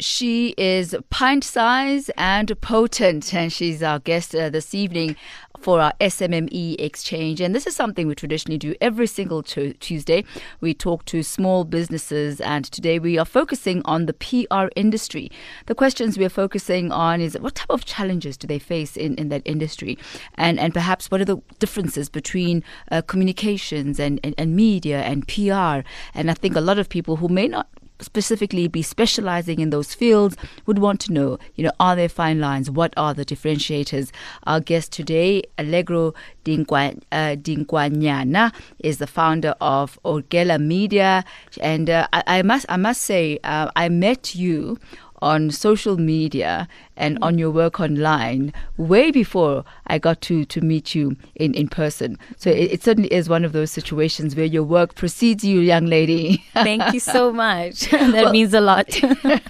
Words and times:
She 0.00 0.54
is 0.56 0.96
pint 1.10 1.44
size 1.44 2.08
and 2.16 2.58
potent, 2.62 3.34
and 3.34 3.52
she's 3.52 3.82
our 3.82 3.98
guest 3.98 4.34
uh, 4.34 4.48
this 4.48 4.74
evening 4.74 5.14
for 5.60 5.78
our 5.78 5.92
SMME 6.00 6.80
exchange. 6.80 7.38
And 7.38 7.54
this 7.54 7.66
is 7.66 7.76
something 7.76 8.06
we 8.06 8.14
traditionally 8.14 8.56
do 8.56 8.74
every 8.80 9.06
single 9.06 9.42
t- 9.42 9.74
Tuesday. 9.74 10.24
We 10.62 10.72
talk 10.72 11.04
to 11.04 11.22
small 11.22 11.64
businesses, 11.64 12.40
and 12.40 12.64
today 12.64 12.98
we 12.98 13.18
are 13.18 13.26
focusing 13.26 13.82
on 13.84 14.06
the 14.06 14.14
PR 14.14 14.68
industry. 14.74 15.30
The 15.66 15.74
questions 15.74 16.16
we 16.16 16.24
are 16.24 16.30
focusing 16.30 16.90
on 16.90 17.20
is 17.20 17.38
what 17.38 17.56
type 17.56 17.68
of 17.68 17.84
challenges 17.84 18.38
do 18.38 18.46
they 18.46 18.58
face 18.58 18.96
in, 18.96 19.16
in 19.16 19.28
that 19.28 19.42
industry, 19.44 19.98
and 20.36 20.58
and 20.58 20.72
perhaps 20.72 21.10
what 21.10 21.20
are 21.20 21.26
the 21.26 21.42
differences 21.58 22.08
between 22.08 22.64
uh, 22.90 23.02
communications 23.02 24.00
and, 24.00 24.18
and, 24.24 24.34
and 24.38 24.56
media 24.56 25.02
and 25.02 25.28
PR. 25.28 25.86
And 26.14 26.30
I 26.30 26.34
think 26.34 26.56
a 26.56 26.62
lot 26.62 26.78
of 26.78 26.88
people 26.88 27.16
who 27.16 27.28
may 27.28 27.46
not 27.46 27.68
specifically 28.00 28.68
be 28.68 28.82
specializing 28.82 29.60
in 29.60 29.70
those 29.70 29.94
fields 29.94 30.36
would 30.66 30.78
want 30.78 31.00
to 31.00 31.12
know, 31.12 31.38
you 31.54 31.64
know, 31.64 31.72
are 31.78 31.96
there 31.96 32.08
fine 32.08 32.40
lines? 32.40 32.70
What 32.70 32.92
are 32.96 33.14
the 33.14 33.24
differentiators? 33.24 34.10
Our 34.44 34.60
guest 34.60 34.92
today, 34.92 35.42
Allegro 35.58 36.14
Dinkwanyane, 36.44 38.36
uh, 38.36 38.50
is 38.80 38.98
the 38.98 39.06
founder 39.06 39.54
of 39.60 39.98
Orgella 40.04 40.60
Media, 40.60 41.24
and 41.60 41.90
uh, 41.90 42.06
I, 42.12 42.22
I, 42.26 42.42
must 42.42 42.66
I 42.68 42.76
must 42.76 43.02
say 43.02 43.38
uh, 43.44 43.70
I 43.76 43.88
met 43.88 44.34
you 44.34 44.78
on 45.22 45.50
social 45.50 45.96
media 45.96 46.68
and 46.96 47.18
on 47.22 47.38
your 47.38 47.50
work 47.50 47.80
online 47.80 48.52
way 48.76 49.10
before 49.10 49.64
I 49.86 49.98
got 49.98 50.20
to, 50.22 50.44
to 50.44 50.60
meet 50.60 50.94
you 50.94 51.16
in, 51.34 51.54
in 51.54 51.68
person. 51.68 52.18
So 52.36 52.50
it, 52.50 52.72
it 52.72 52.82
certainly 52.82 53.12
is 53.12 53.28
one 53.28 53.44
of 53.44 53.52
those 53.52 53.70
situations 53.70 54.36
where 54.36 54.46
your 54.46 54.62
work 54.62 54.94
precedes 54.94 55.44
you, 55.44 55.60
young 55.60 55.86
lady. 55.86 56.44
Thank 56.54 56.92
you 56.92 57.00
so 57.00 57.32
much. 57.32 57.80
that 57.90 58.12
well, 58.12 58.32
means 58.32 58.54
a 58.54 58.60
lot. 58.60 58.88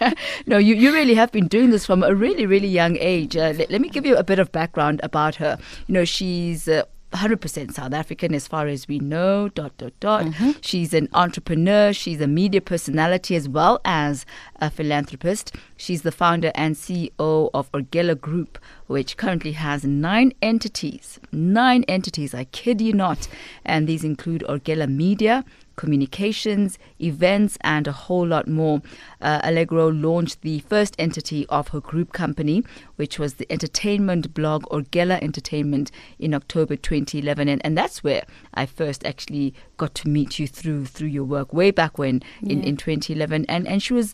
no, 0.46 0.58
you, 0.58 0.74
you 0.74 0.92
really 0.92 1.14
have 1.14 1.32
been 1.32 1.48
doing 1.48 1.70
this 1.70 1.86
from 1.86 2.02
a 2.02 2.14
really, 2.14 2.46
really 2.46 2.68
young 2.68 2.96
age. 2.98 3.36
Uh, 3.36 3.52
let, 3.56 3.70
let, 3.70 3.80
me 3.80 3.88
give 3.88 4.06
you 4.06 4.16
a 4.16 4.24
bit 4.24 4.38
of 4.38 4.52
background 4.52 5.00
about 5.02 5.36
her. 5.36 5.58
You 5.86 5.94
know, 5.94 6.04
she's. 6.04 6.68
Uh, 6.68 6.84
100% 7.12 7.72
South 7.72 7.92
African 7.92 8.34
as 8.34 8.46
far 8.46 8.68
as 8.68 8.86
we 8.86 8.98
know, 9.00 9.48
dot, 9.48 9.76
dot, 9.78 9.92
dot. 9.98 10.24
Mm-hmm. 10.24 10.52
She's 10.60 10.94
an 10.94 11.08
entrepreneur. 11.12 11.92
She's 11.92 12.20
a 12.20 12.26
media 12.28 12.60
personality 12.60 13.34
as 13.34 13.48
well 13.48 13.80
as 13.84 14.24
a 14.60 14.70
philanthropist. 14.70 15.54
She's 15.76 16.02
the 16.02 16.12
founder 16.12 16.52
and 16.54 16.76
CEO 16.76 17.50
of 17.52 17.70
Orgella 17.72 18.20
Group, 18.20 18.58
which 18.86 19.16
currently 19.16 19.52
has 19.52 19.84
nine 19.84 20.32
entities. 20.40 21.18
Nine 21.32 21.84
entities, 21.88 22.32
I 22.32 22.44
kid 22.44 22.80
you 22.80 22.92
not. 22.92 23.26
And 23.64 23.88
these 23.88 24.04
include 24.04 24.44
Orgella 24.48 24.88
Media, 24.88 25.44
communications, 25.80 26.78
events, 27.00 27.56
and 27.62 27.86
a 27.86 27.92
whole 27.92 28.26
lot 28.26 28.46
more. 28.46 28.82
Uh, 29.22 29.40
Allegro 29.42 29.88
launched 29.88 30.42
the 30.42 30.58
first 30.60 30.94
entity 30.98 31.46
of 31.48 31.68
her 31.68 31.80
group 31.80 32.12
company, 32.12 32.62
which 32.96 33.18
was 33.18 33.34
the 33.34 33.50
entertainment 33.50 34.34
blog 34.34 34.62
Orgella 34.64 35.18
Entertainment 35.22 35.90
in 36.18 36.34
October 36.34 36.76
2011. 36.76 37.48
And, 37.48 37.64
and 37.64 37.78
that's 37.78 38.04
where 38.04 38.24
I 38.52 38.66
first 38.66 39.06
actually 39.06 39.54
got 39.78 39.94
to 39.94 40.08
meet 40.08 40.38
you 40.38 40.46
through 40.46 40.84
through 40.84 41.08
your 41.08 41.24
work 41.24 41.54
way 41.54 41.70
back 41.70 41.96
when 41.96 42.22
in, 42.42 42.60
yeah. 42.60 42.68
in 42.68 42.76
2011. 42.76 43.46
And, 43.48 43.66
and 43.66 43.82
she 43.82 43.94
was 43.94 44.12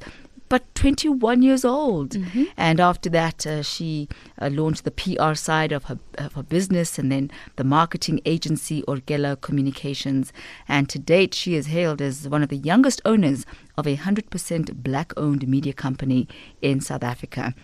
but 0.49 0.75
21 0.75 1.43
years 1.43 1.65
old. 1.65 2.11
Mm-hmm. 2.11 2.45
And 2.57 2.81
after 2.81 3.09
that, 3.11 3.47
uh, 3.47 3.63
she 3.63 4.09
uh, 4.41 4.49
launched 4.53 4.85
the 4.85 4.91
PR 4.91 5.35
side 5.35 5.73
of 5.73 5.85
her, 5.85 5.99
of 6.19 6.35
her 6.35 6.43
business 6.43 6.99
and 6.99 7.11
then 7.11 7.31
the 7.57 7.65
marketing 7.65 8.21
agency 8.25 8.83
Orgella 8.83 9.41
Communications. 9.41 10.33
And 10.69 10.89
to 10.89 10.99
date, 10.99 11.35
she 11.35 11.55
is 11.55 11.67
hailed 11.67 12.01
as 12.01 12.29
one 12.29 12.43
of 12.43 12.49
the 12.49 12.57
youngest 12.57 13.01
owners 13.05 13.45
of 13.77 13.87
a 13.87 13.97
100% 13.97 14.75
black 14.83 15.13
owned 15.17 15.47
media 15.49 15.73
company 15.73 16.29
in 16.63 16.81
South 16.81 17.03
Africa. 17.03 17.55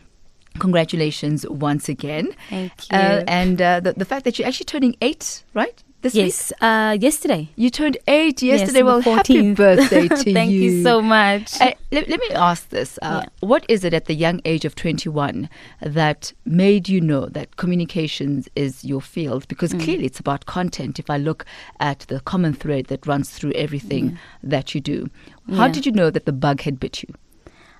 Congratulations 0.58 1.48
once 1.48 1.88
again. 1.88 2.34
Thank 2.50 2.90
you. 2.90 2.98
Uh, 2.98 3.24
and 3.26 3.62
uh, 3.62 3.80
the, 3.80 3.94
the 3.94 4.04
fact 4.04 4.24
that 4.24 4.38
you're 4.38 4.46
actually 4.46 4.66
turning 4.66 4.96
eight, 5.00 5.44
right? 5.54 5.82
This 6.02 6.14
yes, 6.14 6.50
week? 6.50 6.62
Uh, 6.62 6.96
yesterday. 7.00 7.48
You 7.56 7.70
turned 7.70 7.96
eight 8.06 8.42
yesterday. 8.42 8.80
Yes, 8.80 8.84
well, 8.84 9.00
happy 9.00 9.54
birthday 9.54 10.08
to 10.08 10.32
Thank 10.32 10.50
you. 10.52 10.60
you 10.60 10.82
so 10.82 11.00
much. 11.00 11.60
Uh, 11.60 11.72
let, 11.90 12.08
let, 12.08 12.20
me 12.20 12.30
ask 12.30 12.68
this. 12.68 12.98
Uh, 13.00 13.22
yeah. 13.22 13.28
What 13.40 13.64
is 13.68 13.84
it 13.84 13.94
at 13.94 14.06
the 14.06 14.14
young 14.14 14.40
age 14.44 14.64
of 14.64 14.74
21 14.74 15.48
that 15.80 16.32
made 16.44 16.88
you 16.88 17.00
know 17.00 17.26
that 17.26 17.56
communications 17.56 18.48
is 18.54 18.84
your 18.84 19.00
field? 19.00 19.48
Because 19.48 19.72
mm. 19.72 19.82
clearly 19.82 20.06
it's 20.06 20.20
about 20.20 20.46
content 20.46 20.98
if 20.98 21.08
I 21.08 21.16
look 21.16 21.44
at 21.80 22.00
the 22.00 22.20
common 22.20 22.52
thread 22.52 22.86
that 22.86 23.06
runs 23.06 23.30
through 23.30 23.52
everything 23.52 24.10
yeah. 24.10 24.16
that 24.42 24.74
you 24.74 24.80
do. 24.80 25.08
How 25.50 25.66
yeah. 25.66 25.72
did 25.72 25.86
you 25.86 25.92
know 25.92 26.10
that 26.10 26.26
the 26.26 26.32
bug 26.32 26.60
had 26.60 26.78
bit 26.78 27.02
you? 27.02 27.14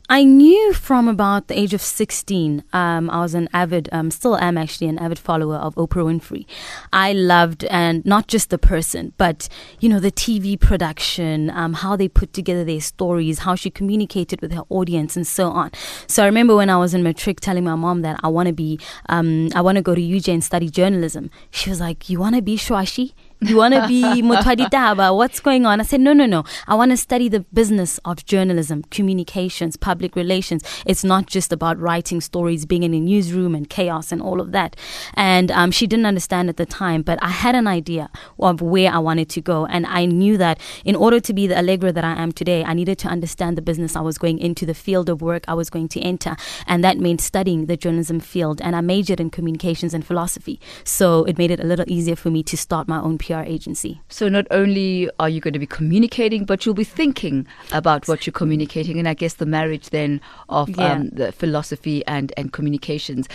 I 0.08 0.24
knew 0.24 0.72
from 0.74 1.08
about 1.08 1.48
the 1.48 1.58
age 1.58 1.72
of 1.72 1.80
16, 1.80 2.64
um, 2.72 3.08
I 3.08 3.20
was 3.20 3.34
an 3.34 3.48
avid, 3.52 3.88
um, 3.92 4.10
still 4.10 4.36
am 4.36 4.58
actually 4.58 4.88
an 4.88 4.98
avid 4.98 5.18
follower 5.18 5.56
of 5.56 5.74
Oprah 5.76 6.04
Winfrey. 6.04 6.44
I 6.92 7.12
loved, 7.12 7.64
and 7.64 8.04
not 8.04 8.26
just 8.26 8.50
the 8.50 8.58
person, 8.58 9.14
but, 9.16 9.48
you 9.80 9.88
know, 9.88 10.00
the 10.00 10.10
TV 10.10 10.58
production, 10.58 11.50
um, 11.50 11.74
how 11.74 11.96
they 11.96 12.08
put 12.08 12.32
together 12.32 12.64
their 12.64 12.80
stories, 12.80 13.40
how 13.40 13.54
she 13.54 13.70
communicated 13.70 14.42
with 14.42 14.52
her 14.52 14.64
audience, 14.68 15.16
and 15.16 15.26
so 15.26 15.48
on. 15.50 15.70
So 16.08 16.22
I 16.22 16.26
remember 16.26 16.56
when 16.56 16.68
I 16.68 16.76
was 16.76 16.94
in 16.94 17.02
matric 17.02 17.40
telling 17.40 17.64
my 17.64 17.76
mom 17.76 18.02
that 18.02 18.20
I 18.22 18.28
want 18.28 18.48
to 18.48 18.52
be, 18.52 18.78
um, 19.08 19.48
I 19.54 19.60
want 19.60 19.76
to 19.76 19.82
go 19.82 19.94
to 19.94 20.00
UJ 20.00 20.34
and 20.34 20.44
study 20.44 20.68
journalism. 20.68 21.30
She 21.50 21.70
was 21.70 21.80
like, 21.80 22.10
You 22.10 22.18
want 22.18 22.34
to 22.34 22.42
be 22.42 22.56
Shwashi? 22.56 23.12
You 23.44 23.56
want 23.56 23.74
to 23.74 23.88
be 23.88 24.02
Mutwaditaba? 24.22 25.16
What's 25.16 25.40
going 25.40 25.66
on? 25.66 25.80
I 25.80 25.82
said, 25.82 26.00
no, 26.00 26.12
no, 26.12 26.26
no. 26.26 26.44
I 26.68 26.76
want 26.76 26.92
to 26.92 26.96
study 26.96 27.28
the 27.28 27.40
business 27.52 27.98
of 28.04 28.24
journalism, 28.24 28.84
communications, 28.84 29.76
public 29.76 30.14
relations. 30.14 30.62
It's 30.86 31.02
not 31.02 31.26
just 31.26 31.52
about 31.52 31.76
writing 31.80 32.20
stories, 32.20 32.64
being 32.66 32.84
in 32.84 32.94
a 32.94 33.00
newsroom 33.00 33.56
and 33.56 33.68
chaos 33.68 34.12
and 34.12 34.22
all 34.22 34.40
of 34.40 34.52
that. 34.52 34.76
And 35.14 35.50
um, 35.50 35.72
she 35.72 35.88
didn't 35.88 36.06
understand 36.06 36.50
at 36.50 36.56
the 36.56 36.66
time, 36.66 37.02
but 37.02 37.18
I 37.20 37.30
had 37.30 37.56
an 37.56 37.66
idea 37.66 38.10
of 38.38 38.62
where 38.62 38.92
I 38.92 38.98
wanted 38.98 39.28
to 39.30 39.40
go. 39.40 39.66
And 39.66 39.86
I 39.86 40.06
knew 40.06 40.36
that 40.38 40.60
in 40.84 40.94
order 40.94 41.18
to 41.18 41.32
be 41.32 41.48
the 41.48 41.60
Allegro 41.60 41.90
that 41.90 42.04
I 42.04 42.12
am 42.12 42.30
today, 42.30 42.62
I 42.62 42.74
needed 42.74 42.98
to 43.00 43.08
understand 43.08 43.58
the 43.58 43.62
business 43.62 43.96
I 43.96 44.02
was 44.02 44.18
going 44.18 44.38
into, 44.38 44.66
the 44.66 44.74
field 44.74 45.08
of 45.08 45.20
work 45.20 45.44
I 45.48 45.54
was 45.54 45.68
going 45.68 45.88
to 45.88 46.00
enter. 46.00 46.36
And 46.68 46.84
that 46.84 46.98
meant 46.98 47.20
studying 47.20 47.66
the 47.66 47.76
journalism 47.76 48.20
field. 48.20 48.60
And 48.60 48.76
I 48.76 48.82
majored 48.82 49.18
in 49.18 49.30
communications 49.30 49.94
and 49.94 50.06
philosophy. 50.06 50.60
So 50.84 51.24
it 51.24 51.38
made 51.38 51.50
it 51.50 51.58
a 51.58 51.64
little 51.64 51.86
easier 51.88 52.14
for 52.14 52.30
me 52.30 52.44
to 52.44 52.56
start 52.56 52.86
my 52.86 53.00
own 53.00 53.18
PR 53.32 53.40
agency. 53.40 54.00
So 54.08 54.28
not 54.28 54.46
only 54.50 55.08
are 55.18 55.28
you 55.28 55.40
going 55.40 55.52
to 55.52 55.58
be 55.58 55.66
communicating, 55.66 56.44
but 56.44 56.64
you'll 56.64 56.74
be 56.74 56.84
thinking 56.84 57.46
about 57.72 58.08
what 58.08 58.26
you're 58.26 58.32
communicating, 58.32 58.98
and 58.98 59.08
I 59.08 59.14
guess 59.14 59.34
the 59.34 59.46
marriage 59.46 59.90
then 59.90 60.20
of 60.48 60.68
yeah. 60.70 60.92
um, 60.92 61.08
the 61.10 61.32
philosophy 61.32 62.04
and 62.06 62.32
and 62.36 62.52
communications. 62.52 63.28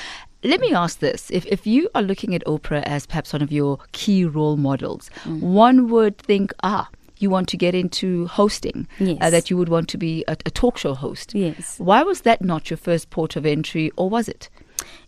Let 0.44 0.60
me 0.60 0.74
ask 0.74 1.00
this: 1.00 1.30
if 1.32 1.46
if 1.48 1.66
you 1.66 1.90
are 1.96 2.02
looking 2.02 2.36
at 2.36 2.44
Oprah 2.46 2.84
as 2.84 3.06
perhaps 3.06 3.34
one 3.34 3.42
of 3.42 3.52
your 3.52 3.80
key 3.92 4.26
role 4.26 4.58
models, 4.58 5.10
mm. 5.24 5.42
one 5.42 5.90
would 5.90 6.18
think, 6.18 6.54
ah, 6.64 6.90
you 7.18 7.30
want 7.30 7.50
to 7.50 7.58
get 7.58 7.74
into 7.74 8.28
hosting, 8.28 8.88
uh, 9.02 9.04
yes. 9.04 9.18
uh, 9.22 9.30
that 9.30 9.50
you 9.50 9.58
would 9.58 9.70
want 9.70 9.90
to 9.90 9.98
be 9.98 10.24
a, 10.28 10.38
a, 10.46 10.52
talk 10.52 10.78
show 10.78 10.94
host. 10.94 11.34
Yes. 11.34 11.80
Why 11.80 12.04
was 12.04 12.22
that 12.22 12.42
not 12.42 12.70
your 12.70 12.78
first 12.78 13.10
port 13.10 13.36
of 13.36 13.46
entry, 13.46 13.92
or 13.96 14.10
was 14.10 14.28
it? 14.28 14.50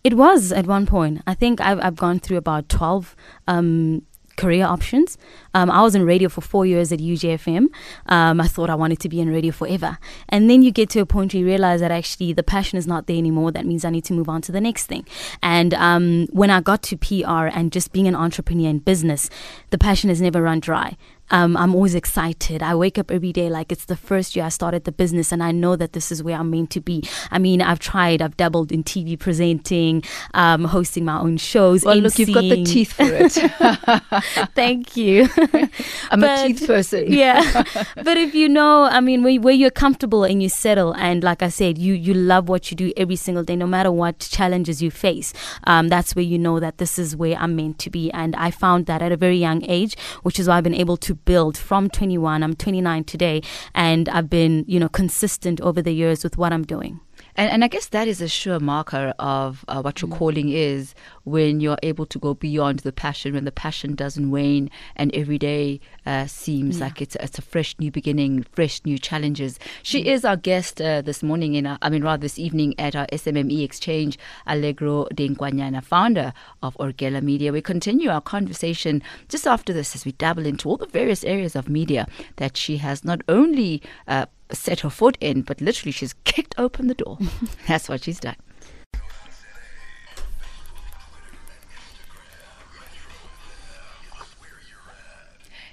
It 0.02 0.14
was 0.14 0.52
at 0.52 0.66
one 0.66 0.86
point. 0.86 1.22
I 1.26 1.34
think 1.34 1.60
I've, 1.60 1.78
I've 1.80 1.96
gone 1.96 2.18
through 2.18 2.38
about 2.38 2.68
12 2.68 3.14
um, 3.46 4.02
career 4.40 4.64
options. 4.64 5.18
Um, 5.52 5.70
I 5.70 5.82
was 5.82 5.94
in 5.94 6.04
radio 6.04 6.28
for 6.28 6.40
four 6.40 6.64
years 6.64 6.92
at 6.92 6.98
UJFM. 6.98 7.66
Um, 8.06 8.40
I 8.40 8.48
thought 8.48 8.70
I 8.70 8.74
wanted 8.74 9.00
to 9.00 9.08
be 9.08 9.20
in 9.20 9.28
radio 9.30 9.52
forever. 9.52 9.98
And 10.28 10.48
then 10.48 10.62
you 10.62 10.70
get 10.70 10.88
to 10.90 11.00
a 11.00 11.06
point 11.06 11.34
where 11.34 11.40
you 11.40 11.46
realize 11.46 11.80
that 11.80 11.90
actually 11.90 12.32
the 12.32 12.42
passion 12.42 12.78
is 12.78 12.86
not 12.86 13.06
there 13.06 13.18
anymore. 13.18 13.52
That 13.52 13.66
means 13.66 13.84
I 13.84 13.90
need 13.90 14.04
to 14.04 14.14
move 14.14 14.28
on 14.28 14.40
to 14.42 14.52
the 14.52 14.60
next 14.60 14.86
thing. 14.86 15.06
And 15.42 15.74
um, 15.74 16.26
when 16.32 16.50
I 16.50 16.60
got 16.60 16.82
to 16.84 16.96
PR 16.96 17.46
and 17.56 17.70
just 17.70 17.92
being 17.92 18.08
an 18.08 18.14
entrepreneur 18.14 18.70
in 18.70 18.78
business, 18.78 19.28
the 19.70 19.78
passion 19.78 20.08
has 20.08 20.20
never 20.20 20.40
run 20.40 20.60
dry. 20.60 20.96
Um, 21.30 21.56
I'm 21.56 21.74
always 21.74 21.94
excited. 21.94 22.62
I 22.62 22.74
wake 22.74 22.98
up 22.98 23.10
every 23.10 23.32
day 23.32 23.48
like 23.48 23.72
it's 23.72 23.84
the 23.84 23.96
first 23.96 24.34
year 24.34 24.44
I 24.44 24.48
started 24.48 24.84
the 24.84 24.92
business, 24.92 25.32
and 25.32 25.42
I 25.42 25.52
know 25.52 25.76
that 25.76 25.92
this 25.92 26.10
is 26.10 26.22
where 26.22 26.36
I'm 26.36 26.50
meant 26.50 26.70
to 26.70 26.80
be. 26.80 27.04
I 27.30 27.38
mean, 27.38 27.62
I've 27.62 27.78
tried, 27.78 28.22
I've 28.22 28.36
dabbled 28.36 28.72
in 28.72 28.84
TV 28.84 29.18
presenting, 29.18 30.02
um, 30.34 30.64
hosting 30.64 31.04
my 31.04 31.18
own 31.18 31.36
shows. 31.36 31.84
Well, 31.84 31.96
look, 31.96 32.18
you've 32.18 32.34
got 32.34 32.42
the 32.42 32.64
teeth 32.64 32.92
for 32.92 33.04
it. 33.04 33.32
Thank 34.54 34.96
you. 34.96 35.28
I'm 36.10 36.20
but, 36.20 36.44
a 36.44 36.48
teeth 36.48 36.66
person. 36.66 37.04
yeah, 37.08 37.64
but 37.96 38.16
if 38.16 38.34
you 38.34 38.48
know, 38.48 38.84
I 38.84 39.00
mean, 39.00 39.22
where, 39.22 39.40
where 39.40 39.54
you're 39.54 39.70
comfortable 39.70 40.24
and 40.24 40.42
you 40.42 40.48
settle, 40.48 40.94
and 40.94 41.22
like 41.22 41.42
I 41.42 41.48
said, 41.48 41.78
you 41.78 41.94
you 41.94 42.14
love 42.14 42.48
what 42.48 42.70
you 42.70 42.76
do 42.76 42.92
every 42.96 43.16
single 43.16 43.44
day, 43.44 43.56
no 43.56 43.66
matter 43.66 43.92
what 43.92 44.18
challenges 44.18 44.82
you 44.82 44.90
face. 44.90 45.32
Um, 45.64 45.88
that's 45.88 46.16
where 46.16 46.24
you 46.24 46.38
know 46.38 46.60
that 46.60 46.78
this 46.78 46.98
is 46.98 47.16
where 47.16 47.36
I'm 47.36 47.56
meant 47.56 47.78
to 47.80 47.90
be, 47.90 48.10
and 48.12 48.34
I 48.36 48.50
found 48.50 48.86
that 48.86 49.02
at 49.02 49.12
a 49.12 49.16
very 49.16 49.36
young 49.36 49.64
age, 49.68 49.96
which 50.22 50.38
is 50.38 50.48
why 50.48 50.58
I've 50.58 50.64
been 50.64 50.74
able 50.74 50.96
to 50.98 51.14
build 51.24 51.56
from 51.56 51.88
21. 51.88 52.42
I'm 52.42 52.54
29 52.54 53.04
today, 53.04 53.42
and 53.74 54.08
I've 54.08 54.30
been, 54.30 54.64
you 54.66 54.80
know, 54.80 54.88
consistent 54.88 55.60
over 55.60 55.80
the 55.82 55.92
years 55.92 56.24
with 56.24 56.36
what 56.36 56.52
I'm 56.52 56.64
doing. 56.64 57.00
And, 57.40 57.48
and 57.50 57.64
I 57.64 57.68
guess 57.68 57.86
that 57.86 58.06
is 58.06 58.20
a 58.20 58.28
sure 58.28 58.60
marker 58.60 59.14
of 59.18 59.64
uh, 59.66 59.80
what 59.80 60.02
your 60.02 60.10
calling 60.10 60.50
is 60.50 60.94
when 61.24 61.58
you're 61.60 61.78
able 61.82 62.04
to 62.04 62.18
go 62.18 62.34
beyond 62.34 62.80
the 62.80 62.92
passion, 62.92 63.32
when 63.32 63.46
the 63.46 63.50
passion 63.50 63.94
doesn't 63.94 64.30
wane, 64.30 64.70
and 64.94 65.10
every 65.14 65.38
day 65.38 65.80
uh, 66.04 66.26
seems 66.26 66.76
Yeah. 66.78 66.84
like 66.84 67.00
it's 67.00 67.16
it's 67.16 67.38
a 67.38 67.42
fresh 67.42 67.74
new 67.78 67.90
beginning, 67.90 68.44
fresh 68.52 68.82
new 68.84 68.98
challenges. 68.98 69.58
She 69.82 70.06
is 70.06 70.22
our 70.22 70.36
guest 70.36 70.82
uh, 70.82 71.00
this 71.00 71.22
morning 71.22 71.54
in, 71.54 71.66
our, 71.66 71.78
I 71.80 71.88
mean, 71.88 72.04
rather 72.04 72.20
this 72.20 72.38
evening 72.38 72.74
at 72.78 72.94
our 72.94 73.06
SMME 73.06 73.64
exchange, 73.64 74.18
Allegro 74.46 75.06
Dinkwanyane, 75.14 75.82
founder 75.82 76.34
of 76.62 76.76
Orgella 76.76 77.22
Media. 77.22 77.52
We 77.52 77.62
continue 77.62 78.10
our 78.10 78.20
conversation 78.20 79.02
just 79.30 79.46
after 79.46 79.72
this 79.72 79.94
as 79.94 80.04
we 80.04 80.12
dabble 80.12 80.44
into 80.44 80.68
all 80.68 80.76
the 80.76 80.84
various 80.88 81.24
areas 81.24 81.56
of 81.56 81.70
media 81.70 82.06
that 82.36 82.58
she 82.58 82.76
has 82.76 83.02
not 83.02 83.22
only 83.30 83.80
uh, 84.06 84.26
set 84.52 84.80
her 84.80 84.90
foot 84.90 85.16
in, 85.20 85.42
but 85.42 85.60
literally 85.60 85.92
she's 85.92 86.14
kicked 86.24 86.54
open 86.58 86.86
the 86.86 86.94
door. 86.94 87.18
That's 87.66 87.88
what 87.88 88.04
she's 88.04 88.20
done. 88.20 88.36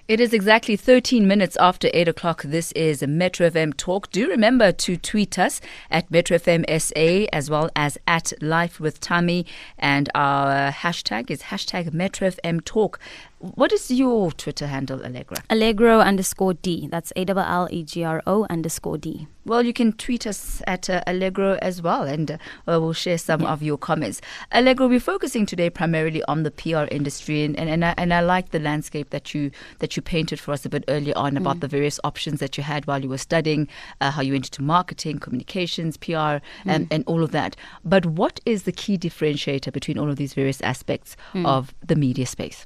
It 0.07 0.21
is 0.21 0.31
exactly 0.31 0.77
13 0.77 1.27
minutes 1.27 1.57
after 1.57 1.89
8 1.93 2.07
o'clock. 2.07 2.43
This 2.43 2.71
is 2.71 3.03
Metro 3.05 3.49
FM 3.49 3.75
Talk. 3.75 4.09
Do 4.09 4.29
remember 4.29 4.71
to 4.71 4.95
tweet 4.95 5.37
us 5.37 5.59
at 5.91 6.09
Metro 6.09 6.37
FM 6.37 6.63
SA 6.79 7.27
as 7.33 7.49
well 7.49 7.69
as 7.75 7.97
at 8.07 8.31
Life 8.41 8.79
with 8.79 9.01
Tammy. 9.01 9.45
And 9.77 10.09
our 10.15 10.71
hashtag 10.71 11.29
is 11.29 11.41
hashtag 11.41 11.93
Metro 11.93 12.29
FM 12.29 12.63
Talk. 12.63 13.01
What 13.39 13.71
is 13.71 13.91
your 13.91 14.31
Twitter 14.31 14.65
handle, 14.65 15.05
Allegra? 15.05 15.37
Allegro 15.51 15.99
underscore 15.99 16.55
D. 16.55 16.87
That's 16.89 17.13
A 17.15 17.23
L 17.27 17.37
L 17.37 17.67
E 17.69 17.83
G 17.83 18.03
R 18.03 18.23
O 18.25 18.47
underscore 18.49 18.97
D. 18.97 19.27
Well, 19.45 19.63
you 19.63 19.73
can 19.73 19.93
tweet 19.93 20.25
us 20.25 20.63
at 20.65 20.89
uh, 20.89 21.03
Allegro 21.05 21.59
as 21.61 21.79
well, 21.79 22.01
and 22.01 22.31
uh, 22.31 22.37
we'll 22.65 22.93
share 22.93 23.19
some 23.19 23.45
of 23.45 23.61
your 23.61 23.77
comments. 23.77 24.21
Allegro, 24.51 24.87
we're 24.87 24.99
focusing 24.99 25.45
today 25.45 25.69
primarily 25.69 26.23
on 26.23 26.41
the 26.41 26.49
PR 26.49 26.85
industry, 26.89 27.43
and, 27.43 27.55
and, 27.59 27.69
and, 27.69 27.85
I, 27.85 27.93
and 27.95 28.11
I 28.11 28.21
like 28.21 28.49
the 28.49 28.59
landscape 28.59 29.11
that 29.11 29.35
you 29.35 29.51
that 29.77 29.95
you 29.95 30.01
painted 30.01 30.39
for 30.39 30.51
us 30.51 30.65
a 30.65 30.69
bit 30.69 30.83
earlier 30.87 31.13
on 31.15 31.37
about 31.37 31.59
the 31.59 31.67
various 31.67 31.99
options 32.03 32.39
that 32.39 32.57
you 32.57 32.63
had 32.63 32.87
while 32.87 33.03
you 33.03 33.09
were 33.09 33.19
studying, 33.19 33.67
uh, 34.01 34.09
how 34.09 34.23
you 34.23 34.33
went 34.33 34.47
into 34.47 34.63
marketing, 34.63 35.19
communications, 35.19 35.95
PR, 35.95 36.39
and, 36.65 36.87
and 36.89 37.03
all 37.05 37.21
of 37.21 37.31
that. 37.33 37.55
But 37.85 38.07
what 38.07 38.39
is 38.47 38.63
the 38.63 38.71
key 38.71 38.97
differentiator 38.97 39.71
between 39.71 39.99
all 39.99 40.09
of 40.09 40.15
these 40.15 40.33
various 40.33 40.59
aspects 40.61 41.15
of 41.35 41.75
the 41.85 41.95
media 41.95 42.25
space? 42.25 42.65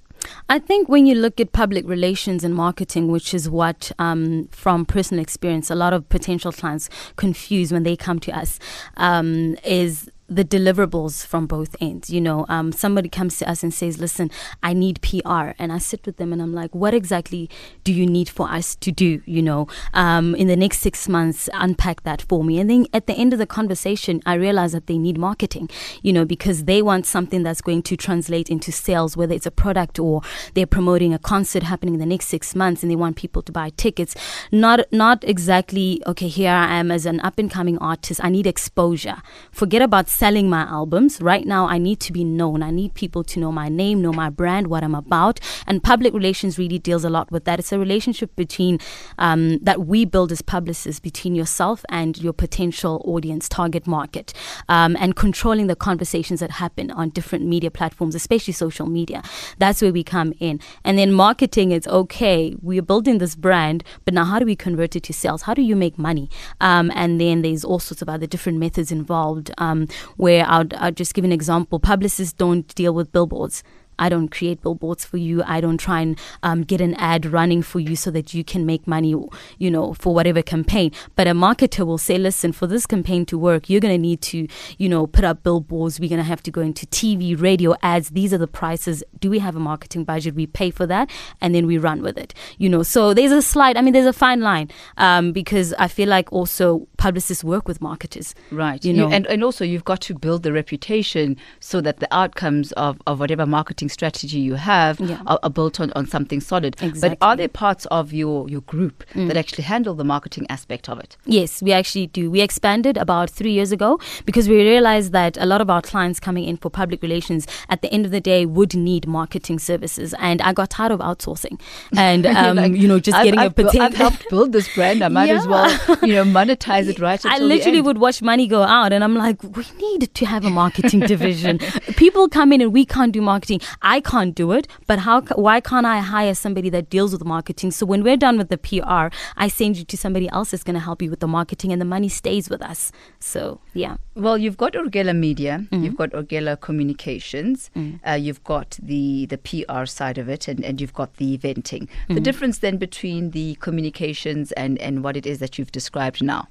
I 0.49 0.59
think 0.59 0.89
when 0.89 1.05
you 1.05 1.15
look 1.15 1.39
at 1.39 1.51
public 1.51 1.87
relations 1.87 2.43
and 2.43 2.53
marketing, 2.53 3.07
which 3.09 3.33
is 3.33 3.49
what, 3.49 3.91
um, 3.99 4.47
from 4.51 4.85
personal 4.85 5.21
experience, 5.21 5.69
a 5.69 5.75
lot 5.75 5.93
of 5.93 6.07
potential 6.09 6.51
clients 6.51 6.89
confuse 7.15 7.71
when 7.71 7.83
they 7.83 7.95
come 7.95 8.19
to 8.19 8.37
us, 8.37 8.59
um, 8.97 9.55
is 9.63 10.09
the 10.31 10.45
deliverables 10.45 11.25
from 11.25 11.45
both 11.45 11.75
ends. 11.81 12.09
You 12.09 12.21
know, 12.21 12.45
um, 12.47 12.71
somebody 12.71 13.09
comes 13.09 13.37
to 13.39 13.49
us 13.49 13.63
and 13.63 13.73
says, 13.73 13.99
"Listen, 13.99 14.31
I 14.63 14.71
need 14.73 15.01
PR," 15.01 15.53
and 15.59 15.73
I 15.73 15.77
sit 15.77 16.05
with 16.05 16.15
them 16.15 16.31
and 16.31 16.41
I'm 16.41 16.53
like, 16.53 16.73
"What 16.73 16.93
exactly 16.93 17.49
do 17.83 17.91
you 17.91 18.07
need 18.07 18.29
for 18.29 18.49
us 18.49 18.75
to 18.77 18.91
do?" 18.91 19.21
You 19.25 19.41
know, 19.41 19.67
um, 19.93 20.33
in 20.35 20.47
the 20.47 20.55
next 20.55 20.79
six 20.79 21.09
months, 21.09 21.49
unpack 21.53 22.03
that 22.03 22.21
for 22.21 22.45
me. 22.45 22.59
And 22.59 22.69
then 22.69 22.87
at 22.93 23.07
the 23.07 23.13
end 23.13 23.33
of 23.33 23.39
the 23.39 23.45
conversation, 23.45 24.21
I 24.25 24.35
realize 24.35 24.71
that 24.71 24.87
they 24.87 24.97
need 24.97 25.17
marketing. 25.17 25.69
You 26.01 26.13
know, 26.13 26.23
because 26.23 26.63
they 26.63 26.81
want 26.81 27.05
something 27.05 27.43
that's 27.43 27.61
going 27.61 27.83
to 27.83 27.97
translate 27.97 28.49
into 28.49 28.71
sales, 28.71 29.17
whether 29.17 29.33
it's 29.33 29.45
a 29.45 29.51
product 29.51 29.99
or 29.99 30.21
they're 30.53 30.65
promoting 30.65 31.13
a 31.13 31.19
concert 31.19 31.63
happening 31.63 31.95
in 31.95 31.99
the 31.99 32.05
next 32.05 32.27
six 32.29 32.55
months, 32.55 32.83
and 32.83 32.89
they 32.89 32.95
want 32.95 33.17
people 33.17 33.41
to 33.41 33.51
buy 33.51 33.69
tickets. 33.75 34.15
Not 34.49 34.79
not 34.93 35.25
exactly 35.25 36.01
okay. 36.07 36.29
Here 36.29 36.51
I 36.51 36.75
am 36.75 36.89
as 36.89 37.05
an 37.05 37.19
up 37.19 37.37
and 37.37 37.51
coming 37.51 37.77
artist. 37.79 38.23
I 38.23 38.29
need 38.29 38.47
exposure. 38.47 39.21
Forget 39.51 39.81
about 39.81 40.07
selling 40.21 40.47
my 40.47 40.61
albums. 40.69 41.19
Right 41.19 41.47
now, 41.47 41.67
I 41.67 41.79
need 41.79 41.99
to 42.01 42.13
be 42.13 42.23
known. 42.23 42.61
I 42.61 42.69
need 42.69 42.93
people 42.93 43.23
to 43.23 43.39
know 43.39 43.51
my 43.51 43.69
name, 43.69 44.03
know 44.03 44.13
my 44.13 44.29
brand, 44.29 44.67
what 44.67 44.83
I'm 44.83 44.93
about. 44.93 45.39
And 45.65 45.81
public 45.81 46.13
relations 46.13 46.59
really 46.59 46.77
deals 46.77 47.03
a 47.03 47.09
lot 47.09 47.31
with 47.31 47.45
that. 47.45 47.57
It's 47.57 47.71
a 47.71 47.79
relationship 47.79 48.35
between 48.35 48.77
um, 49.17 49.57
that 49.63 49.87
we 49.87 50.05
build 50.05 50.31
as 50.31 50.43
publicists 50.43 50.99
between 50.99 51.33
yourself 51.33 51.83
and 51.89 52.19
your 52.19 52.33
potential 52.33 53.01
audience, 53.03 53.49
target 53.49 53.87
market, 53.87 54.31
um, 54.69 54.95
and 54.99 55.15
controlling 55.15 55.65
the 55.65 55.75
conversations 55.75 56.39
that 56.39 56.51
happen 56.51 56.91
on 56.91 57.09
different 57.09 57.45
media 57.45 57.71
platforms, 57.71 58.13
especially 58.13 58.53
social 58.53 58.85
media. 58.85 59.23
That's 59.57 59.81
where 59.81 59.91
we 59.91 60.03
come 60.03 60.35
in. 60.39 60.59
And 60.83 60.99
then 60.99 61.11
marketing, 61.13 61.71
is 61.71 61.87
okay. 61.87 62.55
We're 62.61 62.83
building 62.83 63.17
this 63.17 63.35
brand, 63.35 63.83
but 64.05 64.13
now 64.13 64.25
how 64.25 64.37
do 64.37 64.45
we 64.45 64.55
convert 64.55 64.95
it 64.95 65.01
to 65.03 65.13
sales? 65.13 65.41
How 65.41 65.55
do 65.55 65.63
you 65.63 65.75
make 65.75 65.97
money? 65.97 66.29
Um, 66.59 66.91
and 66.93 67.19
then 67.19 67.41
there's 67.41 67.65
all 67.65 67.79
sorts 67.79 68.03
of 68.03 68.09
other 68.09 68.27
different 68.27 68.59
methods 68.59 68.91
involved. 68.91 69.49
Um, 69.57 69.87
where 70.17 70.45
I'll, 70.47 70.65
I'll 70.77 70.91
just 70.91 71.13
give 71.13 71.25
an 71.25 71.31
example. 71.31 71.79
Publicists 71.79 72.33
don't 72.33 72.67
deal 72.75 72.93
with 72.93 73.11
billboards. 73.11 73.63
I 74.01 74.09
don't 74.09 74.29
create 74.29 74.61
billboards 74.61 75.05
for 75.05 75.17
you. 75.17 75.43
I 75.45 75.61
don't 75.61 75.77
try 75.77 76.01
and 76.01 76.17
um, 76.43 76.63
get 76.63 76.81
an 76.81 76.93
ad 76.95 77.25
running 77.25 77.61
for 77.61 77.79
you 77.79 77.95
so 77.95 78.09
that 78.11 78.33
you 78.33 78.43
can 78.43 78.65
make 78.65 78.87
money, 78.87 79.15
you 79.57 79.71
know, 79.71 79.93
for 79.93 80.13
whatever 80.13 80.41
campaign. 80.41 80.91
But 81.15 81.27
a 81.27 81.31
marketer 81.31 81.85
will 81.85 81.97
say, 81.97 82.17
listen, 82.17 82.51
for 82.51 82.67
this 82.67 82.85
campaign 82.85 83.25
to 83.27 83.37
work, 83.37 83.69
you're 83.69 83.79
going 83.79 83.93
to 83.93 83.97
need 84.09 84.21
to, 84.31 84.47
you 84.77 84.89
know, 84.89 85.07
put 85.07 85.23
up 85.23 85.43
billboards. 85.43 85.99
We're 85.99 86.09
going 86.09 86.17
to 86.25 86.31
have 86.33 86.43
to 86.43 86.51
go 86.51 86.61
into 86.61 86.85
TV, 86.87 87.39
radio 87.39 87.75
ads. 87.83 88.09
These 88.09 88.33
are 88.33 88.37
the 88.39 88.47
prices. 88.47 89.03
Do 89.19 89.29
we 89.29 89.39
have 89.39 89.55
a 89.55 89.59
marketing 89.59 90.03
budget? 90.03 90.35
We 90.35 90.47
pay 90.47 90.71
for 90.71 90.85
that 90.87 91.09
and 91.39 91.53
then 91.55 91.67
we 91.67 91.77
run 91.77 92.01
with 92.01 92.17
it, 92.17 92.33
you 92.57 92.69
know. 92.69 92.83
So 92.83 93.13
there's 93.13 93.31
a 93.31 93.41
slight, 93.41 93.77
I 93.77 93.81
mean, 93.81 93.93
there's 93.93 94.05
a 94.07 94.13
fine 94.13 94.41
line 94.41 94.69
um, 94.97 95.31
because 95.31 95.73
I 95.77 95.87
feel 95.87 96.09
like 96.09 96.31
also 96.33 96.87
publicists 96.97 97.43
work 97.43 97.67
with 97.67 97.81
marketers. 97.81 98.33
Right. 98.51 98.83
You 98.83 98.93
You- 98.93 98.97
know. 99.01 99.09
and, 99.11 99.27
and 99.27 99.43
also 99.43 99.63
you've 99.63 99.85
got 99.85 100.01
to 100.01 100.13
build 100.15 100.41
the 100.43 100.51
reputation 100.53 101.37
so 101.59 101.81
that 101.81 101.99
the 101.99 102.07
outcomes 102.11 102.71
of, 102.73 102.99
of 103.05 103.19
whatever 103.19 103.45
marketing 103.45 103.89
strategy 103.91 104.39
you 104.39 104.55
have 104.55 104.99
Yeah. 104.99 105.21
are, 105.27 105.39
are 105.43 105.49
built 105.49 105.79
on, 105.79 105.91
on 105.95 106.07
something 106.07 106.39
solid. 106.41 106.75
But 106.99 107.17
are 107.21 107.35
there 107.35 107.47
parts 107.47 107.85
of 107.87 108.13
your, 108.13 108.49
your 108.49 108.61
group 108.61 109.03
that 109.15 109.37
actually 109.37 109.63
handle 109.63 109.93
the 109.93 110.03
marketing 110.03 110.45
aspect 110.49 110.89
of 110.89 110.99
it? 110.99 111.17
Yes, 111.25 111.61
we 111.61 111.71
actually 111.71 112.07
do. 112.07 112.31
We 112.31 112.41
expanded 112.41 112.97
about 112.97 113.29
three 113.29 113.51
years 113.51 113.71
ago 113.71 113.99
because 114.25 114.47
we 114.49 114.55
realized 114.57 115.11
that 115.11 115.37
a 115.37 115.45
lot 115.45 115.61
of 115.61 115.69
our 115.69 115.81
clients 115.81 116.19
coming 116.19 116.45
in 116.45 116.57
for 116.57 116.69
public 116.69 117.01
relations 117.01 117.45
at 117.69 117.81
the 117.81 117.91
end 117.93 118.05
of 118.05 118.11
the 118.11 118.21
day 118.21 118.45
would 118.45 118.73
need 118.75 119.07
marketing 119.07 119.59
services. 119.59 120.13
And 120.19 120.41
I 120.41 120.53
got 120.53 120.69
tired 120.71 120.91
of 120.91 120.99
outsourcing 120.99 121.59
and, 121.95 122.25
um, 122.41 122.57
like, 122.57 122.73
you 122.73 122.87
know, 122.87 122.99
just 122.99 123.17
I've, 123.17 123.25
getting 123.25 123.39
I've, 123.39 123.51
a 123.59 123.63
bu- 123.63 123.79
I've 123.79 123.93
helped 123.93 124.29
build 124.29 124.51
this 124.53 124.73
brand. 124.73 125.03
I 125.03 125.07
might 125.09 125.29
as 125.29 125.47
well, 125.47 125.69
you 126.01 126.13
know, 126.13 126.23
monetize 126.23 126.87
it 126.87 126.99
right 126.99 127.19
I 127.25 127.39
literally 127.39 127.81
would 127.81 127.97
watch 127.97 128.21
money 128.21 128.47
go 128.47 128.63
out, 128.63 128.93
and 128.93 129.03
I'm 129.03 129.15
like, 129.15 129.41
we 129.43 129.65
need 129.79 130.13
to 130.13 130.25
have 130.25 130.45
a 130.45 130.49
marketing 130.49 130.99
division. 131.13 131.59
People 131.97 132.27
come 132.29 132.53
in 132.53 132.61
and 132.61 132.71
we 132.73 132.85
can't 132.85 133.11
do 133.11 133.21
marketing. 133.21 133.59
I 133.83 133.99
can't 134.01 134.35
do 134.35 134.51
it, 134.51 134.67
but 134.87 134.99
how? 134.99 135.21
Why 135.21 135.59
can't 135.59 135.85
I 135.85 135.99
hire 135.99 136.35
somebody 136.35 136.69
that 136.69 136.89
deals 136.89 137.11
with 137.13 137.23
marketing? 137.25 137.71
So 137.71 137.85
when 137.85 138.03
we're 138.03 138.17
done 138.17 138.37
with 138.37 138.49
the 138.49 138.57
PR, 138.57 139.07
I 139.37 139.47
send 139.47 139.77
you 139.77 139.83
to 139.85 139.97
somebody 139.97 140.29
else 140.29 140.51
that's 140.51 140.63
going 140.63 140.75
to 140.75 140.79
help 140.79 141.01
you 141.01 141.09
with 141.09 141.19
the 141.19 141.27
marketing, 141.27 141.71
and 141.71 141.81
the 141.81 141.85
money 141.85 142.09
stays 142.09 142.49
with 142.49 142.61
us. 142.61 142.91
So 143.19 143.59
yeah. 143.73 143.97
Well, 144.15 144.37
you've 144.37 144.57
got 144.57 144.73
Orgella 144.73 145.15
Media, 145.15 145.65
Mm-hmm. 145.71 145.83
you've 145.83 145.97
got 145.97 146.11
Orgella 146.11 146.59
Communications, 146.59 147.69
Mm. 147.75 147.99
uh, 148.07 148.11
you've 148.13 148.43
got 148.43 148.77
the 148.81 149.25
the 149.27 149.37
PR 149.37 149.85
side 149.85 150.17
of 150.17 150.29
it, 150.29 150.47
and, 150.47 150.63
and 150.63 150.79
you've 150.81 150.93
got 150.93 151.15
the 151.17 151.37
eventing. 151.37 151.87
The 152.07 152.13
Mm-hmm. 152.13 152.23
difference 152.23 152.59
then 152.59 152.77
between 152.77 153.31
the 153.31 153.55
communications 153.55 154.51
and, 154.53 154.77
and 154.79 155.03
what 155.03 155.17
it 155.17 155.25
is 155.25 155.39
that 155.39 155.57
you've 155.57 155.71
described 155.71 156.21
now. 156.23 156.47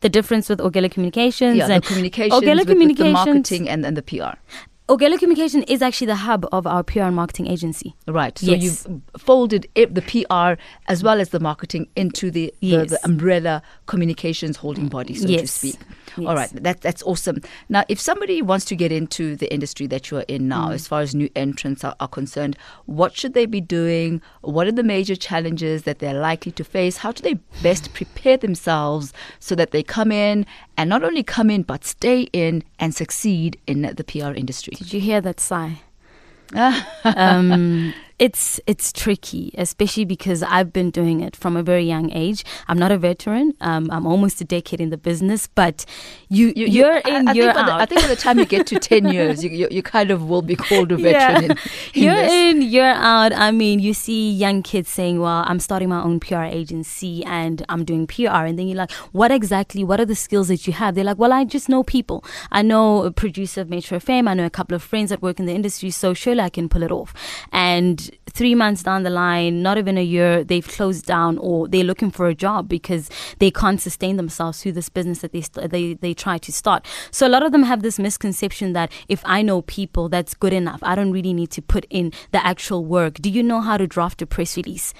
the 0.00 0.08
difference 0.10 0.48
with 0.50 0.58
Orgella 0.60 0.90
Communications 0.90 1.56
Yeah, 1.56 1.68
the 1.68 1.74
and 1.76 1.84
communications, 1.84 2.34
Orgella 2.42 2.66
with, 2.66 2.78
with 2.78 2.96
the 2.98 3.10
marketing 3.12 3.68
and, 3.68 3.84
and 3.86 3.96
the 3.96 4.02
PR. 4.02 4.34
Orgella 4.88 5.18
Communication 5.18 5.64
is 5.64 5.82
actually 5.82 6.06
the 6.06 6.14
hub 6.14 6.46
of 6.52 6.64
our 6.64 6.84
PR 6.84 7.00
and 7.02 7.16
marketing 7.16 7.48
agency. 7.48 7.96
Right. 8.06 8.38
So 8.38 8.52
Yes. 8.52 8.62
you've 8.86 9.02
folded 9.18 9.66
it, 9.74 9.92
the 9.96 10.02
PR 10.02 10.60
as 10.86 11.02
well 11.02 11.20
as 11.20 11.30
the 11.30 11.40
marketing 11.40 11.88
into 11.96 12.30
the, 12.30 12.54
the, 12.60 12.66
Yes. 12.68 12.90
the 12.90 13.04
umbrella 13.04 13.62
communications 13.86 14.58
holding 14.58 14.86
body, 14.86 15.14
so 15.14 15.26
to 15.26 15.46
speak. 15.48 15.74
Yes. 16.16 16.26
All 16.28 16.36
right. 16.36 16.50
That, 16.62 16.82
that's 16.82 17.02
awesome. 17.02 17.40
Now, 17.68 17.82
if 17.88 17.98
somebody 18.00 18.42
wants 18.42 18.64
to 18.66 18.76
get 18.76 18.92
into 18.92 19.34
the 19.34 19.52
industry 19.52 19.88
that 19.88 20.08
you're 20.08 20.24
in 20.28 20.46
now, 20.46 20.68
Mm. 20.68 20.74
as 20.74 20.86
far 20.86 21.00
as 21.00 21.16
new 21.16 21.28
entrants 21.34 21.82
are, 21.82 21.96
are 21.98 22.06
concerned, 22.08 22.56
what 22.86 23.16
should 23.16 23.34
they 23.34 23.44
be 23.44 23.60
doing? 23.60 24.22
What 24.42 24.68
are 24.68 24.72
the 24.72 24.84
major 24.84 25.16
challenges 25.16 25.82
that 25.82 25.98
they're 25.98 26.14
likely 26.18 26.52
to 26.52 26.62
face? 26.64 26.98
How 26.98 27.10
do 27.10 27.22
they 27.24 27.34
best 27.60 27.92
prepare 27.92 28.36
themselves 28.36 29.12
so 29.40 29.56
that 29.56 29.72
they 29.72 29.82
come 29.82 30.12
in 30.12 30.46
and 30.76 30.90
not 30.90 31.02
only 31.02 31.22
come 31.22 31.50
in, 31.50 31.62
but 31.62 31.84
stay 31.84 32.22
in 32.32 32.62
and 32.78 32.94
succeed 32.94 33.58
in 33.66 33.82
the 33.82 34.04
PR 34.04 34.32
industry? 34.32 34.74
Did 34.76 34.92
you 34.92 35.00
hear 35.00 35.20
that 35.20 35.40
sigh? 35.40 35.78
um, 37.04 37.92
it's 38.18 38.58
it's 38.66 38.92
tricky, 38.92 39.52
especially 39.58 40.06
because 40.06 40.42
I've 40.42 40.72
been 40.72 40.90
doing 40.90 41.20
it 41.20 41.36
from 41.36 41.54
a 41.54 41.62
very 41.62 41.84
young 41.84 42.10
age. 42.12 42.44
I'm 42.66 42.78
not 42.78 42.90
a 42.90 42.96
veteran. 42.96 43.52
Um, 43.60 43.90
I'm 43.90 44.06
almost 44.06 44.40
a 44.40 44.44
decade 44.44 44.80
in 44.80 44.88
the 44.88 44.96
business, 44.96 45.46
but 45.46 45.84
you, 46.30 46.52
you 46.56 46.84
are 46.86 46.98
in, 46.98 47.28
I, 47.28 47.32
I 47.32 47.34
you're 47.34 47.52
think 47.52 47.56
out. 47.58 47.66
The, 47.66 47.72
I 47.82 47.86
think 47.86 48.00
by 48.00 48.08
the 48.08 48.16
time 48.16 48.38
you 48.38 48.46
get 48.46 48.66
to 48.68 48.78
ten 48.78 49.08
years, 49.12 49.44
you, 49.44 49.50
you, 49.50 49.68
you 49.70 49.82
kind 49.82 50.10
of 50.10 50.30
will 50.30 50.40
be 50.40 50.56
called 50.56 50.92
a 50.92 50.96
veteran. 50.96 51.44
In, 51.44 51.50
in 51.50 51.58
you're 51.92 52.14
this. 52.14 52.32
in, 52.32 52.62
you're 52.62 52.84
out. 52.86 53.34
I 53.34 53.50
mean, 53.50 53.80
you 53.80 53.92
see 53.92 54.32
young 54.32 54.62
kids 54.62 54.88
saying, 54.88 55.20
"Well, 55.20 55.44
I'm 55.46 55.60
starting 55.60 55.90
my 55.90 56.02
own 56.02 56.18
PR 56.18 56.42
agency 56.42 57.22
and 57.26 57.66
I'm 57.68 57.84
doing 57.84 58.06
PR," 58.06 58.46
and 58.48 58.58
then 58.58 58.66
you're 58.66 58.78
like, 58.78 58.92
"What 59.12 59.30
exactly? 59.30 59.84
What 59.84 60.00
are 60.00 60.06
the 60.06 60.14
skills 60.14 60.48
that 60.48 60.66
you 60.66 60.72
have?" 60.72 60.94
They're 60.94 61.04
like, 61.04 61.18
"Well, 61.18 61.34
I 61.34 61.44
just 61.44 61.68
know 61.68 61.82
people. 61.82 62.24
I 62.50 62.62
know 62.62 63.02
a 63.04 63.10
producer 63.10 63.60
of 63.60 63.68
Metro 63.68 63.98
FM. 63.98 64.26
I 64.26 64.32
know 64.32 64.46
a 64.46 64.50
couple 64.50 64.74
of 64.74 64.82
friends 64.82 65.10
that 65.10 65.20
work 65.20 65.38
in 65.38 65.44
the 65.44 65.54
industry, 65.54 65.90
so 65.90 66.14
surely 66.14 66.40
I 66.40 66.48
can 66.48 66.70
pull 66.70 66.82
it 66.82 66.90
off." 66.90 67.12
And 67.52 68.05
three 68.30 68.54
months 68.54 68.82
down 68.82 69.02
the 69.02 69.10
line, 69.10 69.62
not 69.62 69.78
even 69.78 69.96
a 69.96 70.02
year, 70.02 70.44
they've 70.44 70.66
closed 70.66 71.06
down 71.06 71.38
or 71.38 71.68
they're 71.68 71.84
looking 71.84 72.10
for 72.10 72.28
a 72.28 72.34
job 72.34 72.68
because 72.68 73.08
they 73.38 73.50
can't 73.50 73.80
sustain 73.80 74.16
themselves 74.16 74.62
through 74.62 74.72
this 74.72 74.88
business 74.88 75.20
that 75.20 75.32
they 75.32 75.40
st- 75.40 75.70
they 75.70 75.94
they 75.94 76.14
try 76.14 76.38
to 76.38 76.52
start. 76.52 76.86
So 77.10 77.26
a 77.26 77.30
lot 77.30 77.42
of 77.42 77.52
them 77.52 77.62
have 77.62 77.82
this 77.82 77.98
misconception 77.98 78.72
that 78.74 78.92
if 79.08 79.22
I 79.24 79.42
know 79.42 79.62
people, 79.62 80.08
that's 80.08 80.34
good 80.34 80.52
enough. 80.52 80.80
I 80.82 80.94
don't 80.94 81.12
really 81.12 81.32
need 81.32 81.50
to 81.52 81.62
put 81.62 81.86
in 81.90 82.12
the 82.32 82.44
actual 82.44 82.84
work. 82.84 83.14
Do 83.14 83.30
you 83.30 83.42
know 83.42 83.60
how 83.60 83.76
to 83.76 83.86
draft 83.86 84.22
a 84.22 84.26
press 84.26 84.56
release? 84.56 84.92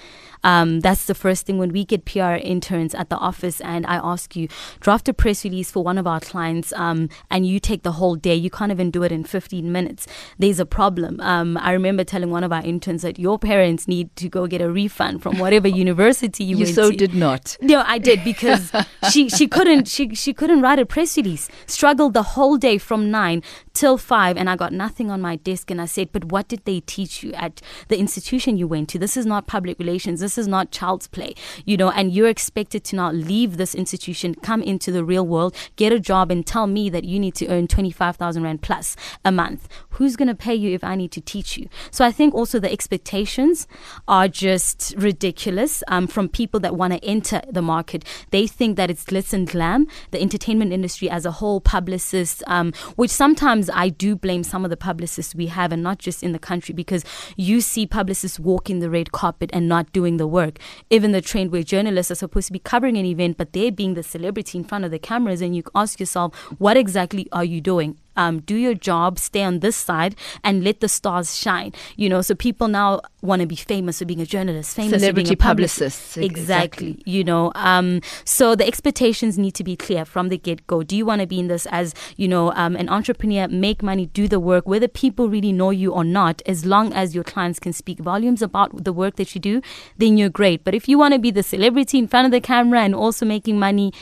Um, 0.43 0.79
that's 0.81 1.05
the 1.05 1.15
first 1.15 1.45
thing 1.45 1.57
when 1.57 1.71
we 1.71 1.85
get 1.85 2.05
PR 2.05 2.35
interns 2.35 2.93
at 2.95 3.09
the 3.09 3.17
office 3.17 3.61
and 3.61 3.85
I 3.85 3.95
ask 3.95 4.35
you, 4.35 4.47
draft 4.79 5.09
a 5.09 5.13
press 5.13 5.43
release 5.43 5.71
for 5.71 5.83
one 5.83 5.97
of 5.97 6.07
our 6.07 6.19
clients 6.19 6.73
um, 6.73 7.09
and 7.29 7.45
you 7.45 7.59
take 7.59 7.83
the 7.83 7.93
whole 7.93 8.15
day. 8.15 8.35
You 8.35 8.49
can't 8.49 8.71
even 8.71 8.91
do 8.91 9.03
it 9.03 9.11
in 9.11 9.23
15 9.23 9.71
minutes. 9.71 10.07
There's 10.37 10.59
a 10.59 10.65
problem. 10.65 11.19
Um, 11.19 11.57
I 11.57 11.71
remember 11.71 12.03
telling 12.03 12.31
one 12.31 12.43
of 12.43 12.51
our 12.51 12.63
interns 12.63 13.01
that 13.01 13.19
your 13.19 13.39
parents 13.39 13.87
need 13.87 14.15
to 14.17 14.29
go 14.29 14.47
get 14.47 14.61
a 14.61 14.71
refund 14.71 15.21
from 15.21 15.37
whatever 15.39 15.67
university 15.85 16.43
you, 16.43 16.57
went 16.57 16.67
to. 16.67 16.71
You 16.71 16.81
went 16.81 16.87
so 16.87 16.91
to. 16.91 16.97
did 16.97 17.13
not. 17.13 17.57
No, 17.61 17.83
I 17.85 17.97
did 17.97 18.23
because 18.23 18.71
she 19.11 19.29
she 19.29 19.47
couldn't 19.47 19.87
she 19.87 20.15
she 20.15 20.33
couldn't 20.33 20.61
write 20.61 20.79
a 20.79 20.85
press 20.85 21.17
release. 21.17 21.49
Struggled 21.65 22.13
the 22.13 22.23
whole 22.23 22.57
day 22.57 22.77
from 22.77 23.11
nine 23.11 23.43
till 23.73 23.97
five, 23.97 24.37
and 24.37 24.49
I 24.49 24.55
got 24.55 24.73
nothing 24.73 25.11
on 25.11 25.21
my 25.21 25.35
desk. 25.35 25.71
And 25.71 25.81
I 25.81 25.85
said, 25.85 26.11
"But 26.11 26.25
what 26.25 26.47
did 26.47 26.65
they 26.65 26.79
teach 26.81 27.23
you 27.23 27.33
at 27.33 27.61
the 27.87 27.97
institution 27.97 28.57
you 28.57 28.67
went 28.67 28.89
to? 28.89 28.99
This 28.99 29.17
is 29.17 29.25
not 29.25 29.47
public 29.47 29.79
relations. 29.79 30.19
This 30.27 30.37
is 30.37 30.47
not 30.49 30.71
child's 30.71 31.07
play, 31.07 31.35
you 31.63 31.77
know. 31.77 31.89
And 31.89 32.11
you're 32.11 32.27
expected 32.27 32.83
to 32.83 32.97
now 32.97 33.11
leave 33.13 33.55
this 33.55 33.73
institution, 33.73 34.35
come 34.35 34.61
into 34.61 34.91
the 34.91 35.05
real 35.05 35.25
world, 35.25 35.55
get 35.77 35.93
a 35.93 36.01
job, 36.01 36.31
and 36.31 36.45
tell 36.45 36.67
me 36.67 36.89
that 36.89 37.05
you 37.05 37.17
need 37.17 37.33
to 37.35 37.47
earn 37.47 37.65
twenty 37.67 37.91
five 37.91 38.17
thousand 38.17 38.43
rand 38.43 38.61
plus 38.61 38.97
a 39.23 39.31
month. 39.31 39.69
Who's 39.91 40.17
going 40.17 40.27
to 40.27 40.35
pay 40.35 40.53
you 40.53 40.75
if 40.75 40.83
I 40.83 40.95
need 40.95 41.13
to 41.13 41.21
teach 41.21 41.57
you? 41.57 41.69
So 41.91 42.03
I 42.03 42.11
think 42.11 42.35
also 42.35 42.59
the 42.59 42.69
expectations 42.69 43.69
are 44.05 44.27
just 44.27 44.93
ridiculous 44.97 45.81
um, 45.87 46.07
from 46.07 46.27
people 46.27 46.59
that 46.59 46.75
want 46.75 46.91
to 46.91 47.03
enter 47.05 47.41
the 47.49 47.61
market. 47.61 48.03
They 48.31 48.47
think 48.47 48.75
that 48.75 48.91
it's 48.91 49.05
glitz 49.05 49.31
and 49.31 49.47
glam, 49.47 49.87
the 50.11 50.21
entertainment 50.21 50.73
industry 50.73 51.09
as 51.09 51.25
a 51.25 51.31
whole, 51.31 51.61
publicists, 51.61 52.43
um, 52.47 52.73
which 52.97 53.11
sometimes 53.11 53.69
I 53.73 53.87
do 53.87 54.17
blame 54.17 54.43
some 54.43 54.65
of 54.65 54.71
the 54.71 54.75
publicists 54.75 55.33
we 55.33 55.47
have, 55.47 55.71
and 55.71 55.81
not 55.81 55.99
just 55.99 56.21
in 56.21 56.33
the 56.33 56.39
country, 56.51 56.73
because 56.73 57.05
you 57.37 57.61
see 57.61 57.87
publicists 57.87 58.39
walking 58.39 58.79
the 58.79 58.89
red 58.89 59.13
carpet 59.13 59.49
and 59.53 59.69
not 59.69 59.93
doing 59.93 60.16
the 60.17 60.27
work. 60.27 60.59
Even 60.89 61.11
the 61.11 61.21
trained 61.21 61.51
where 61.51 61.63
journalists 61.63 62.11
are 62.11 62.15
supposed 62.15 62.47
to 62.47 62.53
be 62.53 62.59
covering 62.59 62.97
an 62.97 63.05
event, 63.05 63.37
but 63.37 63.53
they're 63.53 63.71
being 63.71 63.93
the 63.93 64.03
celebrity 64.03 64.57
in 64.57 64.63
front 64.63 64.85
of 64.85 64.91
the 64.91 64.99
cameras, 64.99 65.41
and 65.41 65.55
you 65.55 65.63
ask 65.75 65.99
yourself, 65.99 66.35
what 66.57 66.77
exactly 66.77 67.27
are 67.31 67.45
you 67.45 67.61
doing? 67.61 67.97
Um, 68.17 68.39
do 68.41 68.55
your 68.55 68.73
job, 68.73 69.19
stay 69.19 69.43
on 69.43 69.59
this 69.59 69.75
side, 69.77 70.15
and 70.43 70.63
let 70.63 70.81
the 70.81 70.89
stars 70.89 71.37
shine. 71.37 71.73
You 71.95 72.09
know, 72.09 72.21
so 72.21 72.35
people 72.35 72.67
now 72.67 73.01
want 73.21 73.41
to 73.41 73.47
be 73.47 73.55
famous 73.55 73.99
for 73.99 74.05
being 74.05 74.21
a 74.21 74.25
journalist, 74.25 74.75
famous 74.75 74.93
for 74.93 74.99
Celebrity 74.99 75.29
being 75.29 75.39
a 75.39 75.43
publicist. 75.43 75.79
publicists, 75.79 76.17
Exactly. 76.17 76.89
exactly. 76.91 77.11
You 77.11 77.23
know, 77.23 77.51
um, 77.55 78.01
so 78.25 78.55
the 78.55 78.65
expectations 78.67 79.37
need 79.37 79.51
to 79.55 79.63
be 79.63 79.75
clear 79.75 80.05
from 80.05 80.29
the 80.29 80.37
get 80.37 80.65
go. 80.67 80.83
Do 80.83 80.95
you 80.97 81.05
want 81.05 81.21
to 81.21 81.27
be 81.27 81.39
in 81.39 81.47
this 81.47 81.65
as 81.67 81.93
you 82.17 82.27
know 82.27 82.51
um, 82.53 82.75
an 82.75 82.89
entrepreneur, 82.89 83.47
make 83.47 83.81
money, 83.83 84.05
do 84.07 84.27
the 84.27 84.39
work, 84.39 84.67
whether 84.67 84.87
people 84.87 85.29
really 85.29 85.51
know 85.51 85.69
you 85.69 85.91
or 85.93 86.03
not? 86.03 86.41
As 86.45 86.65
long 86.65 86.93
as 86.93 87.15
your 87.15 87.23
clients 87.23 87.59
can 87.59 87.73
speak 87.73 87.99
volumes 87.99 88.41
about 88.41 88.83
the 88.83 88.93
work 88.93 89.15
that 89.17 89.33
you 89.35 89.41
do, 89.41 89.61
then 89.97 90.17
you're 90.17 90.29
great. 90.29 90.63
But 90.63 90.73
if 90.73 90.87
you 90.89 90.97
want 90.97 91.13
to 91.13 91.19
be 91.19 91.31
the 91.31 91.43
celebrity 91.43 91.97
in 91.97 92.07
front 92.07 92.25
of 92.25 92.31
the 92.31 92.41
camera 92.41 92.81
and 92.81 92.95
also 92.95 93.25
making 93.25 93.59
money, 93.59 93.93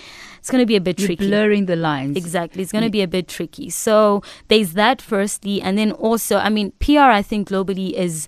it's 0.46 0.52
going 0.52 0.62
to 0.62 0.68
be 0.68 0.76
a 0.76 0.80
bit 0.80 1.00
You're 1.00 1.08
tricky. 1.08 1.28
blurring 1.28 1.66
the 1.66 1.76
lines. 1.76 2.16
Exactly. 2.16 2.62
It's 2.62 2.72
going 2.72 2.84
to 2.84 2.92
be 2.92 3.02
a 3.02 3.08
bit 3.08 3.28
tricky. 3.28 3.72
So 3.72 4.22
there's 4.48 4.74
that 4.74 5.02
firstly. 5.02 5.60
And 5.60 5.76
then 5.76 5.92
also, 5.92 6.38
I 6.38 6.50
mean, 6.50 6.72
PR, 6.80 7.00
I 7.00 7.24
think 7.24 7.50
globally 7.50 7.94
is. 7.94 8.28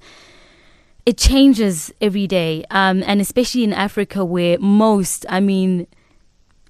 It 1.05 1.19
changes 1.19 1.93
every 2.01 2.25
day, 2.25 2.65
um, 2.71 3.03
and 3.05 3.21
especially 3.21 3.63
in 3.63 3.71
Africa, 3.71 4.25
where 4.25 4.57
most, 4.57 5.27
I 5.29 5.39
mean, 5.39 5.85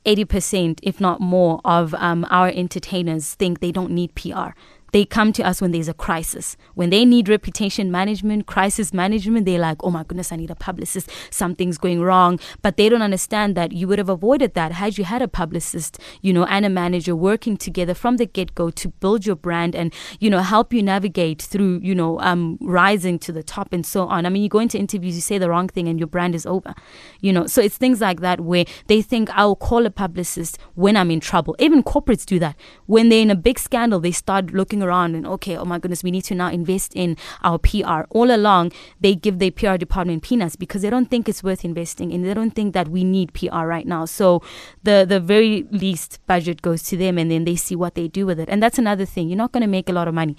80%, 0.05 0.79
if 0.83 0.99
not 0.99 1.21
more, 1.21 1.61
of 1.63 1.93
um, 1.93 2.27
our 2.29 2.49
entertainers 2.49 3.33
think 3.33 3.61
they 3.61 3.71
don't 3.71 3.91
need 3.91 4.15
PR. 4.15 4.49
They 4.93 5.05
come 5.05 5.33
to 5.33 5.43
us 5.43 5.61
when 5.61 5.71
there's 5.71 5.87
a 5.87 5.93
crisis. 5.93 6.57
When 6.75 6.89
they 6.89 7.05
need 7.05 7.29
reputation 7.29 7.91
management, 7.91 8.45
crisis 8.45 8.93
management, 8.93 9.45
they're 9.45 9.59
like, 9.59 9.83
oh 9.83 9.89
my 9.89 10.03
goodness, 10.03 10.31
I 10.31 10.35
need 10.37 10.51
a 10.51 10.55
publicist. 10.55 11.09
Something's 11.29 11.77
going 11.77 12.01
wrong. 12.01 12.39
But 12.61 12.77
they 12.77 12.89
don't 12.89 13.01
understand 13.01 13.55
that 13.55 13.71
you 13.71 13.87
would 13.87 13.99
have 13.99 14.09
avoided 14.09 14.53
that 14.53 14.71
had 14.71 14.97
you 14.97 15.03
had 15.03 15.21
a 15.21 15.27
publicist, 15.27 15.99
you 16.21 16.33
know, 16.33 16.45
and 16.45 16.65
a 16.65 16.69
manager 16.69 17.15
working 17.15 17.57
together 17.57 17.93
from 17.93 18.17
the 18.17 18.25
get 18.25 18.55
go 18.55 18.69
to 18.69 18.89
build 18.89 19.25
your 19.25 19.35
brand 19.35 19.75
and, 19.75 19.93
you 20.19 20.29
know, 20.29 20.39
help 20.39 20.73
you 20.73 20.81
navigate 20.81 21.41
through, 21.41 21.79
you 21.83 21.93
know, 21.93 22.19
um, 22.21 22.57
rising 22.61 23.19
to 23.19 23.31
the 23.31 23.43
top 23.43 23.73
and 23.73 23.85
so 23.85 24.07
on. 24.07 24.25
I 24.25 24.29
mean, 24.29 24.43
you 24.43 24.49
go 24.49 24.59
into 24.59 24.77
interviews, 24.77 25.15
you 25.15 25.21
say 25.21 25.37
the 25.37 25.49
wrong 25.49 25.67
thing 25.67 25.87
and 25.87 25.99
your 25.99 26.07
brand 26.07 26.35
is 26.35 26.45
over, 26.45 26.73
you 27.21 27.33
know. 27.33 27.47
So 27.47 27.61
it's 27.61 27.77
things 27.77 28.01
like 28.01 28.21
that 28.21 28.41
where 28.41 28.65
they 28.87 29.01
think 29.01 29.29
I'll 29.31 29.55
call 29.55 29.85
a 29.85 29.91
publicist 29.91 30.57
when 30.75 30.95
I'm 30.95 31.11
in 31.11 31.19
trouble. 31.19 31.55
Even 31.59 31.83
corporates 31.83 32.25
do 32.25 32.39
that. 32.39 32.55
When 32.85 33.09
they're 33.09 33.21
in 33.21 33.31
a 33.31 33.35
big 33.35 33.59
scandal, 33.59 33.99
they 33.99 34.11
start 34.11 34.53
looking 34.53 34.76
around 34.83 35.15
and 35.15 35.25
okay, 35.27 35.57
oh 35.57 35.65
my 35.65 35.79
goodness, 35.79 36.03
we 36.03 36.11
need 36.11 36.23
to 36.23 36.35
now 36.35 36.49
invest 36.49 36.95
in 36.95 37.17
our 37.43 37.57
PR. 37.57 38.01
All 38.09 38.33
along, 38.33 38.71
they 38.99 39.15
give 39.15 39.39
their 39.39 39.51
PR 39.51 39.77
department 39.77 40.23
peanuts 40.23 40.55
because 40.55 40.81
they 40.81 40.89
don't 40.89 41.09
think 41.09 41.27
it's 41.27 41.43
worth 41.43 41.63
investing 41.65 42.11
in. 42.11 42.23
They 42.23 42.33
don't 42.33 42.51
think 42.51 42.73
that 42.73 42.87
we 42.87 43.03
need 43.03 43.33
PR 43.33 43.65
right 43.65 43.85
now. 43.85 44.05
So 44.05 44.41
the 44.83 45.05
the 45.07 45.19
very 45.19 45.63
least 45.71 46.19
budget 46.27 46.61
goes 46.61 46.83
to 46.83 46.97
them, 46.97 47.17
and 47.17 47.29
then 47.31 47.45
they 47.45 47.55
see 47.55 47.75
what 47.75 47.95
they 47.95 48.07
do 48.07 48.25
with 48.25 48.39
it. 48.39 48.49
And 48.49 48.61
that's 48.61 48.77
another 48.77 49.05
thing. 49.05 49.29
You're 49.29 49.37
not 49.37 49.51
going 49.51 49.61
to 49.61 49.67
make 49.67 49.89
a 49.89 49.93
lot 49.93 50.07
of 50.07 50.13
money. 50.13 50.35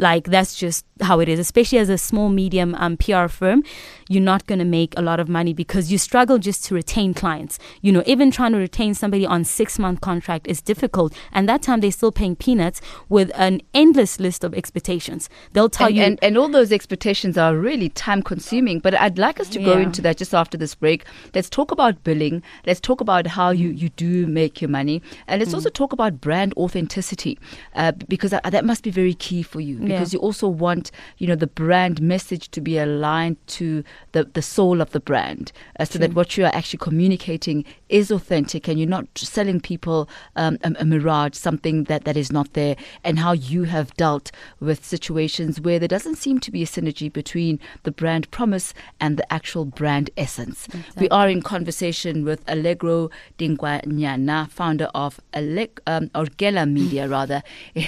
Like 0.00 0.24
that's 0.24 0.54
just 0.56 0.84
how 1.02 1.20
it 1.20 1.28
is. 1.28 1.38
Especially 1.38 1.78
as 1.78 1.88
a 1.88 1.98
small 1.98 2.28
medium 2.30 2.74
um, 2.76 2.96
PR 2.96 3.28
firm, 3.28 3.62
you're 4.08 4.22
not 4.22 4.46
going 4.46 4.58
to 4.58 4.64
make 4.64 4.92
a 4.96 5.02
lot 5.02 5.20
of 5.20 5.28
money 5.28 5.52
because 5.52 5.92
you 5.92 5.98
struggle 5.98 6.38
just 6.38 6.64
to 6.66 6.74
retain 6.74 7.14
clients. 7.14 7.58
You 7.82 7.92
know, 7.92 8.02
even 8.06 8.30
trying 8.30 8.52
to 8.52 8.58
retain 8.58 8.94
somebody 8.94 9.26
on 9.26 9.44
six 9.44 9.78
month 9.78 10.00
contract 10.00 10.46
is 10.46 10.60
difficult, 10.62 11.14
and 11.32 11.48
that 11.48 11.62
time 11.62 11.80
they're 11.80 11.92
still 11.92 12.12
paying 12.12 12.34
peanuts 12.34 12.80
with 13.08 13.30
an 13.34 13.60
endless 13.74 14.18
list 14.18 14.42
of 14.42 14.54
expectations. 14.54 15.28
They'll 15.52 15.68
tell 15.68 15.88
and, 15.88 15.96
you. 15.96 16.02
and, 16.02 16.18
and 16.22 16.38
all 16.38 16.48
those 16.48 16.72
expectations 16.72 17.36
are 17.36 17.54
really 17.56 17.88
time 17.90 18.22
consuming. 18.22 18.80
But 18.80 18.94
I'd 18.94 19.18
like 19.18 19.38
us 19.38 19.48
to 19.50 19.58
go 19.62 19.78
into 19.78 20.00
that 20.02 20.16
just 20.16 20.34
after 20.34 20.56
this 20.56 20.74
break. 20.74 21.04
Let's 21.34 21.50
talk 21.50 21.70
about 21.70 22.02
billing. 22.04 22.42
Let's 22.66 22.80
talk 22.80 23.00
about 23.02 23.26
how 23.26 23.50
you, 23.50 23.68
you 23.68 23.90
do 23.90 24.26
make 24.26 24.60
your 24.62 24.70
money. 24.70 25.02
And 25.26 25.40
Mm. 25.40 25.44
let's 25.44 25.54
also 25.54 25.70
talk 25.70 25.92
about 25.92 26.20
brand 26.20 26.52
authenticity 26.56 27.38
uh, 27.74 27.92
because 28.08 28.30
that, 28.30 28.44
that 28.50 28.64
must 28.64 28.82
be 28.82 28.90
very 28.90 29.14
key 29.14 29.42
for 29.42 29.60
you 29.60 29.78
because 29.90 30.12
Yeah. 30.12 30.18
you 30.18 30.22
also 30.22 30.48
want, 30.48 30.90
you 31.18 31.26
know, 31.26 31.34
the 31.34 31.46
brand 31.46 32.00
message 32.00 32.50
to 32.52 32.60
be 32.60 32.78
aligned 32.78 33.36
to 33.58 33.82
the, 34.12 34.24
the 34.24 34.42
soul 34.42 34.80
of 34.80 34.90
the 34.90 35.00
brand 35.00 35.52
uh, 35.78 35.84
so 35.84 35.98
that 35.98 36.14
what 36.14 36.36
you 36.36 36.44
are 36.44 36.54
actually 36.54 36.78
communicating 36.78 37.64
is 37.88 38.10
authentic 38.10 38.68
and 38.68 38.78
you're 38.78 38.88
not 38.88 39.06
selling 39.16 39.60
people 39.60 40.08
um, 40.36 40.58
a, 40.62 40.72
a 40.80 40.84
mirage, 40.84 41.34
something 41.34 41.84
that, 41.84 42.04
that 42.04 42.16
is 42.16 42.30
not 42.32 42.52
there, 42.54 42.76
and 43.04 43.18
how 43.18 43.32
you 43.32 43.64
have 43.64 43.92
dealt 43.94 44.30
with 44.60 44.84
situations 44.84 45.60
where 45.60 45.78
there 45.78 45.88
doesn't 45.88 46.16
seem 46.16 46.38
to 46.40 46.50
be 46.50 46.62
a 46.62 46.66
synergy 46.66 47.12
between 47.12 47.58
the 47.82 47.90
brand 47.90 48.30
promise 48.30 48.72
and 49.00 49.16
the 49.16 49.32
actual 49.32 49.64
brand 49.64 50.10
essence. 50.16 50.68
We 50.96 51.08
are 51.10 51.28
in 51.28 51.42
conversation 51.42 52.24
with 52.24 52.42
Allegro 52.48 53.10
Dinkwanyane, 53.38 54.48
founder 54.50 54.88
of 54.94 55.20
Alleg- 55.34 55.80
um, 55.86 56.08
Orgella 56.10 56.70
Media, 56.70 57.08
rather. 57.08 57.42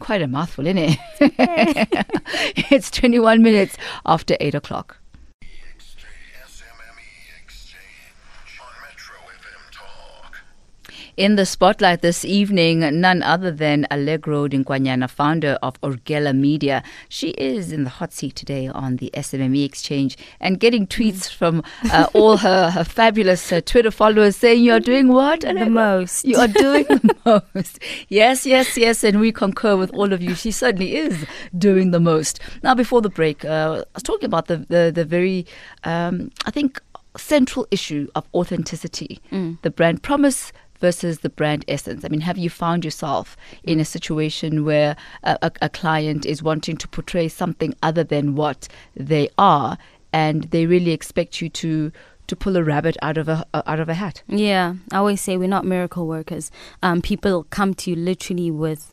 Quite 0.00 0.22
a 0.22 0.26
mouthful, 0.26 0.66
isn't 0.66 0.78
it? 0.78 0.98
it's 2.70 2.90
21 2.90 3.42
minutes 3.42 3.76
after 4.04 4.36
8 4.40 4.54
o'clock. 4.54 4.98
In 11.16 11.36
the 11.36 11.46
spotlight 11.46 12.02
this 12.02 12.26
evening, 12.26 12.80
none 13.00 13.22
other 13.22 13.50
than 13.50 13.86
Allegro 13.90 14.48
Dinkwanyane, 14.48 15.08
founder 15.08 15.58
of 15.62 15.80
Orgella 15.80 16.36
Media. 16.36 16.82
She 17.08 17.28
is 17.30 17.72
in 17.72 17.84
the 17.84 17.88
hot 17.90 18.12
seat 18.12 18.36
today 18.36 18.68
on 18.68 18.96
the 18.96 19.10
SMME 19.14 19.64
Exchange 19.64 20.18
and 20.40 20.60
getting 20.60 20.86
tweets 20.86 21.32
from 21.32 21.62
uh, 21.90 22.06
all 22.12 22.36
her, 22.36 22.68
her 22.70 22.84
fabulous 22.84 23.50
uh, 23.50 23.62
Twitter 23.64 23.90
followers 23.90 24.36
saying, 24.36 24.62
You're 24.62 24.78
doing 24.78 25.08
what? 25.08 25.40
The 25.40 25.64
most. 25.70 26.26
You 26.26 26.36
are 26.36 26.48
doing 26.48 26.84
the 26.84 27.42
most. 27.54 27.78
Yes, 28.10 28.44
yes, 28.44 28.76
yes. 28.76 29.02
And 29.02 29.18
we 29.18 29.32
concur 29.32 29.74
with 29.74 29.90
all 29.94 30.12
of 30.12 30.20
you. 30.20 30.34
She 30.34 30.50
certainly 30.50 30.96
is 30.96 31.24
doing 31.56 31.92
the 31.92 32.00
most. 32.00 32.40
Now, 32.62 32.74
before 32.74 33.00
the 33.00 33.08
break, 33.08 33.42
uh, 33.42 33.84
I 33.86 33.94
was 33.94 34.02
talking 34.02 34.26
about 34.26 34.48
the, 34.48 34.58
the, 34.68 34.92
the 34.94 35.06
very, 35.06 35.46
um, 35.84 36.30
I 36.44 36.50
think, 36.50 36.78
central 37.16 37.66
issue 37.70 38.06
of 38.14 38.28
authenticity, 38.34 39.18
Mm. 39.32 39.56
the 39.62 39.70
brand 39.70 40.02
promise 40.02 40.52
versus 40.80 41.20
the 41.20 41.30
brand 41.30 41.64
essence. 41.68 42.04
I 42.04 42.08
mean, 42.08 42.20
have 42.20 42.38
you 42.38 42.50
found 42.50 42.84
yourself 42.84 43.36
in 43.62 43.80
a 43.80 43.84
situation 43.84 44.64
where 44.64 44.96
a, 45.22 45.38
a, 45.42 45.52
a 45.62 45.68
client 45.68 46.26
is 46.26 46.42
wanting 46.42 46.76
to 46.78 46.88
portray 46.88 47.28
something 47.28 47.74
other 47.82 48.04
than 48.04 48.34
what 48.34 48.68
they 48.94 49.28
are, 49.38 49.78
and 50.12 50.44
they 50.44 50.66
really 50.66 50.92
expect 50.92 51.40
you 51.40 51.48
to 51.50 51.92
to 52.26 52.34
pull 52.34 52.56
a 52.56 52.64
rabbit 52.64 52.96
out 53.02 53.18
of 53.18 53.28
a 53.28 53.46
out 53.54 53.80
of 53.80 53.88
a 53.88 53.94
hat? 53.94 54.22
Yeah, 54.26 54.74
I 54.92 54.96
always 54.96 55.20
say 55.20 55.36
we're 55.36 55.48
not 55.48 55.64
miracle 55.64 56.06
workers. 56.06 56.50
Um, 56.82 57.00
people 57.02 57.44
come 57.44 57.74
to 57.74 57.90
you 57.90 57.96
literally 57.96 58.50
with 58.50 58.92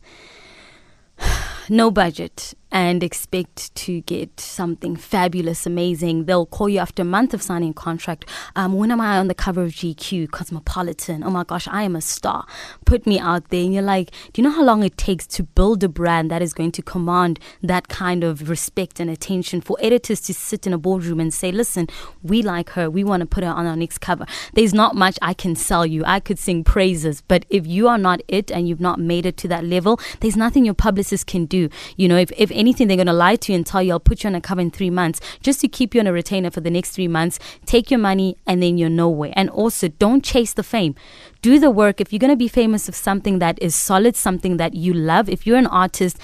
no 1.69 1.91
budget 1.91 2.53
and 2.73 3.03
expect 3.03 3.73
to 3.75 4.01
get 4.01 4.39
something 4.39 4.95
fabulous, 4.95 5.67
amazing. 5.67 6.25
They'll 6.25 6.47
call 6.47 6.67
you 6.67 6.79
after 6.79 7.03
a 7.03 7.05
month 7.05 7.35
of 7.35 7.41
signing 7.43 7.69
a 7.69 7.73
contract. 7.73 8.25
Um, 8.55 8.73
when 8.73 8.89
am 8.89 8.99
I 8.99 9.19
on 9.19 9.27
the 9.27 9.35
cover 9.35 9.61
of 9.61 9.69
GQ, 9.73 10.31
Cosmopolitan? 10.31 11.23
Oh 11.23 11.29
my 11.29 11.43
gosh, 11.43 11.67
I 11.67 11.83
am 11.83 11.95
a 11.95 12.01
star. 12.01 12.47
Put 12.83 13.05
me 13.05 13.19
out 13.19 13.49
there. 13.49 13.63
And 13.63 13.75
you're 13.75 13.83
like, 13.83 14.09
do 14.33 14.41
you 14.41 14.43
know 14.43 14.55
how 14.55 14.63
long 14.63 14.81
it 14.83 14.97
takes 14.97 15.27
to 15.27 15.43
build 15.43 15.83
a 15.83 15.87
brand 15.87 16.31
that 16.31 16.41
is 16.41 16.51
going 16.51 16.71
to 16.71 16.81
command 16.81 17.39
that 17.61 17.89
kind 17.89 18.23
of 18.23 18.49
respect 18.49 18.99
and 18.99 19.07
attention 19.07 19.61
for 19.61 19.77
editors 19.79 20.19
to 20.21 20.33
sit 20.33 20.65
in 20.65 20.73
a 20.73 20.79
boardroom 20.79 21.19
and 21.19 21.31
say, 21.31 21.51
listen, 21.51 21.87
we 22.23 22.41
like 22.41 22.71
her. 22.71 22.89
We 22.89 23.03
want 23.03 23.21
to 23.21 23.27
put 23.27 23.43
her 23.43 23.51
on 23.51 23.67
our 23.67 23.75
next 23.75 23.99
cover. 23.99 24.25
There's 24.53 24.73
not 24.73 24.95
much 24.95 25.19
I 25.21 25.35
can 25.35 25.55
sell 25.55 25.85
you. 25.85 26.03
I 26.05 26.19
could 26.19 26.39
sing 26.39 26.63
praises, 26.63 27.21
but 27.21 27.45
if 27.51 27.67
you 27.67 27.87
are 27.87 27.99
not 27.99 28.21
it 28.27 28.51
and 28.51 28.67
you've 28.67 28.81
not 28.81 28.99
made 28.99 29.27
it 29.27 29.37
to 29.37 29.47
that 29.49 29.63
level, 29.63 29.99
there's 30.21 30.35
nothing 30.35 30.65
your 30.65 30.73
publicist 30.73 31.27
can 31.27 31.45
do. 31.45 31.69
You 31.97 32.07
know, 32.07 32.17
if, 32.17 32.31
if 32.35 32.51
anything, 32.63 32.87
they're 32.87 33.03
going 33.03 33.07
to 33.07 33.13
lie 33.13 33.35
to 33.35 33.51
you 33.51 33.57
and 33.57 33.65
tell 33.65 33.83
you, 33.83 33.91
I'll 33.91 33.99
put 33.99 34.23
you 34.23 34.29
on 34.29 34.35
a 34.35 34.41
cover 34.41 34.61
in 34.61 34.71
three 34.71 34.89
months 34.89 35.19
just 35.41 35.59
to 35.61 35.67
keep 35.67 35.93
you 35.93 36.01
on 36.01 36.07
a 36.07 36.13
retainer 36.13 36.49
for 36.49 36.61
the 36.61 36.71
next 36.71 36.91
three 36.91 37.07
months. 37.07 37.39
Take 37.65 37.91
your 37.91 37.99
money 37.99 38.37
and 38.47 38.63
then 38.63 38.77
you're 38.77 38.89
nowhere. 38.89 39.33
And 39.35 39.49
also, 39.49 39.89
don't 39.89 40.23
chase 40.23 40.53
the 40.53 40.63
fame. 40.63 40.95
Do 41.41 41.59
the 41.59 41.69
work. 41.69 41.99
If 41.99 42.11
you're 42.11 42.25
going 42.25 42.37
to 42.37 42.37
be 42.37 42.47
famous 42.47 42.87
of 42.87 42.95
something 42.95 43.39
that 43.39 43.61
is 43.61 43.75
solid, 43.75 44.15
something 44.15 44.57
that 44.57 44.73
you 44.73 44.93
love, 44.93 45.29
if 45.29 45.45
you're 45.45 45.57
an 45.57 45.67
artist, 45.67 46.17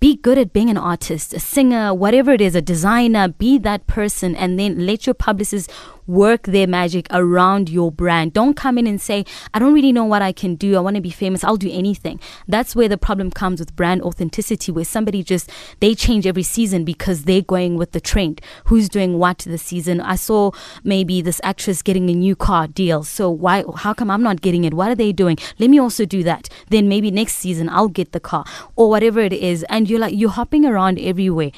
be 0.00 0.16
good 0.16 0.36
at 0.36 0.52
being 0.52 0.68
an 0.68 0.76
artist, 0.76 1.32
a 1.32 1.40
singer, 1.40 1.94
whatever 1.94 2.32
it 2.32 2.40
is, 2.40 2.54
a 2.54 2.60
designer, 2.60 3.28
be 3.28 3.56
that 3.58 3.86
person, 3.86 4.36
and 4.36 4.58
then 4.58 4.84
let 4.84 5.06
your 5.06 5.14
publicist 5.14 5.70
work 6.06 6.44
their 6.44 6.66
magic 6.66 7.06
around 7.10 7.68
your 7.68 7.90
brand. 7.90 8.32
Don't 8.32 8.54
come 8.54 8.78
in 8.78 8.86
and 8.86 9.00
say, 9.00 9.24
I 9.52 9.58
don't 9.58 9.74
really 9.74 9.92
know 9.92 10.04
what 10.04 10.22
I 10.22 10.32
can 10.32 10.54
do. 10.54 10.76
I 10.76 10.80
want 10.80 10.96
to 10.96 11.02
be 11.02 11.10
famous. 11.10 11.44
I'll 11.44 11.56
do 11.56 11.70
anything. 11.70 12.20
That's 12.46 12.76
where 12.76 12.88
the 12.88 12.98
problem 12.98 13.30
comes 13.30 13.60
with 13.60 13.76
brand 13.76 14.02
authenticity, 14.02 14.72
where 14.72 14.84
somebody 14.84 15.22
just, 15.22 15.50
they 15.80 15.94
change 15.94 16.26
every 16.26 16.42
season 16.42 16.84
because 16.84 17.24
they're 17.24 17.42
going 17.42 17.76
with 17.76 17.92
the 17.92 18.00
trend. 18.00 18.40
Who's 18.66 18.88
doing 18.88 19.18
what 19.18 19.38
this 19.38 19.62
season? 19.62 20.00
I 20.00 20.16
saw 20.16 20.50
maybe 20.82 21.22
this 21.22 21.40
actress 21.42 21.82
getting 21.82 22.10
a 22.10 22.14
new 22.14 22.36
car 22.36 22.66
deal. 22.66 23.02
So 23.02 23.30
why, 23.30 23.64
how 23.76 23.94
come 23.94 24.10
I'm 24.10 24.22
not 24.22 24.40
getting 24.40 24.64
it? 24.64 24.74
What 24.74 24.90
are 24.90 24.94
they 24.94 25.12
doing? 25.12 25.38
Let 25.58 25.70
me 25.70 25.78
also 25.78 26.04
do 26.04 26.22
that. 26.22 26.48
Then 26.68 26.88
maybe 26.88 27.10
next 27.10 27.34
season 27.36 27.68
I'll 27.68 27.88
get 27.88 28.12
the 28.12 28.20
car 28.20 28.44
or 28.76 28.88
whatever 28.90 29.20
it 29.20 29.32
is. 29.32 29.64
And 29.68 29.88
you're 29.88 30.00
like, 30.00 30.14
you're 30.14 30.30
hopping 30.30 30.64
around 30.64 30.98
everywhere. 30.98 31.50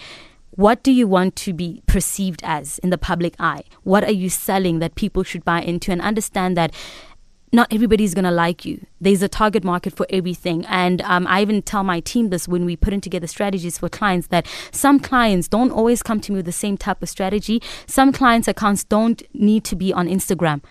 What 0.57 0.83
do 0.83 0.91
you 0.91 1.07
want 1.07 1.37
to 1.37 1.53
be 1.53 1.83
perceived 1.87 2.41
as 2.43 2.79
in 2.79 2.89
the 2.89 2.97
public 2.97 3.37
eye? 3.39 3.65
What 3.83 4.05
are 4.05 4.13
you 4.13 4.31
selling 4.31 4.79
that 4.79 4.95
people 4.95 5.23
should 5.23 5.45
buy 5.45 5.61
into? 5.61 5.93
And 5.93 6.01
understand 6.01 6.57
that 6.57 6.75
not 7.53 7.71
everybody's 7.71 8.15
going 8.15 8.25
to 8.25 8.31
like 8.31 8.65
you. 8.65 8.87
There's 8.99 9.21
a 9.21 9.29
target 9.29 9.65
market 9.65 9.95
for 9.95 10.07
everything. 10.09 10.65
And 10.67 11.03
um, 11.03 11.27
I 11.27 11.43
even 11.43 11.61
tell 11.61 11.85
my 11.85 12.01
team 12.01 12.31
this 12.31 12.49
when 12.49 12.65
we 12.65 12.75
put 12.75 12.95
in 12.95 13.03
together 13.03 13.27
strategies 13.27 13.77
for 13.77 13.91
clients 13.91 14.29
that 14.29 14.47
some 14.73 14.99
clients 14.99 15.47
don't 15.47 15.71
always 15.71 16.03
come 16.03 16.21
to 16.23 16.33
me 16.33 16.37
with 16.37 16.47
the 16.47 16.53
same 16.53 16.79
type 16.79 17.03
of 17.03 17.11
strategy. 17.11 17.63
Some 17.87 18.11
clients' 18.11 18.49
accounts 18.49 18.83
don't 18.83 19.23
need 19.35 19.63
to 19.65 19.77
be 19.77 19.93
on 19.93 20.09
Instagram 20.09 20.63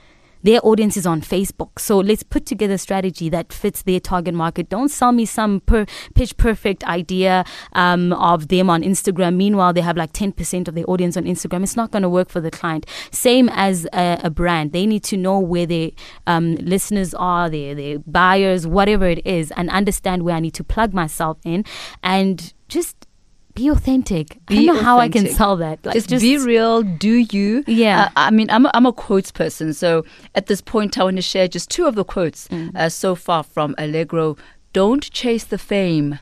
their 0.46 0.60
audience 0.64 0.96
is 0.96 1.08
on 1.08 1.22
Facebook. 1.22 1.80
So 1.80 1.98
let's 1.98 2.22
put 2.22 2.46
together 2.46 2.76
a 2.76 2.78
strategy 2.78 3.30
that 3.30 3.52
fits 3.52 3.82
their 3.82 4.00
target 4.00 4.36
market. 4.36 4.70
Don't 4.70 4.90
sell 4.90 5.12
me 5.12 5.26
some 5.26 5.62
per, 5.62 5.88
pitch 6.14 6.38
perfect 6.38 6.84
idea 6.84 7.44
um, 7.74 8.14
of 8.14 8.50
them 8.50 8.70
on 8.70 8.84
Instagram. 8.84 9.38
Meanwhile, 9.38 9.74
they 9.74 9.82
have 9.82 9.98
like 9.98 10.14
10% 10.14 10.68
of 10.68 10.76
their 10.76 10.88
audience 10.88 11.18
on 11.18 11.24
Instagram. 11.24 11.64
It's 11.64 11.76
not 11.76 11.90
going 11.90 12.04
to 12.04 12.10
work 12.10 12.30
for 12.30 12.42
the 12.42 12.52
client. 12.52 12.86
Same 13.10 13.50
as 13.54 13.88
a, 13.92 14.20
a 14.24 14.30
brand. 14.30 14.72
They 14.72 14.86
need 14.86 15.04
to 15.06 15.18
know 15.18 15.40
where 15.40 15.66
their 15.66 15.90
um, 16.28 16.56
listeners 16.58 17.16
are, 17.16 17.50
their, 17.50 17.74
their 17.74 17.98
buyers, 18.00 18.68
whatever 18.68 19.08
it 19.08 19.26
is, 19.26 19.50
and 19.52 19.68
understand 19.72 20.24
where 20.24 20.36
I 20.36 20.40
need 20.40 20.54
to 20.54 20.64
plug 20.64 20.94
myself 20.94 21.40
in 21.44 21.66
and 22.04 22.54
just 22.68 23.08
be 23.56 23.70
authentic. 23.70 24.38
I 24.50 24.56
don't 24.56 24.66
know 24.68 24.76
how 24.82 25.00
I 25.00 25.10
can 25.10 25.28
sell 25.30 25.56
that. 25.58 25.84
Like, 25.86 25.96
just, 26.06 26.22
be 26.22 26.38
real, 26.38 26.84
do 26.84 27.10
you? 27.32 27.64
Yeah. 27.68 28.06
Uh, 28.06 28.10
I 28.28 28.32
mean, 28.32 28.50
I'm 28.50 28.66
a, 28.66 28.72
I'm 28.74 28.86
a 28.86 28.94
quotes 28.94 29.32
person, 29.32 29.74
so 29.74 30.06
at 30.36 30.46
this 30.48 30.62
point, 30.62 30.98
I 31.00 31.04
want 31.06 31.16
to 31.16 31.22
share 31.22 31.48
just 31.48 31.70
two 31.72 31.86
of 31.88 31.96
the 31.96 32.04
quotes 32.04 32.48
Mm. 32.50 32.76
uh, 32.76 32.90
so 32.90 33.16
far 33.16 33.44
from 33.44 33.74
Allegro. 33.78 34.38
Don't 34.74 35.10
chase 35.12 35.46
the 35.46 35.58
fame, 35.58 36.20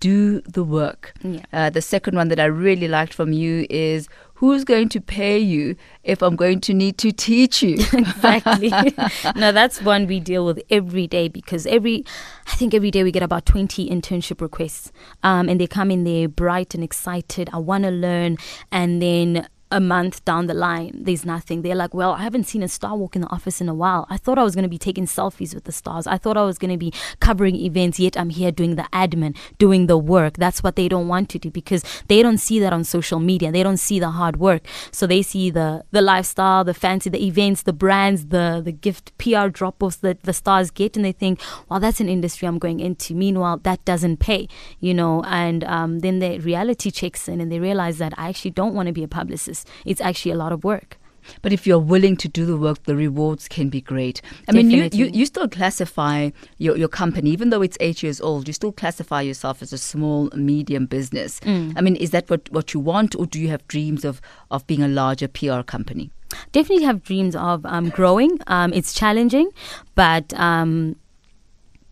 do 0.00 0.40
the 0.42 0.64
work. 0.64 1.12
Yeah. 1.22 1.42
Uh, 1.52 1.70
the 1.70 1.82
second 1.82 2.16
one 2.16 2.28
that 2.28 2.40
I 2.40 2.44
really 2.44 2.88
liked 2.88 3.14
from 3.14 3.32
you 3.32 3.66
is 3.68 4.08
Who's 4.38 4.62
going 4.62 4.88
to 4.90 5.00
pay 5.00 5.36
you 5.40 5.74
if 6.04 6.22
I'm 6.22 6.36
going 6.36 6.60
to 6.60 6.72
need 6.72 6.96
to 6.98 7.10
teach 7.10 7.60
you? 7.60 7.74
exactly. 7.92 8.70
no, 9.34 9.50
that's 9.50 9.82
one 9.82 10.06
we 10.06 10.20
deal 10.20 10.46
with 10.46 10.62
every 10.70 11.08
day 11.08 11.26
because 11.26 11.66
every, 11.66 12.04
I 12.46 12.54
think 12.54 12.72
every 12.72 12.92
day 12.92 13.02
we 13.02 13.10
get 13.10 13.24
about 13.24 13.46
20 13.46 13.90
internship 13.90 14.40
requests. 14.40 14.92
Um, 15.24 15.48
and 15.48 15.60
they 15.60 15.66
come 15.66 15.90
in 15.90 16.04
there 16.04 16.28
bright 16.28 16.72
and 16.72 16.84
excited. 16.84 17.50
I 17.52 17.58
want 17.58 17.82
to 17.82 17.90
learn. 17.90 18.36
And 18.70 19.02
then 19.02 19.48
a 19.70 19.80
month 19.80 20.24
down 20.24 20.46
the 20.46 20.54
line, 20.54 20.92
there's 20.94 21.24
nothing. 21.24 21.62
They're 21.62 21.74
like, 21.74 21.94
well, 21.94 22.12
I 22.12 22.22
haven't 22.22 22.44
seen 22.44 22.62
a 22.62 22.68
star 22.68 22.96
walk 22.96 23.16
in 23.16 23.22
the 23.22 23.28
office 23.28 23.60
in 23.60 23.68
a 23.68 23.74
while. 23.74 24.06
I 24.08 24.16
thought 24.16 24.38
I 24.38 24.42
was 24.42 24.54
going 24.54 24.64
to 24.64 24.68
be 24.68 24.78
taking 24.78 25.06
selfies 25.06 25.54
with 25.54 25.64
the 25.64 25.72
stars. 25.72 26.06
I 26.06 26.16
thought 26.16 26.36
I 26.36 26.44
was 26.44 26.58
going 26.58 26.70
to 26.70 26.78
be 26.78 26.92
covering 27.20 27.56
events, 27.56 27.98
yet 27.98 28.16
I'm 28.16 28.30
here 28.30 28.50
doing 28.50 28.76
the 28.76 28.88
admin, 28.92 29.36
doing 29.58 29.86
the 29.86 29.98
work. 29.98 30.36
That's 30.36 30.62
what 30.62 30.76
they 30.76 30.88
don't 30.88 31.08
want 31.08 31.28
to 31.30 31.38
do 31.38 31.50
because 31.50 31.82
they 32.08 32.22
don't 32.22 32.38
see 32.38 32.58
that 32.60 32.72
on 32.72 32.84
social 32.84 33.20
media. 33.20 33.52
They 33.52 33.62
don't 33.62 33.76
see 33.76 33.98
the 33.98 34.10
hard 34.10 34.36
work. 34.36 34.62
So 34.90 35.06
they 35.06 35.22
see 35.22 35.50
the, 35.50 35.84
the 35.90 36.02
lifestyle, 36.02 36.64
the 36.64 36.74
fancy, 36.74 37.10
the 37.10 37.24
events, 37.24 37.62
the 37.62 37.72
brands, 37.72 38.26
the, 38.26 38.62
the 38.64 38.72
gift 38.72 39.16
PR 39.18 39.48
drop 39.48 39.82
offs 39.82 39.96
that 39.96 40.22
the 40.22 40.32
stars 40.32 40.70
get, 40.70 40.96
and 40.96 41.04
they 41.04 41.12
think, 41.12 41.40
well, 41.68 41.80
that's 41.80 42.00
an 42.00 42.08
industry 42.08 42.48
I'm 42.48 42.58
going 42.58 42.80
into. 42.80 43.14
Meanwhile, 43.14 43.58
that 43.64 43.84
doesn't 43.84 44.18
pay, 44.18 44.48
you 44.80 44.94
know, 44.94 45.22
and 45.24 45.64
um, 45.64 45.98
then 46.00 46.20
the 46.20 46.38
reality 46.38 46.90
checks 46.90 47.28
in 47.28 47.40
and 47.40 47.52
they 47.52 47.58
realize 47.58 47.98
that 47.98 48.14
I 48.16 48.28
actually 48.28 48.52
don't 48.52 48.74
want 48.74 48.86
to 48.86 48.92
be 48.92 49.02
a 49.02 49.08
publicist. 49.08 49.57
It's 49.84 50.00
actually 50.00 50.32
a 50.32 50.36
lot 50.36 50.52
of 50.52 50.64
work. 50.64 50.98
But 51.42 51.52
if 51.52 51.66
you're 51.66 51.78
willing 51.78 52.16
to 52.18 52.28
do 52.28 52.46
the 52.46 52.56
work, 52.56 52.82
the 52.84 52.96
rewards 52.96 53.48
can 53.48 53.68
be 53.68 53.80
great. 53.80 54.22
I 54.48 54.52
mean, 54.52 54.70
you, 54.70 54.88
you, 54.92 55.06
you 55.06 55.26
still 55.26 55.48
classify 55.48 56.30
your, 56.58 56.76
your 56.76 56.88
company, 56.88 57.30
even 57.30 57.50
though 57.50 57.62
it's 57.62 57.76
eight 57.80 58.02
years 58.02 58.20
old, 58.20 58.46
you 58.46 58.54
still 58.54 58.72
classify 58.72 59.20
yourself 59.22 59.62
as 59.62 59.72
a 59.72 59.78
small, 59.78 60.30
medium 60.34 60.86
business. 60.86 61.40
Mm. 61.40 61.74
I 61.76 61.80
mean, 61.80 61.96
is 61.96 62.10
that 62.10 62.28
what, 62.30 62.50
what 62.50 62.74
you 62.74 62.80
want, 62.80 63.14
or 63.16 63.26
do 63.26 63.40
you 63.40 63.48
have 63.48 63.66
dreams 63.68 64.04
of, 64.04 64.20
of 64.50 64.66
being 64.66 64.82
a 64.82 64.88
larger 64.88 65.28
PR 65.28 65.62
company? 65.62 66.10
Definitely 66.52 66.84
have 66.84 67.02
dreams 67.02 67.34
of 67.34 67.64
um, 67.64 67.88
growing. 67.88 68.38
Um, 68.46 68.72
it's 68.72 68.92
challenging, 68.92 69.50
but 69.94 70.32
um, 70.34 70.96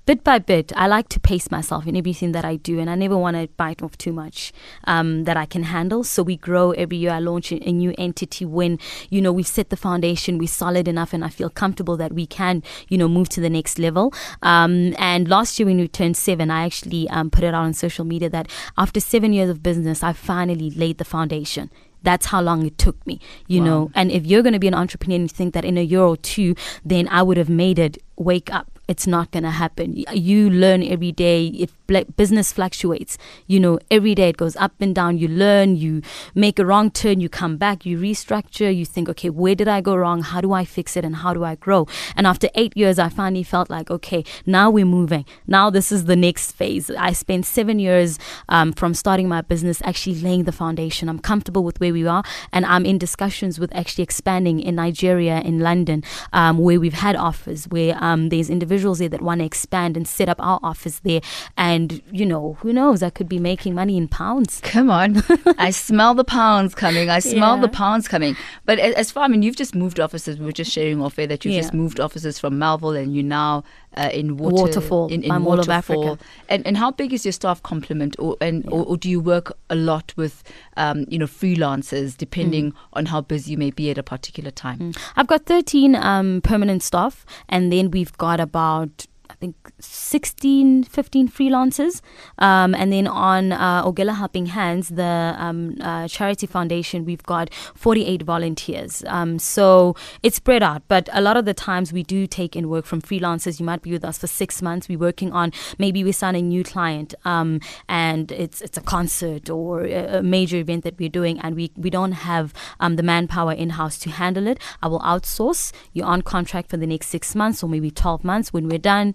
bit 0.07 0.23
by 0.23 0.39
bit, 0.39 0.73
I 0.77 0.87
like 0.87 1.09
to 1.11 1.21
pace 1.21 1.51
myself 1.51 1.87
in 1.87 1.97
everything 1.97 2.31
that 2.33 2.45
I 2.45 2.57
do, 2.57 2.79
and 2.79 2.89
I 2.89 2.95
never 2.95 3.19
want 3.19 3.37
to 3.37 3.49
bite 3.57 3.83
off 3.83 3.99
too 3.99 4.13
much 4.13 4.53
um, 4.85 5.25
that 5.25 5.37
I 5.37 5.47
can 5.47 5.65
handle. 5.65 6.05
So 6.05 6.23
we 6.23 6.37
grow 6.37 6.71
every 6.71 6.97
year. 6.97 7.11
I 7.11 7.19
launch 7.19 7.51
a, 7.53 7.57
a 7.69 7.73
new 7.73 7.93
entity 7.99 8.45
when 8.45 8.79
you 9.11 9.21
know 9.21 9.33
we've 9.33 9.47
set 9.47 9.71
the 9.71 9.77
foundation, 9.77 10.39
we're 10.39 10.47
solid 10.49 10.87
enough, 10.87 11.13
and 11.13 11.25
I 11.25 11.29
feel 11.29 11.51
comfortable 11.51 11.97
that 11.97 12.13
we 12.13 12.25
can 12.27 12.63
you 12.89 12.97
know 12.97 13.09
move 13.09 13.29
to 13.31 13.41
the 13.41 13.51
next 13.51 13.79
level. 13.79 14.15
Um, 14.43 14.95
and 14.99 15.29
last 15.29 15.59
year 15.59 15.67
when 15.67 15.79
we 15.79 15.89
turned 15.89 16.17
seven, 16.17 16.51
I 16.51 16.65
actually 16.65 17.09
um, 17.11 17.29
put 17.31 17.43
it 17.43 17.49
out 17.53 17.65
on 17.65 17.75
social 17.75 18.05
media 18.05 18.31
that 18.31 18.49
after 18.79 19.01
seven 19.01 19.33
years 19.33 19.51
of 19.51 19.63
business, 19.63 20.03
I 20.05 20.13
finally 20.13 20.71
laid 20.71 20.99
the 20.99 21.05
foundation 21.05 21.71
that's 22.03 22.27
how 22.27 22.41
long 22.41 22.65
it 22.65 22.79
took 22.79 23.05
me 23.05 23.19
you 23.49 23.59
Wow. 23.61 23.67
know 23.67 23.91
and 23.95 24.13
if 24.13 24.25
you're 24.27 24.43
going 24.43 24.53
to 24.53 24.61
be 24.61 24.69
an 24.69 24.75
entrepreneur 24.75 25.17
and 25.17 25.25
you 25.25 25.29
think 25.29 25.55
that 25.55 25.65
in 25.65 25.77
a 25.77 25.83
year 25.83 26.03
or 26.03 26.17
two 26.17 26.55
then 26.85 27.09
i 27.09 27.21
would 27.21 27.37
have 27.37 27.49
made 27.49 27.81
it 27.81 27.99
wake 28.17 28.53
up 28.53 28.76
it's 28.89 29.07
not 29.07 29.31
going 29.31 29.43
to 29.43 29.51
happen 29.51 29.95
you 30.13 30.51
learn 30.51 30.83
every 30.83 31.13
day 31.13 31.47
it 31.49 31.71
business 31.87 32.53
fluctuates. 32.53 33.19
You 33.47 33.61
know, 33.61 33.79
every 33.91 34.15
day 34.15 34.31
it 34.31 34.37
goes 34.37 34.57
up 34.57 34.73
and 34.81 34.95
down. 34.95 35.19
You 35.19 35.29
learn, 35.29 35.77
you 35.77 36.03
make 36.35 36.59
a 36.59 36.67
wrong 36.67 36.91
turn, 36.91 37.21
you 37.21 37.29
come 37.29 37.57
back, 37.57 37.87
you 37.87 37.99
restructure, 37.99 38.75
you 38.75 38.85
think, 38.85 39.09
okay, 39.09 39.31
where 39.31 39.55
did 39.55 39.69
I 39.69 39.81
go 39.81 39.95
wrong? 39.97 40.23
How 40.23 40.41
do 40.41 40.53
I 40.53 40.65
fix 40.65 40.97
it? 40.97 41.05
And 41.05 41.17
how 41.17 41.33
do 41.35 41.45
I 41.45 41.55
grow? 41.55 41.87
And 42.17 42.27
after 42.27 42.49
eight 42.55 42.77
years, 42.77 42.99
I 42.99 43.09
finally 43.09 43.43
felt 43.43 43.71
like, 43.71 43.91
okay, 43.91 44.25
now 44.45 44.71
we're 44.71 44.85
moving. 44.85 45.25
Now 45.47 45.71
this 45.71 45.93
is 45.93 46.07
the 46.07 46.17
next 46.17 46.53
phase. 46.53 46.91
I 46.91 47.13
spent 47.13 47.47
seven 47.47 47.79
years 47.79 48.19
um, 48.49 48.73
from 48.73 48.95
starting 48.95 49.29
my 49.29 49.43
business 49.43 49.81
actually 49.85 50.17
laying 50.17 50.45
the 50.45 50.53
foundation. 50.53 51.09
I'm 51.09 51.19
comfortable 51.19 51.65
with 51.65 51.81
where 51.81 51.93
we 51.93 52.07
are, 52.07 52.25
and 52.53 52.67
I'm 52.67 52.85
in 52.85 52.99
discussions 52.99 53.59
with 53.61 53.75
actually 53.75 54.05
expanding 54.05 54.61
in 54.61 54.75
Nigeria, 54.77 55.41
in 55.41 55.61
London, 55.61 56.03
um, 56.33 56.59
where 56.59 56.81
we've 56.81 57.01
had 57.07 57.17
offers, 57.17 57.67
where 57.69 57.97
um, 58.03 58.29
there's 58.31 58.51
individuals 58.51 58.99
there 58.99 59.09
that 59.09 59.23
want 59.23 59.41
to 59.41 59.45
expand 59.45 59.97
and 59.97 60.07
set 60.09 60.29
up 60.29 60.39
our 60.41 60.59
office 60.63 61.01
there. 61.01 61.21
And, 61.57 61.76
you 62.11 62.25
know, 62.27 62.57
who 62.61 62.73
knows? 62.73 63.03
I 63.03 63.11
could 63.11 63.29
be 63.29 63.39
making 63.39 63.75
money 63.75 63.97
in 63.97 64.09
pounds. 64.09 64.61
Come 64.65 64.91
on. 64.91 65.23
I 65.59 65.71
smell 65.87 66.15
the 66.15 66.25
pounds 66.25 66.75
coming. 66.75 67.09
I 67.11 67.19
smell 67.21 67.57
Yeah. 67.57 67.61
the 67.63 67.69
pounds 67.69 68.09
coming. 68.09 68.37
But 68.65 68.79
as 68.79 69.11
far, 69.11 69.25
I 69.25 69.29
mean, 69.29 69.43
you've 69.43 69.57
just 69.57 69.75
moved 69.75 70.01
offices. 70.01 70.39
We 70.39 70.47
were 70.47 70.53
just 70.53 70.73
sharing 70.73 71.01
off 71.03 71.19
air 71.19 71.27
that 71.27 71.45
you've 71.45 71.55
Yeah. 71.55 71.61
just 71.63 71.75
moved 71.75 72.01
offices 72.01 72.39
from 72.39 72.59
Melville 72.59 72.97
and 72.97 73.15
you're 73.15 73.25
now 73.25 73.65
uh, 73.97 74.11
in 74.13 74.37
Water, 74.37 74.57
Waterfall, 74.57 75.09
In, 75.09 75.23
in 75.23 75.29
my 75.31 75.39
Mall 75.39 75.59
of 75.59 75.69
Waterfall. 75.69 76.05
Africa. 76.13 76.25
And, 76.51 76.67
and 76.67 76.77
how 76.77 76.91
big 76.91 77.13
is 77.15 77.25
your 77.25 77.33
staff 77.33 77.63
complement? 77.63 78.15
Or, 78.19 78.37
and, 78.43 78.65
or, 78.71 78.85
or 78.85 78.97
do 78.99 79.09
you 79.09 79.21
work 79.21 79.57
a 79.71 79.75
lot 79.75 80.13
with, 80.17 80.43
um, 80.77 81.07
you 81.09 81.19
know, 81.19 81.27
freelancers 81.27 82.17
depending 82.17 82.47
Mm. 82.47 82.75
on 82.95 83.07
how 83.07 83.21
busy 83.21 83.53
you 83.53 83.59
may 83.59 83.71
be 83.71 83.91
at 83.91 83.99
a 83.99 84.03
particular 84.03 84.51
time? 84.51 84.93
I've 85.17 85.27
got 85.27 85.47
13 85.47 85.95
um, 85.97 86.41
permanent 86.43 86.83
staff, 86.83 87.25
and 87.49 87.73
then 87.73 87.91
we've 87.91 88.17
got 88.19 88.41
about 88.41 89.07
I 89.31 89.35
think 89.35 89.55
16, 89.81 90.85
15 90.85 91.29
freelancers. 91.29 92.01
Um, 92.39 92.75
and 92.75 92.93
then 92.93 93.07
on 93.07 93.53
uh, 93.53 93.83
Helping 94.15 94.47
Hands, 94.47 94.89
the 94.89 95.35
um, 95.39 95.77
uh, 95.81 96.09
charity 96.09 96.47
foundation, 96.47 97.05
we've 97.05 97.23
got 97.23 97.53
48 97.75 98.23
volunteers. 98.23 99.05
Um, 99.07 99.39
so 99.39 99.95
it's 100.23 100.37
spread 100.37 100.63
out, 100.63 100.83
but 100.89 101.09
a 101.13 101.21
lot 101.21 101.37
of 101.37 101.45
the 101.45 101.55
times 101.55 101.93
we 101.93 102.03
do 102.03 102.27
take 102.27 102.57
in 102.57 102.69
work 102.69 102.87
from 102.87 103.03
freelancers. 103.03 103.61
You 103.61 103.67
might 103.67 103.83
be 103.83 103.93
with 103.93 104.05
us 104.05 104.19
for 104.19 104.27
six 104.27 104.63
months. 104.63 104.89
We're 104.89 104.99
working 104.99 105.33
on 105.33 105.53
maybe 105.79 106.03
we 106.03 106.13
sign 106.13 106.35
a 106.35 106.43
new 106.43 106.65
client, 106.65 107.15
um, 107.25 107.61
and 107.89 108.33
it's 108.33 108.61
it's 108.61 108.77
a 108.77 108.81
concert 108.81 109.51
or 109.51 109.85
a 109.85 110.17
a 110.17 110.23
major 110.23 110.57
event 110.57 110.85
that 110.85 110.99
we're 110.99 111.09
doing, 111.09 111.39
and 111.41 111.55
we, 111.55 111.71
we 111.77 111.91
don't 111.91 112.13
have 112.13 112.53
um, 112.81 112.97
the 112.97 113.03
manpower 113.03 113.53
in 113.53 113.71
house 113.71 113.99
to 113.99 114.11
handle 114.11 114.47
it. 114.47 114.59
I 114.83 114.89
will 114.89 115.01
outsource. 115.01 115.73
You're 115.93 116.07
on 116.07 116.23
contract 116.23 116.71
for 116.71 116.77
the 116.77 116.87
next 116.87 117.09
six 117.09 117.35
months 117.35 117.63
or 117.63 117.69
maybe 117.69 117.91
12 117.91 118.25
months. 118.25 118.53
When 118.53 118.69
we're 118.69 118.79
done, 118.79 119.15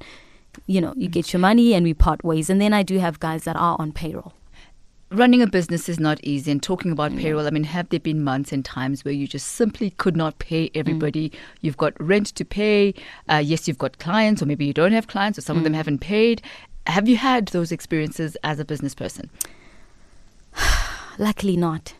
you 0.67 0.81
know, 0.81 0.93
you 0.95 1.07
get 1.07 1.33
your 1.33 1.39
money 1.39 1.73
and 1.73 1.83
we 1.83 1.93
part 1.93 2.23
ways. 2.23 2.49
And 2.49 2.61
then 2.61 2.73
I 2.73 2.83
do 2.83 2.99
have 2.99 3.19
guys 3.19 3.43
that 3.43 3.55
are 3.55 3.75
on 3.79 3.91
payroll. 3.91 4.33
Running 5.09 5.41
a 5.41 5.47
business 5.47 5.89
is 5.89 5.99
not 5.99 6.23
easy. 6.23 6.51
And 6.51 6.63
talking 6.63 6.91
about 6.91 7.15
payroll, 7.17 7.45
I 7.45 7.49
mean, 7.49 7.65
have 7.65 7.89
there 7.89 7.99
been 7.99 8.23
months 8.23 8.53
and 8.53 8.63
times 8.63 9.03
where 9.03 9.13
you 9.13 9.27
just 9.27 9.47
simply 9.47 9.89
could 9.91 10.15
not 10.15 10.39
pay 10.39 10.71
everybody? 10.73 11.33
You've 11.59 11.75
got 11.75 11.99
rent 11.99 12.27
to 12.27 12.45
pay. 12.45 12.93
Uh, 13.29 13.43
yes, 13.43 13.67
you've 13.67 13.77
got 13.77 13.99
clients, 13.99 14.41
or 14.41 14.45
maybe 14.45 14.65
you 14.65 14.73
don't 14.73 14.93
have 14.93 15.07
clients, 15.07 15.37
or 15.37 15.41
some 15.41 15.57
of 15.57 15.63
them 15.63 15.73
haven't 15.73 15.99
paid. 15.99 16.41
Have 16.87 17.09
you 17.09 17.17
had 17.17 17.47
those 17.47 17.73
experiences 17.73 18.37
as 18.43 18.59
a 18.59 18.65
business 18.65 18.95
person? 18.95 19.29
Luckily 21.17 21.57
not. 21.57 21.93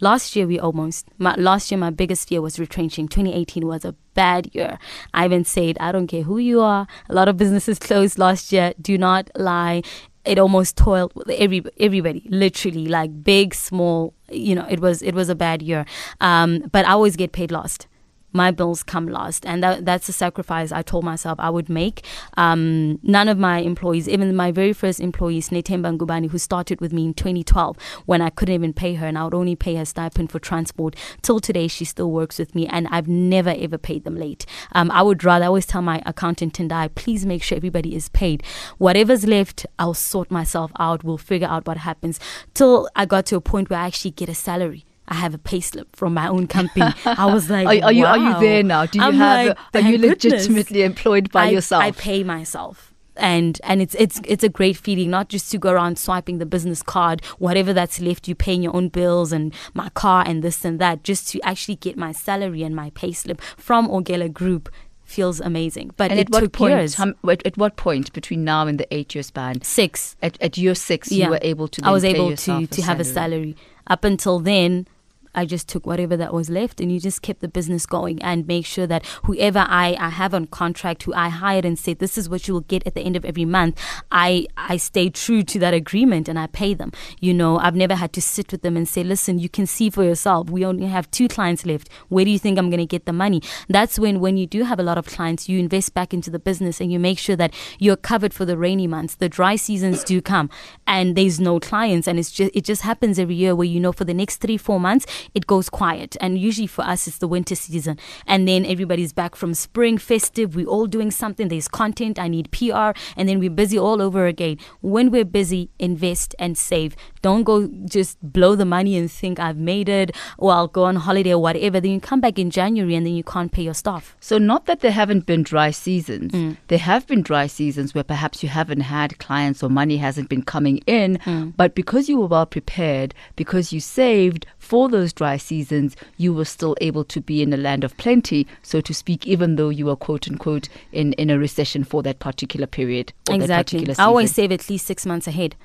Last 0.00 0.34
year 0.36 0.46
we 0.46 0.58
almost 0.58 1.06
my, 1.18 1.34
last 1.36 1.70
year 1.70 1.78
my 1.78 1.90
biggest 1.90 2.28
fear 2.28 2.40
was 2.40 2.58
retrenching. 2.58 3.08
2018 3.08 3.66
was 3.66 3.84
a 3.84 3.94
bad 4.14 4.50
year. 4.54 4.78
I 5.12 5.24
even 5.24 5.44
said 5.44 5.76
I 5.80 5.92
don't 5.92 6.06
care 6.06 6.22
who 6.22 6.38
you 6.38 6.60
are. 6.60 6.86
A 7.08 7.14
lot 7.14 7.28
of 7.28 7.36
businesses 7.36 7.78
closed 7.88 8.18
last 8.18 8.52
year. 8.52 8.74
Do 8.80 8.98
not 8.98 9.30
lie. 9.36 9.82
It 10.24 10.38
almost 10.38 10.76
toiled 10.76 11.12
every 11.30 11.62
everybody, 11.78 12.26
literally 12.30 12.86
like 12.86 13.22
big, 13.22 13.54
small. 13.54 14.14
You 14.30 14.54
know, 14.54 14.66
it 14.70 14.80
was 14.80 15.02
it 15.02 15.14
was 15.14 15.28
a 15.28 15.34
bad 15.34 15.62
year. 15.62 15.84
Um, 16.20 16.64
but 16.72 16.86
I 16.86 16.92
always 16.92 17.16
get 17.16 17.32
paid 17.32 17.50
last. 17.50 17.86
My 18.34 18.50
bills 18.50 18.82
come 18.82 19.06
last. 19.08 19.46
And 19.46 19.62
that, 19.62 19.84
that's 19.84 20.08
a 20.08 20.12
sacrifice 20.12 20.72
I 20.72 20.82
told 20.82 21.04
myself 21.04 21.38
I 21.38 21.48
would 21.48 21.68
make. 21.68 22.04
Um, 22.36 22.98
none 23.02 23.28
of 23.28 23.38
my 23.38 23.58
employees, 23.58 24.08
even 24.08 24.34
my 24.34 24.50
very 24.50 24.72
first 24.72 25.00
employee, 25.00 25.40
Snetemba 25.40 25.96
Ngubani, 25.96 26.30
who 26.30 26.38
started 26.38 26.80
with 26.80 26.92
me 26.92 27.06
in 27.06 27.14
2012 27.14 27.78
when 28.06 28.20
I 28.20 28.30
couldn't 28.30 28.54
even 28.54 28.72
pay 28.72 28.94
her 28.94 29.06
and 29.06 29.16
I 29.16 29.24
would 29.24 29.34
only 29.34 29.56
pay 29.56 29.76
her 29.76 29.84
stipend 29.84 30.30
for 30.30 30.38
transport, 30.38 30.96
till 31.22 31.40
today 31.40 31.68
she 31.68 31.84
still 31.84 32.10
works 32.10 32.38
with 32.38 32.54
me 32.54 32.66
and 32.66 32.88
I've 32.90 33.08
never 33.08 33.54
ever 33.56 33.78
paid 33.78 34.04
them 34.04 34.16
late. 34.16 34.44
Um, 34.72 34.90
I 34.90 35.02
would 35.02 35.22
rather, 35.22 35.44
I 35.44 35.48
always 35.48 35.66
tell 35.66 35.82
my 35.82 36.02
accountant 36.04 36.54
Tendai, 36.54 36.94
please 36.94 37.24
make 37.24 37.42
sure 37.42 37.56
everybody 37.56 37.94
is 37.94 38.08
paid. 38.08 38.42
Whatever's 38.78 39.26
left, 39.26 39.64
I'll 39.78 39.94
sort 39.94 40.30
myself 40.30 40.72
out. 40.78 41.04
We'll 41.04 41.18
figure 41.18 41.48
out 41.48 41.66
what 41.66 41.78
happens. 41.78 42.18
Till 42.52 42.88
I 42.96 43.06
got 43.06 43.26
to 43.26 43.36
a 43.36 43.40
point 43.40 43.70
where 43.70 43.78
I 43.78 43.86
actually 43.86 44.10
get 44.10 44.28
a 44.28 44.34
salary. 44.34 44.84
I 45.08 45.14
have 45.14 45.34
a 45.34 45.38
payslip 45.38 45.86
from 45.92 46.14
my 46.14 46.28
own 46.28 46.46
company. 46.46 46.92
I 47.04 47.26
was 47.26 47.50
like, 47.50 47.66
Are, 47.82 47.86
are 47.86 47.92
you 47.92 48.06
are 48.06 48.18
you 48.18 48.40
there 48.40 48.62
now? 48.62 48.86
Do 48.86 48.98
you 48.98 49.04
I'm 49.04 49.14
have? 49.14 49.46
like, 49.48 49.58
are 49.74 49.80
you 49.80 49.98
goodness. 49.98 50.24
legitimately 50.24 50.82
employed 50.82 51.30
by 51.30 51.44
I, 51.44 51.48
yourself? 51.50 51.82
I 51.82 51.90
pay 51.90 52.24
myself. 52.24 52.92
And 53.16 53.60
and 53.62 53.80
it's 53.80 53.94
it's 53.96 54.20
it's 54.24 54.42
a 54.42 54.48
great 54.48 54.76
feeling 54.76 55.08
not 55.08 55.28
just 55.28 55.48
to 55.52 55.58
go 55.58 55.70
around 55.70 55.98
swiping 55.98 56.38
the 56.38 56.46
business 56.46 56.82
card, 56.82 57.24
whatever 57.38 57.72
that's 57.72 58.00
left, 58.00 58.26
you 58.26 58.34
paying 58.34 58.60
your 58.60 58.74
own 58.74 58.88
bills 58.88 59.30
and 59.30 59.54
my 59.72 59.88
car 59.90 60.24
and 60.26 60.42
this 60.42 60.64
and 60.64 60.80
that, 60.80 61.04
just 61.04 61.28
to 61.28 61.40
actually 61.42 61.76
get 61.76 61.96
my 61.96 62.10
salary 62.10 62.64
and 62.64 62.74
my 62.74 62.90
payslip 62.90 63.40
from 63.56 63.88
Orgella 63.88 64.32
Group 64.32 64.68
feels 65.04 65.38
amazing. 65.40 65.92
But 65.96 66.10
and 66.10 66.18
it 66.18 66.26
at 66.26 66.30
what 66.30 66.40
took 66.40 66.52
point? 66.54 66.72
years. 66.72 66.94
hum- 66.94 67.14
at, 67.28 67.46
at 67.46 67.56
what 67.56 67.76
point 67.76 68.12
between 68.12 68.42
now 68.42 68.66
and 68.66 68.80
the 68.80 68.92
eight-year 68.92 69.22
span? 69.22 69.62
Six. 69.62 70.16
At, 70.20 70.40
at 70.42 70.58
year 70.58 70.74
six, 70.74 71.12
you 71.12 71.28
were 71.30 71.38
able 71.42 71.68
to. 71.68 71.82
I 71.84 71.92
was 71.92 72.04
able 72.04 72.34
to 72.34 72.66
to 72.66 72.82
have 72.82 72.98
a 72.98 73.04
salary. 73.04 73.56
Up 73.86 74.02
until 74.02 74.40
then, 74.40 74.88
I 75.34 75.44
just 75.44 75.68
took 75.68 75.86
whatever 75.86 76.16
that 76.16 76.32
was 76.32 76.50
left, 76.50 76.80
and 76.80 76.90
you 76.92 77.00
just 77.00 77.22
kept 77.22 77.40
the 77.40 77.48
business 77.48 77.86
going 77.86 78.22
and 78.22 78.46
make 78.46 78.66
sure 78.66 78.86
that 78.86 79.04
whoever 79.24 79.60
I, 79.68 79.96
I 79.98 80.10
have 80.10 80.34
on 80.34 80.46
contract, 80.46 81.02
who 81.04 81.14
I 81.14 81.28
hired 81.28 81.64
and 81.64 81.78
said 81.78 81.98
this 81.98 82.16
is 82.18 82.28
what 82.28 82.46
you 82.46 82.54
will 82.54 82.60
get 82.62 82.86
at 82.86 82.94
the 82.94 83.02
end 83.02 83.16
of 83.16 83.24
every 83.24 83.44
month, 83.44 83.80
I 84.10 84.46
I 84.56 84.76
stay 84.76 85.10
true 85.10 85.42
to 85.42 85.58
that 85.60 85.74
agreement 85.74 86.28
and 86.28 86.38
I 86.38 86.46
pay 86.46 86.74
them. 86.74 86.92
You 87.20 87.34
know, 87.34 87.58
I've 87.58 87.74
never 87.74 87.94
had 87.94 88.12
to 88.14 88.22
sit 88.22 88.52
with 88.52 88.62
them 88.62 88.76
and 88.76 88.88
say, 88.88 89.02
listen, 89.02 89.38
you 89.38 89.48
can 89.48 89.66
see 89.66 89.90
for 89.90 90.04
yourself. 90.04 90.50
We 90.50 90.64
only 90.64 90.86
have 90.86 91.10
two 91.10 91.28
clients 91.28 91.66
left. 91.66 91.88
Where 92.08 92.24
do 92.24 92.30
you 92.30 92.38
think 92.38 92.58
I'm 92.58 92.70
going 92.70 92.78
to 92.78 92.86
get 92.86 93.06
the 93.06 93.12
money? 93.12 93.42
That's 93.68 93.98
when 93.98 94.20
when 94.20 94.36
you 94.36 94.46
do 94.46 94.64
have 94.64 94.78
a 94.78 94.82
lot 94.82 94.98
of 94.98 95.06
clients, 95.06 95.48
you 95.48 95.58
invest 95.58 95.94
back 95.94 96.14
into 96.14 96.30
the 96.30 96.38
business 96.38 96.80
and 96.80 96.92
you 96.92 96.98
make 96.98 97.18
sure 97.18 97.36
that 97.36 97.54
you're 97.78 97.96
covered 97.96 98.34
for 98.34 98.44
the 98.44 98.56
rainy 98.56 98.86
months. 98.86 99.14
The 99.14 99.28
dry 99.28 99.56
seasons 99.56 100.04
do 100.04 100.20
come, 100.20 100.50
and 100.86 101.16
there's 101.16 101.40
no 101.40 101.60
clients, 101.60 102.06
and 102.08 102.18
it's 102.18 102.30
just 102.30 102.50
it 102.54 102.64
just 102.64 102.82
happens 102.82 103.18
every 103.18 103.34
year 103.34 103.54
where 103.54 103.66
you 103.66 103.80
know 103.80 103.92
for 103.92 104.04
the 104.04 104.14
next 104.14 104.36
three 104.36 104.56
four 104.56 104.80
months 104.80 105.06
it 105.34 105.46
goes 105.46 105.70
quiet, 105.70 106.16
and 106.20 106.38
usually 106.38 106.66
for 106.66 106.82
us 106.82 107.06
it's 107.06 107.18
the 107.18 107.28
winter 107.28 107.54
season, 107.54 107.98
and 108.26 108.46
then 108.46 108.66
everybody's 108.66 109.12
back 109.12 109.36
from 109.36 109.54
spring 109.54 109.98
festive. 109.98 110.54
We're 110.54 110.66
all 110.66 110.86
doing 110.86 111.10
something. 111.10 111.48
There's 111.48 111.68
content. 111.68 112.18
I 112.18 112.28
need 112.28 112.50
PR, 112.50 112.92
and 113.16 113.28
then 113.28 113.38
we're 113.38 113.50
busy 113.50 113.78
all 113.78 114.02
over 114.02 114.26
again. 114.26 114.58
When 114.80 115.10
we're 115.10 115.24
busy, 115.24 115.70
invest 115.78 116.34
and 116.38 116.58
save. 116.58 116.96
Don't 117.24 117.44
go 117.44 117.56
just 117.98 118.18
blow 118.22 118.54
the 118.54 118.66
money 118.76 118.96
and 118.98 119.10
think 119.10 119.40
I've 119.40 119.56
made 119.56 119.88
it, 119.88 120.08
or 120.36 120.52
I'll 120.52 120.68
go 120.78 120.84
on 120.84 120.96
holiday 120.96 121.32
or 121.32 121.38
whatever. 121.46 121.80
Then 121.80 121.92
you 121.92 122.00
come 122.00 122.20
back 122.20 122.38
in 122.38 122.50
January 122.50 122.94
and 122.94 123.06
then 123.06 123.14
you 123.20 123.24
can't 123.24 123.50
pay 123.50 123.62
your 123.62 123.72
staff. 123.82 124.14
So, 124.20 124.36
not 124.38 124.66
that 124.66 124.80
there 124.80 124.90
haven't 124.90 125.24
been 125.24 125.42
dry 125.42 125.70
seasons. 125.70 126.32
Mm. 126.32 126.56
There 126.68 126.78
have 126.90 127.06
been 127.06 127.22
dry 127.22 127.46
seasons 127.46 127.94
where 127.94 128.04
perhaps 128.04 128.42
you 128.42 128.50
haven't 128.50 128.82
had 128.82 129.18
clients 129.26 129.62
or 129.62 129.70
money 129.70 129.96
hasn't 129.96 130.28
been 130.28 130.42
coming 130.42 130.78
in, 130.86 131.16
Mm. 131.24 131.54
but 131.56 131.74
because 131.74 132.08
you 132.10 132.18
were 132.18 132.26
well 132.36 132.46
prepared, 132.46 133.14
because 133.36 133.72
you 133.72 133.80
saved 133.80 134.46
for 134.58 134.88
those 134.90 135.12
dry 135.12 135.36
seasons, 135.38 135.96
you 136.18 136.34
were 136.34 136.44
still 136.56 136.76
able 136.82 137.04
to 137.04 137.20
be 137.22 137.40
in 137.42 137.52
a 137.52 137.56
land 137.68 137.84
of 137.84 137.96
plenty, 137.96 138.46
so 138.62 138.80
to 138.82 138.92
speak, 138.92 139.26
even 139.26 139.56
though 139.56 139.70
you 139.70 139.86
were 139.86 139.96
quote 139.96 140.28
unquote 140.28 140.68
in, 140.92 141.12
in 141.14 141.30
a 141.30 141.38
recession 141.38 141.84
for 141.84 142.02
that 142.02 142.18
particular 142.18 142.66
period. 142.66 143.12
Or 143.30 143.38
That 143.38 143.72
Exactly. 143.72 143.94
I 143.98 144.04
always 144.04 144.34
save 144.34 144.52
at 144.52 144.68
least 144.68 144.86
six 144.86 145.06
months 145.06 145.26
ahead. 145.26 145.56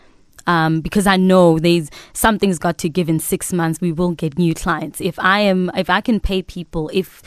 Um, 0.47 0.81
because 0.81 1.07
I 1.07 1.17
know 1.17 1.59
there's 1.59 1.89
something's 2.13 2.59
got 2.59 2.77
to 2.79 2.89
give 2.89 3.09
in 3.09 3.19
six 3.19 3.53
months. 3.53 3.81
We 3.81 3.91
will 3.91 4.11
get 4.11 4.37
new 4.37 4.53
clients. 4.53 4.99
If 5.01 5.17
I 5.19 5.39
am, 5.41 5.71
if 5.75 5.89
I 5.89 6.01
can 6.01 6.19
pay 6.19 6.41
people, 6.41 6.89
if 6.93 7.21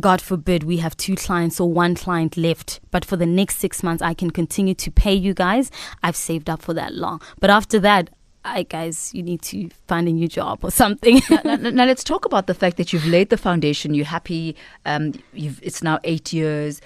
God 0.00 0.20
forbid 0.20 0.64
we 0.64 0.78
have 0.78 0.96
two 0.96 1.16
clients 1.16 1.60
or 1.60 1.70
one 1.72 1.94
client 1.94 2.36
left, 2.36 2.80
but 2.90 3.04
for 3.04 3.16
the 3.16 3.26
next 3.26 3.56
six 3.56 3.82
months 3.82 4.02
I 4.02 4.14
can 4.14 4.30
continue 4.30 4.74
to 4.74 4.90
pay 4.90 5.14
you 5.14 5.34
guys. 5.34 5.70
I've 6.02 6.16
saved 6.16 6.48
up 6.50 6.62
for 6.62 6.74
that 6.74 6.94
long. 6.94 7.20
But 7.40 7.50
after 7.50 7.78
that, 7.80 8.10
I 8.44 8.62
guys, 8.62 9.12
you 9.12 9.22
need 9.22 9.42
to 9.42 9.68
find 9.88 10.08
a 10.08 10.12
new 10.12 10.28
job 10.28 10.60
or 10.62 10.70
something. 10.70 11.20
now, 11.30 11.40
now- 11.56 11.70
now 11.70 11.84
let's 11.84 12.04
talk 12.04 12.24
about 12.24 12.46
the 12.46 12.54
fact 12.54 12.76
that 12.76 12.92
you've 12.92 13.06
laid 13.06 13.30
the 13.30 13.36
foundation. 13.36 13.94
You're 13.94 14.06
happy. 14.06 14.56
Um, 14.86 15.14
you've, 15.32 15.60
it's 15.62 15.82
now 15.82 15.98
eight 16.04 16.32
years. 16.32 16.80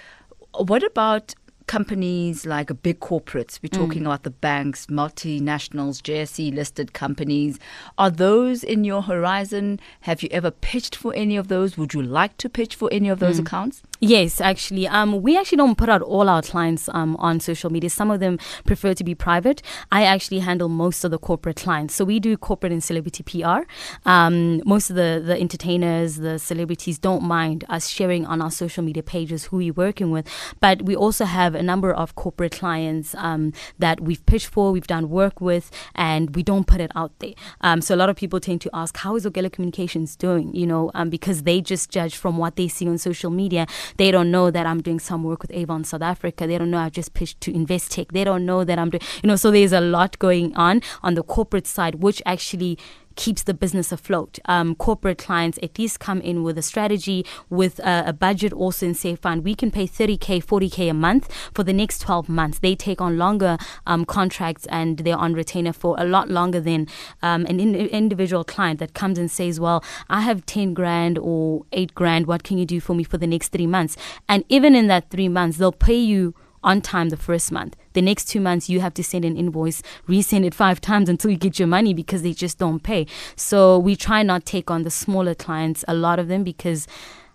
What 0.55 0.83
about 0.83 1.35
companies 1.73 2.45
like 2.45 2.71
big 2.83 3.01
corporates? 3.01 3.59
We're 3.63 3.71
mm. 3.71 3.79
talking 3.79 4.05
about 4.05 4.25
the 4.25 4.31
banks, 4.31 4.89
multinationals, 4.89 6.03
JSE 6.03 6.55
listed 6.55 6.93
companies. 6.93 7.59
Are 7.97 8.11
those 8.11 8.63
in 8.63 8.85
your 8.85 9.01
horizon? 9.01 9.81
Have 10.03 10.23
you 10.23 10.29
ever 10.31 10.51
pitched 10.51 10.95
for 10.95 11.15
any 11.15 11.39
of 11.39 11.49
those? 11.49 11.79
Would 11.79 11.95
you 11.95 12.03
like 12.03 12.37
to 12.39 12.51
pitch 12.51 12.75
for 12.75 12.91
any 12.93 13.09
of 13.09 13.21
those 13.21 13.39
mm. 13.39 13.47
accounts? 13.47 13.83
Yes, 14.05 14.41
actually. 14.41 14.89
Um, 14.89 15.23
we 15.23 15.39
actually 15.39 15.59
don't 15.59 15.79
put 15.79 15.89
out 15.89 16.03
all 16.03 16.29
our 16.29 16.43
clients 16.43 16.89
um, 16.89 17.15
on 17.19 17.39
social 17.39 17.71
media. 17.71 17.89
Some 17.89 18.11
of 18.11 18.19
them 18.19 18.37
prefer 18.67 18.95
to 18.95 19.05
be 19.05 19.15
private. 19.15 19.63
I 19.93 20.03
actually 20.03 20.41
handle 20.41 20.69
most 20.69 21.05
of 21.05 21.13
the 21.13 21.19
corporate 21.19 21.55
clients. 21.55 21.95
So 21.95 22.05
we 22.05 22.19
do 22.19 22.37
corporate 22.37 22.73
and 22.73 22.83
celebrity 22.83 23.23
PR. 23.23 23.61
Um, 24.05 24.61
most 24.67 24.91
of 24.91 24.97
the, 24.97 25.23
the 25.25 25.41
entertainers, 25.41 26.17
the 26.17 26.41
celebrities 26.41 26.99
don't 26.99 27.23
mind 27.23 27.65
us 27.69 27.87
sharing 27.87 28.27
on 28.27 28.43
our 28.43 28.51
social 28.51 28.83
media 28.83 29.05
pages 29.05 29.45
who 29.45 29.59
we're 29.59 29.73
working 29.73 30.11
with. 30.11 30.27
But 30.59 30.83
we 30.83 30.97
also 30.97 31.25
have 31.25 31.55
a 31.55 31.63
number 31.63 31.95
of 31.95 32.17
corporate 32.17 32.59
clients 32.59 33.15
um, 33.19 33.53
that 33.79 34.01
we've 34.01 34.27
pitched 34.27 34.49
for, 34.49 34.73
we've 34.73 34.89
done 34.89 35.11
work 35.11 35.41
with, 35.41 35.71
and 35.95 36.35
we 36.35 36.43
don't 36.43 36.67
put 36.67 36.81
it 36.81 36.91
out 36.97 37.17
there. 37.21 37.35
Um, 37.61 37.81
so 37.81 37.95
a 37.95 37.99
lot 38.03 38.09
of 38.09 38.17
people 38.17 38.41
tend 38.41 38.63
to 38.63 38.71
ask, 38.75 38.97
how 38.97 39.15
is 39.15 39.25
Orgella 39.25 39.53
Communications 39.53 40.17
doing? 40.17 40.53
You 40.53 40.67
know, 40.67 40.91
um, 40.93 41.09
because 41.09 41.45
they 41.45 41.61
just 41.61 41.89
judge 41.89 42.17
from 42.17 42.37
what 42.37 42.57
they 42.57 42.67
see 42.67 42.89
on 42.89 42.99
social 42.99 43.31
media 43.31 43.69
they 43.97 44.11
don't 44.11 44.31
know 44.31 44.51
that 44.51 44.67
I'm 44.67 44.81
doing 44.81 44.99
some 44.99 45.25
work 45.25 45.43
with 45.43 45.53
Avon 45.53 45.85
South 45.85 46.03
Africa. 46.03 46.47
They 46.47 46.59
don't 46.59 46.71
know 46.71 46.79
I've 46.79 46.93
just 46.93 47.15
pitched 47.15 47.41
to 47.43 47.53
Investec. 47.53 48.13
They 48.13 48.25
don't 48.25 48.47
know 48.47 48.65
that 48.65 48.79
I'm 48.79 48.91
doing, 48.91 49.03
you 49.23 49.29
know, 49.29 49.37
so 49.37 49.51
there's 49.51 49.73
a 49.73 49.81
lot 49.81 50.19
going 50.19 50.55
on 50.57 50.83
on 51.03 51.15
the 51.15 51.23
corporate 51.23 51.67
side, 51.67 51.97
which 51.97 52.23
actually 52.27 52.79
keeps 53.17 53.43
the 53.43 53.55
business 53.55 53.93
afloat. 53.93 54.39
Um, 54.47 54.75
corporate 54.75 55.19
clients 55.19 55.59
at 55.63 55.79
least 55.79 56.01
come 56.01 56.21
in 56.21 56.43
with 56.43 56.59
a 56.59 56.63
strategy, 56.63 57.25
with 57.51 57.79
a, 57.81 58.05
a, 58.07 58.13
budget 58.13 58.53
also 58.53 58.87
in 58.87 58.95
Safe 58.95 59.19
Fund. 59.19 59.45
We 59.45 59.55
can 59.55 59.71
pay 59.71 59.87
30K, 59.87 60.45
40K 60.45 60.91
a 60.91 60.95
month 60.95 61.33
for 61.55 61.65
the 61.65 61.73
next 61.73 62.01
12 62.01 62.29
months. 62.29 62.59
They 62.59 62.75
take 62.75 63.01
on 63.01 63.19
longer 63.19 63.59
um, 63.87 64.05
contracts 64.05 64.67
and 64.67 64.99
they're 64.99 65.17
on 65.17 65.35
retainer 65.35 65.73
for 65.73 65.97
a 65.99 66.05
lot 66.05 66.29
longer 66.29 66.61
than 66.61 66.89
um, 67.23 67.47
an 67.47 67.61
in- 67.61 67.75
individual 67.75 68.45
client 68.45 68.79
that 68.81 68.95
comes 68.95 69.19
and 69.19 69.31
says, 69.31 69.59
Well, 69.59 69.83
I 70.09 70.21
have 70.21 70.47
10 70.47 70.75
grand 70.75 71.19
or 71.19 71.65
8 71.73 71.95
grand. 71.95 72.27
What 72.27 72.43
can 72.45 72.59
you 72.59 72.67
do 72.67 72.81
for 72.81 72.95
me 72.95 73.05
for 73.05 73.19
the 73.19 73.27
next 73.27 73.49
three 73.49 73.67
months? 73.67 73.97
And 74.29 74.45
even 74.49 74.75
in 74.75 74.87
that 74.89 75.11
three 75.11 75.29
months, 75.29 75.59
they'll 75.59 75.73
pay 75.73 75.99
you 75.99 76.35
on 76.65 76.81
time 76.81 77.09
the 77.11 77.17
first 77.17 77.51
month. 77.53 77.77
The 77.95 78.03
next 78.03 78.27
two 78.27 78.41
months, 78.41 78.69
you 78.69 78.81
have 78.81 78.95
to 78.95 79.05
send 79.05 79.25
an 79.25 79.37
invoice, 79.37 79.83
resend 80.09 80.45
it 80.45 80.55
five 80.55 80.81
times 80.91 81.09
until 81.09 81.31
you 81.31 81.37
get 81.37 81.59
your 81.59 81.69
money 81.69 81.93
because 81.95 82.23
they 82.23 82.33
just 82.33 82.59
don't 82.59 82.83
pay. 82.83 83.07
So 83.37 83.79
we 83.79 83.97
try 83.97 84.23
not 84.23 84.45
take 84.47 84.71
on 84.71 84.83
the 84.83 84.91
smaller 84.91 85.35
clients, 85.35 85.85
a 85.89 85.95
lot 85.95 86.19
of 86.19 86.29
them, 86.29 86.45
because 86.45 86.87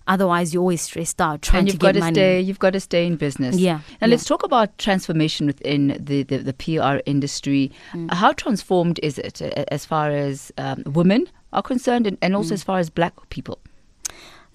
otherwise 0.08 0.54
you're 0.54 0.62
always 0.62 0.82
stressed 0.82 1.20
out 1.20 1.42
trying 1.42 1.60
and 1.60 1.68
you've 1.68 1.80
to 1.80 1.86
got 1.86 1.92
to 1.92 2.00
money. 2.00 2.14
stay 2.14 2.40
you've 2.40 2.60
got 2.60 2.72
to 2.72 2.80
stay 2.80 3.06
in 3.06 3.18
business 3.18 3.58
Yeah, 3.58 3.82
and 4.00 4.10
yeah. 4.10 4.14
let's 4.14 4.24
talk 4.24 4.42
about 4.44 4.78
transformation 4.78 5.48
within 5.48 5.98
the, 6.00 6.24
the, 6.24 6.38
the 6.38 6.54
pr 6.54 7.02
industry 7.06 7.72
Mm. 7.92 8.14
how 8.14 8.32
transformed 8.32 9.02
is 9.04 9.18
it 9.18 9.42
as 9.70 9.84
far 9.86 10.10
as 10.12 10.50
um, 10.58 10.84
women 10.86 11.28
are 11.52 11.62
concerned 11.62 12.08
and, 12.08 12.18
and 12.22 12.34
Mm. 12.34 12.38
also 12.38 12.54
as 12.54 12.64
far 12.64 12.80
as 12.80 12.90
black 12.90 13.14
people 13.30 13.60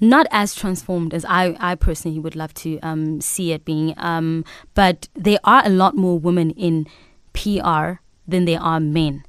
not 0.03 0.27
as 0.33 0.53
transformed 0.53 1.15
as 1.15 1.25
I, 1.25 1.57
I 1.61 1.77
personally 1.77 2.19
would 2.19 2.35
love 2.35 2.53
to 2.55 2.81
um, 2.81 3.21
see 3.21 3.53
it 3.53 3.65
being. 3.65 3.95
Um, 3.97 4.45
but 4.75 5.09
there 5.15 5.39
are 5.45 5.63
a 5.65 5.69
lot 5.71 5.95
more 5.95 6.19
women 6.19 6.51
in 6.51 6.89
PR 7.33 8.03
than 8.27 8.45
there 8.45 8.61
are 8.61 8.81
men. 8.81 9.25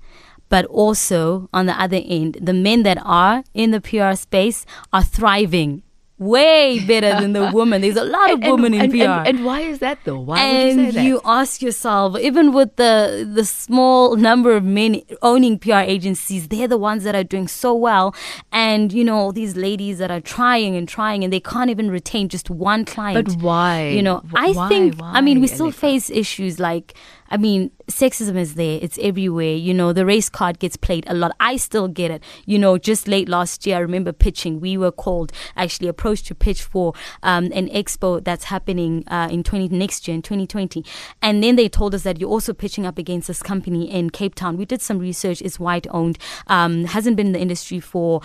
But 0.49 0.65
also, 0.65 1.47
on 1.53 1.67
the 1.67 1.79
other 1.79 2.01
end, 2.03 2.39
the 2.41 2.53
men 2.53 2.81
that 2.83 2.97
are 3.03 3.43
in 3.53 3.69
the 3.69 3.79
PR 3.79 4.15
space 4.15 4.65
are 4.91 5.03
thriving 5.03 5.83
way 6.19 6.80
better 6.86 7.19
than 7.19 7.34
the 7.34 7.52
woman. 7.54 7.82
There's 7.82 7.97
a 7.97 8.04
lot 8.04 8.32
of 8.32 8.41
and, 8.41 8.52
women 8.52 8.73
in 8.73 8.82
and, 8.82 8.91
PR. 8.91 8.97
and, 9.02 9.28
and 9.28 9.45
why 9.45 9.62
is 9.62 9.80
that 9.80 9.99
though 10.06 10.19
why 10.19 10.39
and 10.39 10.78
would 10.78 10.86
you 10.86 10.91
say 10.91 10.97
that 10.97 11.04
You 11.06 11.21
ask 11.26 11.62
yourself, 11.62 12.17
even 12.19 12.54
with 12.54 12.76
the 12.76 13.28
the 13.34 13.43
small 13.45 14.15
number 14.15 14.56
of 14.56 14.63
men 14.63 15.02
owning 15.21 15.60
PR 15.60 15.80
agencies, 15.95 16.47
they're 16.47 16.67
the 16.67 16.78
ones 16.78 17.04
that 17.04 17.15
are 17.15 17.23
doing 17.23 17.47
so 17.47 17.73
well. 17.73 18.15
And 18.52 18.93
you 18.93 19.04
know, 19.04 19.17
all 19.17 19.32
these 19.32 19.56
ladies 19.56 19.97
that 19.97 20.12
are 20.12 20.21
trying 20.21 20.76
and 20.76 20.88
trying, 20.88 21.23
and 21.23 21.34
they 21.34 21.39
can't 21.39 21.69
even 21.69 21.89
retain 21.89 22.30
just 22.30 22.49
one 22.49 22.86
client. 22.86 23.28
but 23.28 23.41
why 23.41 23.88
You 23.89 24.04
know, 24.04 24.21
I 24.36 24.52
why? 24.52 24.69
think. 24.69 24.95
I 25.02 25.19
mean, 25.21 25.41
we 25.41 25.47
still 25.47 25.71
face 25.71 26.10
issues 26.10 26.60
like. 26.60 26.93
I 27.34 27.38
mean, 27.38 27.72
sexism 27.88 28.38
is 28.38 28.54
there. 28.54 28.78
It's 28.80 29.00
everywhere. 29.00 29.56
You 29.56 29.74
know, 29.74 29.91
the 29.91 30.06
race 30.06 30.30
card 30.30 30.60
gets 30.60 30.78
played 30.78 31.04
a 31.08 31.15
lot. 31.15 31.36
I 31.39 31.58
still 31.58 31.88
get 31.88 32.12
it. 32.12 32.24
You 32.46 32.60
know, 32.60 32.78
just 32.78 33.08
late 33.08 33.28
last 33.28 33.65
year, 33.65 33.78
I 33.78 33.80
remember 33.80 34.13
pitching. 34.13 34.60
We 34.60 34.78
were 34.78 34.91
called, 34.91 35.32
actually 35.56 35.88
approached 35.88 36.28
to 36.28 36.36
pitch 36.36 36.62
for 36.62 36.93
um, 37.24 37.46
an 37.46 37.69
expo 37.69 38.24
that's 38.24 38.43
happening 38.43 39.04
uh, 39.08 39.30
in 39.32 39.41
20 39.41 39.69
next 39.69 40.08
year 40.08 40.13
in 40.13 40.22
2020. 40.22 40.86
And 41.24 41.43
then 41.43 41.56
they 41.56 41.67
told 41.67 41.96
us 41.96 42.04
that 42.04 42.22
you're 42.22 42.30
also 42.30 42.54
pitching 42.54 42.86
up 42.86 43.00
against 43.00 43.30
this 43.30 43.41
company 43.41 43.89
in 43.89 44.12
Cape 44.12 44.36
Town. 44.36 44.56
We 44.56 44.65
did 44.65 44.84
some 44.84 45.00
research. 45.00 45.41
It's 45.41 45.60
white 45.60 45.88
owned. 45.89 46.19
Um, 46.46 46.86
hasn't 46.86 47.17
been 47.17 47.28
in 47.28 47.34
the 47.34 47.41
industry 47.41 47.80
for 47.80 48.22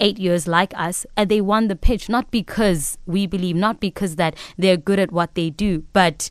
eight 0.00 0.18
years 0.18 0.48
like 0.48 0.72
us 0.76 1.06
and 1.16 1.28
they 1.28 1.40
won 1.40 1.66
the 1.66 1.74
pitch 1.74 2.08
not 2.08 2.30
because 2.30 2.98
we 3.04 3.26
believe 3.26 3.56
not 3.56 3.80
because 3.80 4.14
that 4.14 4.36
they're 4.56 4.76
good 4.76 5.00
at 5.00 5.10
what 5.10 5.34
they 5.34 5.50
do 5.50 5.82
but 5.92 6.30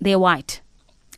they're 0.00 0.18
white 0.18 0.62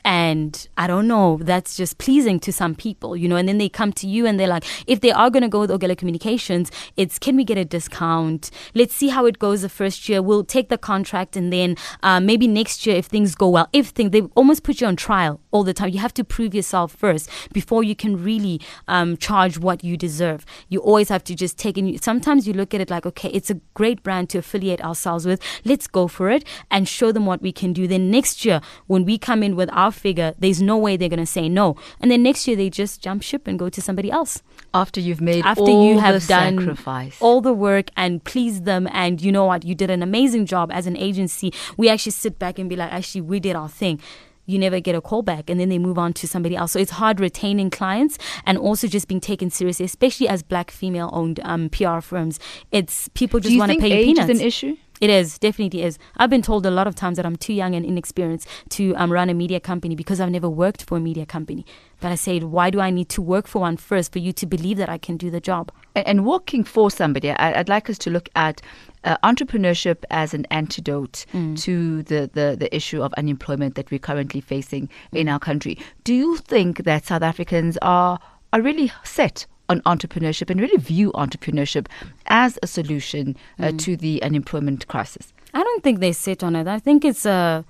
and 0.04 0.68
I 0.76 0.86
don't 0.86 1.06
know, 1.06 1.38
that's 1.40 1.76
just 1.76 1.98
pleasing 1.98 2.40
to 2.40 2.52
some 2.52 2.74
people, 2.74 3.16
you 3.16 3.28
know. 3.28 3.36
And 3.36 3.48
then 3.48 3.58
they 3.58 3.68
come 3.68 3.92
to 3.94 4.06
you 4.06 4.26
and 4.26 4.38
they're 4.38 4.48
like, 4.48 4.64
if 4.86 5.00
they 5.00 5.12
are 5.12 5.30
going 5.30 5.42
to 5.42 5.48
go 5.48 5.60
with 5.60 5.70
Orgella 5.70 5.96
Communications, 5.96 6.70
it's 6.96 7.18
can 7.18 7.36
we 7.36 7.44
get 7.44 7.58
a 7.58 7.64
discount? 7.64 8.50
Let's 8.74 8.94
see 8.94 9.08
how 9.08 9.26
it 9.26 9.38
goes 9.38 9.62
the 9.62 9.68
first 9.68 10.08
year. 10.08 10.22
We'll 10.22 10.44
take 10.44 10.68
the 10.68 10.78
contract 10.78 11.36
and 11.36 11.52
then 11.52 11.76
uh, 12.02 12.20
maybe 12.20 12.48
next 12.48 12.86
year, 12.86 12.96
if 12.96 13.06
things 13.06 13.34
go 13.34 13.48
well, 13.48 13.68
if 13.72 13.88
things, 13.88 14.10
they 14.10 14.22
almost 14.34 14.62
put 14.62 14.80
you 14.80 14.86
on 14.86 14.96
trial 14.96 15.41
all 15.52 15.62
the 15.62 15.72
time. 15.72 15.90
You 15.90 16.00
have 16.00 16.14
to 16.14 16.24
prove 16.24 16.54
yourself 16.54 16.92
first 16.92 17.30
before 17.52 17.84
you 17.84 17.94
can 17.94 18.22
really 18.22 18.60
um, 18.88 19.16
charge 19.16 19.58
what 19.58 19.84
you 19.84 19.96
deserve. 19.96 20.44
You 20.68 20.80
always 20.80 21.08
have 21.08 21.22
to 21.24 21.34
just 21.34 21.58
take 21.58 21.78
in. 21.78 22.00
Sometimes 22.02 22.48
you 22.48 22.52
look 22.52 22.74
at 22.74 22.80
it 22.80 22.90
like, 22.90 23.06
okay, 23.06 23.28
it's 23.28 23.50
a 23.50 23.60
great 23.74 24.02
brand 24.02 24.30
to 24.30 24.38
affiliate 24.38 24.82
ourselves 24.82 25.26
with. 25.26 25.40
Let's 25.64 25.86
go 25.86 26.08
for 26.08 26.30
it 26.30 26.44
and 26.70 26.88
show 26.88 27.12
them 27.12 27.26
what 27.26 27.40
we 27.40 27.52
can 27.52 27.72
do. 27.72 27.86
Then 27.86 28.10
next 28.10 28.44
year, 28.44 28.60
when 28.86 29.04
we 29.04 29.18
come 29.18 29.42
in 29.42 29.54
with 29.54 29.70
our 29.72 29.92
figure, 29.92 30.34
there's 30.38 30.60
no 30.60 30.76
way 30.76 30.96
they're 30.96 31.08
going 31.08 31.20
to 31.20 31.26
say 31.26 31.48
no. 31.48 31.76
And 32.00 32.10
then 32.10 32.22
next 32.22 32.48
year, 32.48 32.56
they 32.56 32.70
just 32.70 33.00
jump 33.00 33.22
ship 33.22 33.46
and 33.46 33.58
go 33.58 33.68
to 33.68 33.80
somebody 33.80 34.10
else. 34.10 34.42
after 34.74 35.00
you've 35.00 35.20
made 35.20 35.44
After 35.44 35.62
all 35.62 35.86
you 35.86 35.98
have 35.98 36.22
the 36.22 36.26
done 36.26 36.58
sacrifice 36.58 37.18
all 37.20 37.40
the 37.40 37.52
work 37.52 37.90
and 37.96 38.24
pleased 38.24 38.64
them, 38.64 38.88
and 38.92 39.20
you 39.20 39.30
know 39.30 39.44
what, 39.44 39.64
you 39.64 39.74
did 39.74 39.90
an 39.90 40.02
amazing 40.02 40.46
job 40.46 40.70
as 40.72 40.86
an 40.86 40.96
agency. 40.96 41.52
We 41.76 41.88
actually 41.88 42.12
sit 42.12 42.38
back 42.38 42.58
and 42.58 42.68
be 42.68 42.76
like, 42.76 42.92
actually, 42.92 43.20
we 43.22 43.40
did 43.40 43.56
our 43.56 43.68
thing. 43.68 44.00
You 44.46 44.58
never 44.58 44.80
get 44.80 44.94
a 44.94 45.00
call 45.00 45.22
back, 45.22 45.48
and 45.48 45.60
then 45.60 45.68
they 45.68 45.78
move 45.78 45.98
on 45.98 46.12
to 46.14 46.26
somebody 46.26 46.56
else. 46.56 46.72
So 46.72 46.78
it's 46.78 46.92
hard 46.92 47.20
retaining 47.20 47.70
clients 47.70 48.18
and 48.44 48.58
also 48.58 48.88
just 48.88 49.08
being 49.08 49.20
taken 49.20 49.50
seriously, 49.50 49.84
especially 49.84 50.28
as 50.28 50.42
black 50.42 50.70
female 50.70 51.10
owned 51.12 51.40
um, 51.44 51.68
PR 51.68 52.00
firms. 52.00 52.40
It's 52.70 53.08
people 53.08 53.40
just 53.40 53.58
want 53.58 53.72
to 53.72 53.78
pay 53.78 53.88
you 53.88 53.94
age 53.94 54.06
peanuts. 54.06 54.30
is 54.30 54.40
an 54.40 54.46
issue 54.46 54.76
It 55.00 55.10
is, 55.10 55.36
definitely 55.38 55.82
is. 55.82 55.98
I've 56.16 56.30
been 56.30 56.42
told 56.42 56.64
a 56.64 56.70
lot 56.70 56.86
of 56.86 56.94
times 56.94 57.16
that 57.16 57.26
I'm 57.26 57.34
too 57.34 57.52
young 57.52 57.74
and 57.74 57.84
inexperienced 57.84 58.46
to 58.70 58.94
um, 58.94 59.10
run 59.10 59.28
a 59.30 59.34
media 59.34 59.58
company 59.58 59.96
because 59.96 60.20
I've 60.20 60.30
never 60.30 60.48
worked 60.48 60.84
for 60.84 60.96
a 60.96 61.00
media 61.00 61.26
company. 61.26 61.66
But 62.00 62.12
I 62.12 62.14
said, 62.14 62.44
why 62.44 62.70
do 62.70 62.80
I 62.80 62.90
need 62.90 63.08
to 63.10 63.20
work 63.20 63.48
for 63.48 63.60
one 63.60 63.76
first 63.76 64.12
for 64.12 64.20
you 64.20 64.32
to 64.34 64.46
believe 64.46 64.76
that 64.76 64.88
I 64.88 64.98
can 64.98 65.16
do 65.16 65.28
the 65.28 65.40
job? 65.40 65.72
and, 65.94 66.06
and 66.06 66.26
working 66.26 66.64
for 66.64 66.90
somebody, 66.90 67.30
I, 67.30 67.60
I'd 67.60 67.68
like 67.68 67.90
us 67.90 67.98
to 67.98 68.10
look 68.10 68.28
at 68.34 68.62
uh, 69.04 69.16
entrepreneurship 69.24 70.04
as 70.10 70.34
an 70.34 70.46
antidote 70.50 71.24
Mm. 71.32 71.58
to 71.62 72.02
the, 72.04 72.30
the, 72.32 72.56
the 72.58 72.74
issue 72.74 73.02
of 73.02 73.12
unemployment 73.14 73.74
that 73.74 73.90
we're 73.90 73.98
currently 73.98 74.40
facing 74.40 74.88
Mm. 75.12 75.18
in 75.20 75.28
our 75.28 75.38
country. 75.38 75.78
Do 76.04 76.14
you 76.14 76.36
think 76.36 76.84
that 76.84 77.06
South 77.06 77.22
Africans 77.22 77.78
are 77.82 78.18
are 78.52 78.60
really 78.60 78.92
set 79.02 79.46
on 79.68 79.80
entrepreneurship 79.82 80.50
and 80.50 80.60
really 80.60 80.76
view 80.76 81.10
entrepreneurship 81.12 81.86
as 82.26 82.58
a 82.62 82.66
solution 82.66 83.34
uh, 83.58 83.64
Mm. 83.68 83.78
to 83.78 83.96
the 83.96 84.22
unemployment 84.22 84.86
crisis? 84.88 85.32
I 85.54 85.62
don't 85.62 85.82
think 85.82 86.00
they 86.00 86.12
sit 86.12 86.42
on 86.44 86.54
it. 86.56 86.66
I 86.68 86.78
think 86.78 87.04
it's 87.04 87.24
a. 87.26 87.64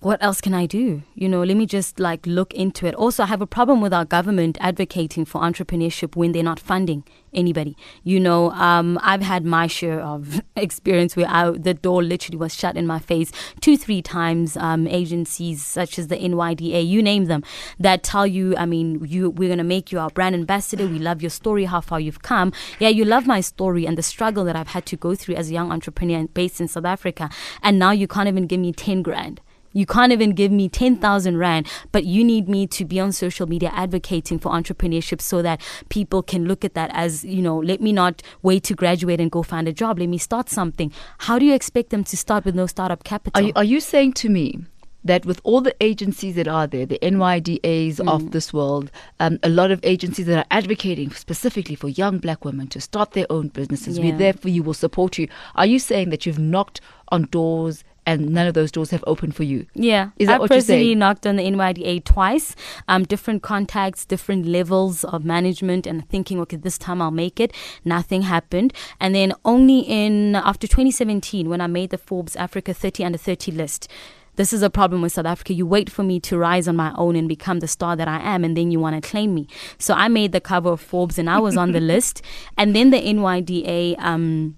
what 0.00 0.22
else 0.22 0.40
can 0.40 0.54
I 0.54 0.66
do? 0.66 1.02
You 1.16 1.28
know, 1.28 1.42
let 1.42 1.56
me 1.56 1.66
just 1.66 1.98
like 1.98 2.24
look 2.24 2.54
into 2.54 2.86
it. 2.86 2.94
Also, 2.94 3.24
I 3.24 3.26
have 3.26 3.42
a 3.42 3.48
problem 3.48 3.80
with 3.80 3.92
our 3.92 4.04
government 4.04 4.56
advocating 4.60 5.24
for 5.24 5.40
entrepreneurship 5.40 6.14
when 6.14 6.30
they're 6.30 6.44
not 6.44 6.60
funding 6.60 7.02
anybody. 7.34 7.76
You 8.04 8.20
know, 8.20 8.52
um, 8.52 9.00
I've 9.02 9.22
had 9.22 9.44
my 9.44 9.66
share 9.66 10.00
of 10.00 10.40
experience 10.56 11.16
where 11.16 11.26
I, 11.28 11.50
the 11.50 11.74
door 11.74 12.04
literally 12.04 12.38
was 12.38 12.54
shut 12.54 12.76
in 12.76 12.86
my 12.86 13.00
face 13.00 13.32
two, 13.60 13.76
three 13.76 14.00
times. 14.00 14.56
Um, 14.56 14.86
agencies 14.86 15.64
such 15.64 15.98
as 15.98 16.06
the 16.06 16.16
NYDA, 16.16 16.86
you 16.86 17.02
name 17.02 17.24
them, 17.24 17.42
that 17.80 18.04
tell 18.04 18.26
you, 18.26 18.56
I 18.56 18.66
mean, 18.66 19.04
you 19.04 19.30
we're 19.30 19.48
gonna 19.48 19.64
make 19.64 19.90
you 19.90 19.98
our 19.98 20.10
brand 20.10 20.36
ambassador. 20.36 20.86
We 20.86 21.00
love 21.00 21.22
your 21.22 21.30
story, 21.30 21.64
how 21.64 21.80
far 21.80 21.98
you've 21.98 22.22
come. 22.22 22.52
Yeah, 22.78 22.88
you 22.88 23.04
love 23.04 23.26
my 23.26 23.40
story 23.40 23.84
and 23.84 23.98
the 23.98 24.02
struggle 24.04 24.44
that 24.44 24.54
I've 24.54 24.68
had 24.68 24.86
to 24.86 24.96
go 24.96 25.16
through 25.16 25.34
as 25.34 25.50
a 25.50 25.52
young 25.52 25.72
entrepreneur 25.72 26.28
based 26.28 26.60
in 26.60 26.68
South 26.68 26.84
Africa, 26.84 27.30
and 27.64 27.80
now 27.80 27.90
you 27.90 28.06
can't 28.06 28.28
even 28.28 28.46
give 28.46 28.60
me 28.60 28.72
ten 28.72 29.02
grand. 29.02 29.40
You 29.78 29.86
can't 29.86 30.10
even 30.10 30.30
give 30.32 30.50
me 30.50 30.68
10,000 30.68 31.36
Rand, 31.38 31.68
but 31.92 32.04
you 32.04 32.24
need 32.24 32.48
me 32.48 32.66
to 32.66 32.84
be 32.84 32.98
on 32.98 33.12
social 33.12 33.46
media 33.46 33.70
advocating 33.74 34.40
for 34.40 34.50
entrepreneurship 34.50 35.20
so 35.20 35.40
that 35.42 35.60
people 35.88 36.20
can 36.20 36.46
look 36.46 36.64
at 36.64 36.74
that 36.74 36.90
as, 36.94 37.24
you 37.24 37.40
know, 37.40 37.56
let 37.58 37.80
me 37.80 37.92
not 37.92 38.20
wait 38.42 38.64
to 38.64 38.74
graduate 38.74 39.20
and 39.20 39.30
go 39.30 39.44
find 39.44 39.68
a 39.68 39.72
job. 39.72 40.00
Let 40.00 40.08
me 40.08 40.18
start 40.18 40.48
something. 40.50 40.90
How 41.18 41.38
do 41.38 41.44
you 41.44 41.54
expect 41.54 41.90
them 41.90 42.02
to 42.02 42.16
start 42.16 42.44
with 42.44 42.56
no 42.56 42.66
startup 42.66 43.04
capital? 43.04 43.40
Are 43.40 43.46
you, 43.46 43.52
are 43.54 43.62
you 43.62 43.78
saying 43.78 44.14
to 44.14 44.28
me 44.28 44.64
that 45.04 45.24
with 45.24 45.40
all 45.44 45.60
the 45.60 45.76
agencies 45.80 46.34
that 46.34 46.48
are 46.48 46.66
there, 46.66 46.84
the 46.84 46.98
NYDAs 47.00 47.98
Mm. 48.00 48.08
of 48.12 48.32
this 48.32 48.52
world, 48.52 48.90
um, 49.20 49.38
a 49.44 49.48
lot 49.48 49.70
of 49.70 49.78
agencies 49.84 50.26
that 50.26 50.38
are 50.38 50.46
advocating 50.50 51.12
specifically 51.12 51.76
for 51.76 51.88
young 51.88 52.18
black 52.18 52.44
women 52.44 52.66
to 52.66 52.80
start 52.80 53.12
their 53.12 53.26
own 53.30 53.46
businesses, 53.46 54.00
we're 54.00 54.06
Yeah. 54.06 54.16
there 54.16 54.32
for 54.32 54.48
you, 54.48 54.64
we'll 54.64 54.74
support 54.74 55.18
you. 55.18 55.28
Are 55.54 55.66
you 55.66 55.78
saying 55.78 56.10
that 56.10 56.26
you've 56.26 56.40
knocked 56.40 56.80
on 57.12 57.28
doors 57.30 57.84
and 58.08 58.30
none 58.30 58.46
of 58.46 58.54
those 58.54 58.72
doors 58.72 58.90
have 58.90 59.04
opened 59.06 59.36
for 59.36 59.42
you? 59.42 59.66
Yeah, 59.74 60.10
Is 60.16 60.28
that 60.28 60.36
I 60.36 60.38
what 60.38 60.50
you're 60.50 60.58
personally 60.60 60.94
knocked 60.94 61.26
on 61.26 61.36
the 61.36 61.42
NYDA 61.42 62.04
twice. 62.04 62.56
Um, 62.88 63.04
different 63.04 63.42
contacts, 63.42 64.06
different 64.06 64.46
levels 64.46 65.04
of 65.04 65.26
management, 65.26 65.86
and 65.86 66.08
thinking, 66.08 66.40
okay, 66.40 66.56
this 66.56 66.78
time 66.78 67.02
I'll 67.02 67.10
make 67.10 67.38
it. 67.38 67.52
Nothing 67.84 68.22
happened, 68.22 68.72
and 68.98 69.14
then 69.14 69.34
only 69.44 69.80
in 69.80 70.36
after 70.36 70.66
2017, 70.66 71.50
when 71.50 71.60
I 71.60 71.66
made 71.66 71.90
the 71.90 71.98
Forbes 71.98 72.34
Africa 72.36 72.72
30 72.72 73.04
under 73.04 73.18
30 73.18 73.52
list. 73.52 73.88
This 74.36 74.52
is 74.52 74.62
a 74.62 74.70
problem 74.70 75.02
with 75.02 75.12
South 75.12 75.26
Africa. 75.26 75.52
You 75.52 75.66
wait 75.66 75.90
for 75.90 76.04
me 76.04 76.20
to 76.20 76.38
rise 76.38 76.68
on 76.68 76.76
my 76.76 76.94
own 76.96 77.16
and 77.16 77.28
become 77.28 77.58
the 77.58 77.66
star 77.66 77.96
that 77.96 78.06
I 78.06 78.20
am, 78.20 78.44
and 78.44 78.56
then 78.56 78.70
you 78.70 78.78
want 78.78 79.02
to 79.02 79.06
claim 79.06 79.34
me. 79.34 79.48
So 79.78 79.94
I 79.94 80.06
made 80.06 80.30
the 80.30 80.40
cover 80.40 80.70
of 80.70 80.80
Forbes, 80.80 81.18
and 81.18 81.28
I 81.28 81.40
was 81.40 81.56
on 81.56 81.72
the 81.72 81.80
list. 81.92 82.22
And 82.56 82.74
then 82.74 82.90
the 82.90 82.98
NYDA 82.98 83.98
um, 83.98 84.54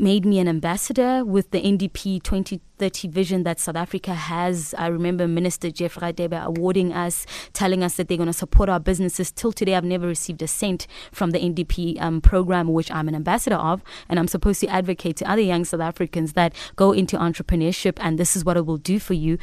made 0.00 0.24
me 0.24 0.38
an 0.38 0.48
ambassador 0.48 1.24
with 1.24 1.50
the 1.50 1.60
NDP 1.60 2.22
2030 2.22 3.08
vision 3.08 3.42
that 3.42 3.58
South 3.58 3.76
Africa 3.76 4.14
has. 4.14 4.74
I 4.78 4.86
remember 4.86 5.26
Minister 5.26 5.70
Jeff 5.70 5.96
Radebe 5.96 6.42
awarding 6.42 6.92
us, 6.92 7.26
telling 7.52 7.82
us 7.82 7.96
that 7.96 8.08
they're 8.08 8.16
going 8.16 8.28
to 8.28 8.32
support 8.32 8.68
our 8.68 8.80
businesses. 8.80 9.30
Till 9.30 9.52
today, 9.52 9.74
I've 9.74 9.84
never 9.84 10.06
received 10.06 10.42
a 10.42 10.48
cent 10.48 10.86
from 11.12 11.30
the 11.30 11.38
NDP 11.38 12.00
um, 12.00 12.20
program, 12.20 12.72
which 12.72 12.90
I'm 12.90 13.08
an 13.08 13.14
ambassador 13.14 13.56
of, 13.56 13.82
and 14.08 14.18
I'm 14.18 14.28
supposed 14.28 14.60
to 14.60 14.68
advocate 14.68 15.16
to 15.18 15.30
other 15.30 15.42
young 15.42 15.64
South 15.64 15.80
Africans 15.80 16.34
that 16.34 16.54
go 16.76 16.92
into 16.92 17.16
entrepreneurship, 17.16 17.98
and 18.00 18.18
this 18.18 18.36
is 18.36 18.44
what 18.44 18.56
it 18.56 18.66
will 18.66 18.76
do 18.76 18.98
for 18.98 19.14
you 19.14 19.38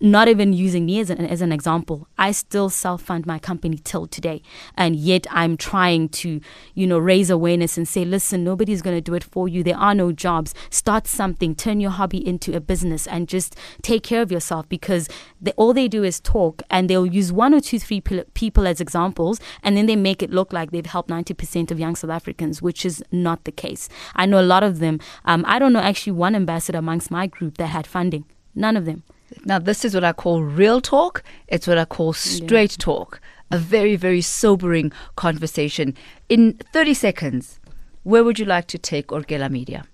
not 0.00 0.28
even 0.28 0.52
using 0.52 0.84
me 0.84 1.00
as 1.00 1.10
an, 1.10 1.24
as 1.26 1.40
an 1.40 1.52
example, 1.52 2.08
I 2.18 2.32
still 2.32 2.68
self 2.68 3.02
fund 3.02 3.26
my 3.26 3.38
company 3.38 3.78
till 3.82 4.06
today. 4.06 4.42
And 4.76 4.96
yet 4.96 5.26
I'm 5.30 5.56
trying 5.56 6.08
to, 6.10 6.40
you 6.74 6.86
know, 6.86 6.98
raise 6.98 7.30
awareness 7.30 7.76
and 7.76 7.88
say, 7.88 8.04
listen, 8.04 8.44
nobody's 8.44 8.82
going 8.82 8.96
to 8.96 9.00
do 9.00 9.14
it 9.14 9.24
for 9.24 9.48
you. 9.48 9.62
There 9.62 9.76
are 9.76 9.94
no 9.94 10.12
jobs. 10.12 10.54
Start 10.70 11.06
something, 11.06 11.54
turn 11.54 11.80
your 11.80 11.92
hobby 11.92 12.26
into 12.26 12.54
a 12.54 12.60
business 12.60 13.06
and 13.06 13.28
just 13.28 13.56
take 13.82 14.02
care 14.02 14.22
of 14.22 14.30
yourself 14.30 14.68
because 14.68 15.08
they, 15.40 15.52
all 15.52 15.72
they 15.72 15.88
do 15.88 16.04
is 16.04 16.20
talk 16.20 16.62
and 16.70 16.90
they'll 16.90 17.06
use 17.06 17.32
one 17.32 17.54
or 17.54 17.60
two, 17.60 17.78
three 17.78 18.00
people 18.00 18.66
as 18.66 18.80
examples 18.80 19.40
and 19.62 19.76
then 19.76 19.86
they 19.86 19.96
make 19.96 20.22
it 20.22 20.30
look 20.30 20.52
like 20.52 20.70
they've 20.70 20.84
helped 20.86 21.08
90% 21.08 21.70
of 21.70 21.80
young 21.80 21.96
South 21.96 22.10
Africans, 22.10 22.60
which 22.60 22.84
is 22.84 23.02
not 23.10 23.44
the 23.44 23.52
case. 23.52 23.88
I 24.14 24.26
know 24.26 24.40
a 24.40 24.42
lot 24.42 24.62
of 24.62 24.78
them. 24.78 25.00
Um, 25.24 25.44
I 25.46 25.58
don't 25.58 25.72
know 25.72 25.80
actually 25.80 26.12
one 26.12 26.34
ambassador 26.34 26.78
amongst 26.78 27.10
my 27.10 27.26
group 27.26 27.56
that 27.56 27.68
had 27.68 27.86
funding. 27.86 28.24
None 28.54 28.76
of 28.76 28.84
them. 28.84 29.02
Now, 29.44 29.58
this 29.58 29.84
is 29.84 29.94
what 29.94 30.04
I 30.04 30.12
call 30.12 30.42
real 30.42 30.80
talk. 30.80 31.22
It's 31.48 31.66
what 31.66 31.78
I 31.78 31.84
call 31.84 32.12
straight 32.12 32.76
talk. 32.78 33.20
A 33.50 33.58
very, 33.58 33.96
very 33.96 34.20
sobering 34.20 34.92
conversation. 35.14 35.94
In 36.28 36.54
30 36.72 36.94
seconds, 36.94 37.60
where 38.02 38.24
would 38.24 38.38
you 38.38 38.44
like 38.44 38.66
to 38.68 38.78
take 38.78 39.08
Orgella 39.08 39.50
Media? 39.50 39.84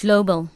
Global. 0.00 0.50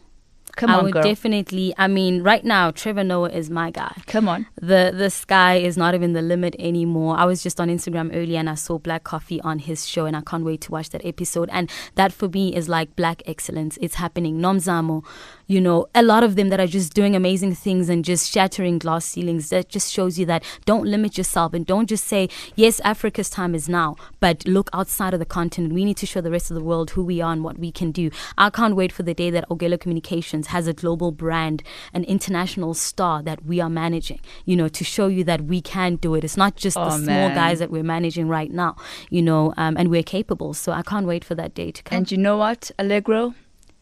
Come 0.57 0.71
I 0.71 0.75
on, 0.75 0.85
would 0.85 0.93
girl. 0.93 1.03
definitely. 1.03 1.75
I 1.77 1.89
mean, 1.89 2.23
right 2.23 2.45
now, 2.45 2.71
Trevor 2.71 3.03
Noah 3.03 3.31
is 3.31 3.51
my 3.51 3.71
guy. 3.71 3.93
Come 4.07 4.29
on. 4.29 4.47
The 4.61 4.93
the 4.97 5.11
sky 5.11 5.57
is 5.57 5.77
not 5.77 5.95
even 5.95 6.13
the 6.13 6.23
limit 6.23 6.55
anymore. 6.59 7.17
I 7.17 7.25
was 7.25 7.43
just 7.43 7.61
on 7.61 7.69
Instagram 7.69 8.15
earlier 8.15 8.39
and 8.39 8.49
I 8.49 8.55
saw 8.55 8.79
Black 8.79 9.03
Coffee 9.05 9.41
on 9.41 9.59
his 9.59 9.87
show, 9.87 10.07
and 10.07 10.17
I 10.17 10.21
can't 10.21 10.45
wait 10.45 10.61
to 10.63 10.71
watch 10.71 10.91
that 10.91 11.05
episode. 11.05 11.49
And 11.53 11.69
that 11.97 12.13
for 12.13 12.29
me 12.29 12.55
is 12.55 12.69
like 12.69 12.95
black 12.95 13.23
excellence. 13.27 13.79
It's 13.81 13.97
happening. 13.97 14.39
Nomzamo, 14.39 15.05
you 15.47 15.61
know, 15.61 15.87
a 15.95 16.03
lot 16.03 16.23
of 16.25 16.37
them 16.37 16.49
that 16.49 16.61
are 16.61 16.67
just 16.67 16.95
doing 16.95 17.15
amazing 17.15 17.55
things 17.55 17.89
and 17.89 18.05
just 18.05 18.31
shattering 18.33 18.79
glass 18.79 19.05
ceilings. 19.05 19.51
That 19.51 19.69
just 19.69 19.93
shows 19.93 20.19
you 20.19 20.27
that 20.27 20.43
don't 20.65 20.87
limit 20.87 21.19
yourself 21.19 21.55
and 21.55 21.67
don't 21.67 21.89
just 21.89 22.05
say 22.05 22.29
yes, 22.57 22.81
Africa's 22.81 23.31
time 23.31 23.55
is 23.55 23.69
now, 23.69 23.97
but 24.21 24.47
look 24.47 24.71
outside 24.73 25.13
of 25.15 25.21
the 25.21 25.27
continent. 25.27 25.75
We 25.75 25.85
need 25.85 25.97
to 25.99 26.07
show 26.07 26.21
the 26.21 26.31
rest 26.31 26.51
of 26.51 26.55
the 26.55 26.63
world 26.65 26.91
who 26.91 27.05
we 27.05 27.21
are 27.21 27.33
and 27.33 27.45
what 27.45 27.59
we 27.59 27.71
can 27.71 27.93
do. 27.93 28.11
I 28.39 28.51
can't 28.51 28.77
wait 28.77 28.93
for 28.93 29.03
the 29.03 29.15
day 29.15 29.31
that 29.31 29.49
Orgella 29.49 29.79
Communications 29.79 30.49
has 30.49 30.67
a 30.67 30.73
global 30.73 31.13
brand, 31.13 31.63
an 31.93 32.05
international 32.05 32.75
star 32.75 33.23
that 33.23 33.45
we 33.45 33.61
are 33.61 33.71
managing, 33.71 34.21
you 34.45 34.57
know, 34.57 34.69
to 34.69 34.85
show 34.85 35.07
you 35.09 35.25
that 35.25 35.43
we 35.43 35.61
can 35.61 35.97
do 35.97 36.15
it. 36.15 36.25
It's 36.25 36.37
not 36.37 36.57
just 36.57 36.77
Oh, 36.77 36.85
the 36.85 37.05
small 37.05 37.29
guys 37.31 37.59
that 37.59 37.71
we're 37.71 37.83
managing 37.85 38.29
right 38.29 38.51
now, 38.51 38.77
you 39.11 39.23
know, 39.23 39.55
um, 39.57 39.77
and 39.77 39.89
we're 39.91 40.03
capable. 40.03 40.55
So 40.55 40.73
I 40.73 40.83
can't 40.83 41.07
wait 41.07 41.25
for 41.25 41.35
that 41.35 41.55
day 41.55 41.71
to 41.71 41.83
come. 41.83 41.99
And 41.99 42.11
you 42.11 42.19
know 42.19 42.37
what, 42.37 42.71
Allegro? 42.79 43.35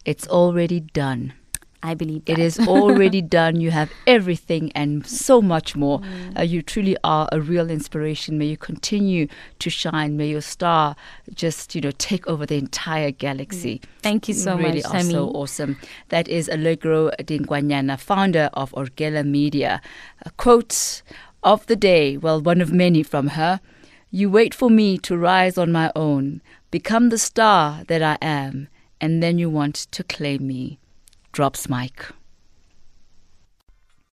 It's 0.04 0.26
already 0.28 0.80
done. 0.80 1.32
I 1.82 1.94
believe 1.94 2.22
It 2.26 2.36
that. 2.36 2.42
is 2.42 2.58
already 2.60 3.20
done. 3.38 3.60
You 3.60 3.70
have 3.72 3.90
everything 4.06 4.70
and 4.72 5.06
so 5.06 5.42
much 5.42 5.74
more. 5.74 6.00
Mm. 6.00 6.38
Uh, 6.38 6.42
you 6.42 6.62
truly 6.62 6.96
are 7.02 7.28
a 7.32 7.40
real 7.40 7.70
inspiration. 7.70 8.38
May 8.38 8.46
you 8.46 8.56
continue 8.56 9.26
to 9.58 9.70
shine. 9.70 10.16
May 10.16 10.28
your 10.28 10.40
star 10.42 10.94
just, 11.34 11.74
you 11.74 11.80
know, 11.80 11.90
take 11.98 12.26
over 12.26 12.46
the 12.46 12.56
entire 12.56 13.10
galaxy. 13.10 13.80
Thank 14.00 14.28
you 14.28 14.34
so 14.34 14.56
really 14.56 14.82
much, 14.82 14.94
are 14.94 15.02
so 15.02 15.28
awesome. 15.30 15.76
That 16.10 16.28
is 16.28 16.48
Allegro 16.48 17.10
Dinkwanyane, 17.18 17.98
founder 17.98 18.50
of 18.54 18.70
Orgella 18.72 19.26
Media. 19.26 19.80
A 20.24 20.30
quote 20.30 21.02
of 21.42 21.66
the 21.66 21.76
day, 21.76 22.16
well, 22.16 22.40
one 22.40 22.60
of 22.60 22.72
many 22.72 23.02
from 23.02 23.28
her. 23.28 23.60
You 24.10 24.30
wait 24.30 24.54
for 24.54 24.68
me 24.70 24.98
to 24.98 25.16
rise 25.16 25.56
on 25.56 25.72
my 25.72 25.90
own, 25.96 26.42
become 26.70 27.08
the 27.08 27.18
star 27.18 27.82
that 27.88 28.02
I 28.02 28.18
am, 28.20 28.68
and 29.00 29.22
then 29.22 29.38
you 29.38 29.48
want 29.48 29.74
to 29.74 30.04
claim 30.04 30.46
me. 30.46 30.78
Drops 31.32 31.66
mic. 31.66 32.12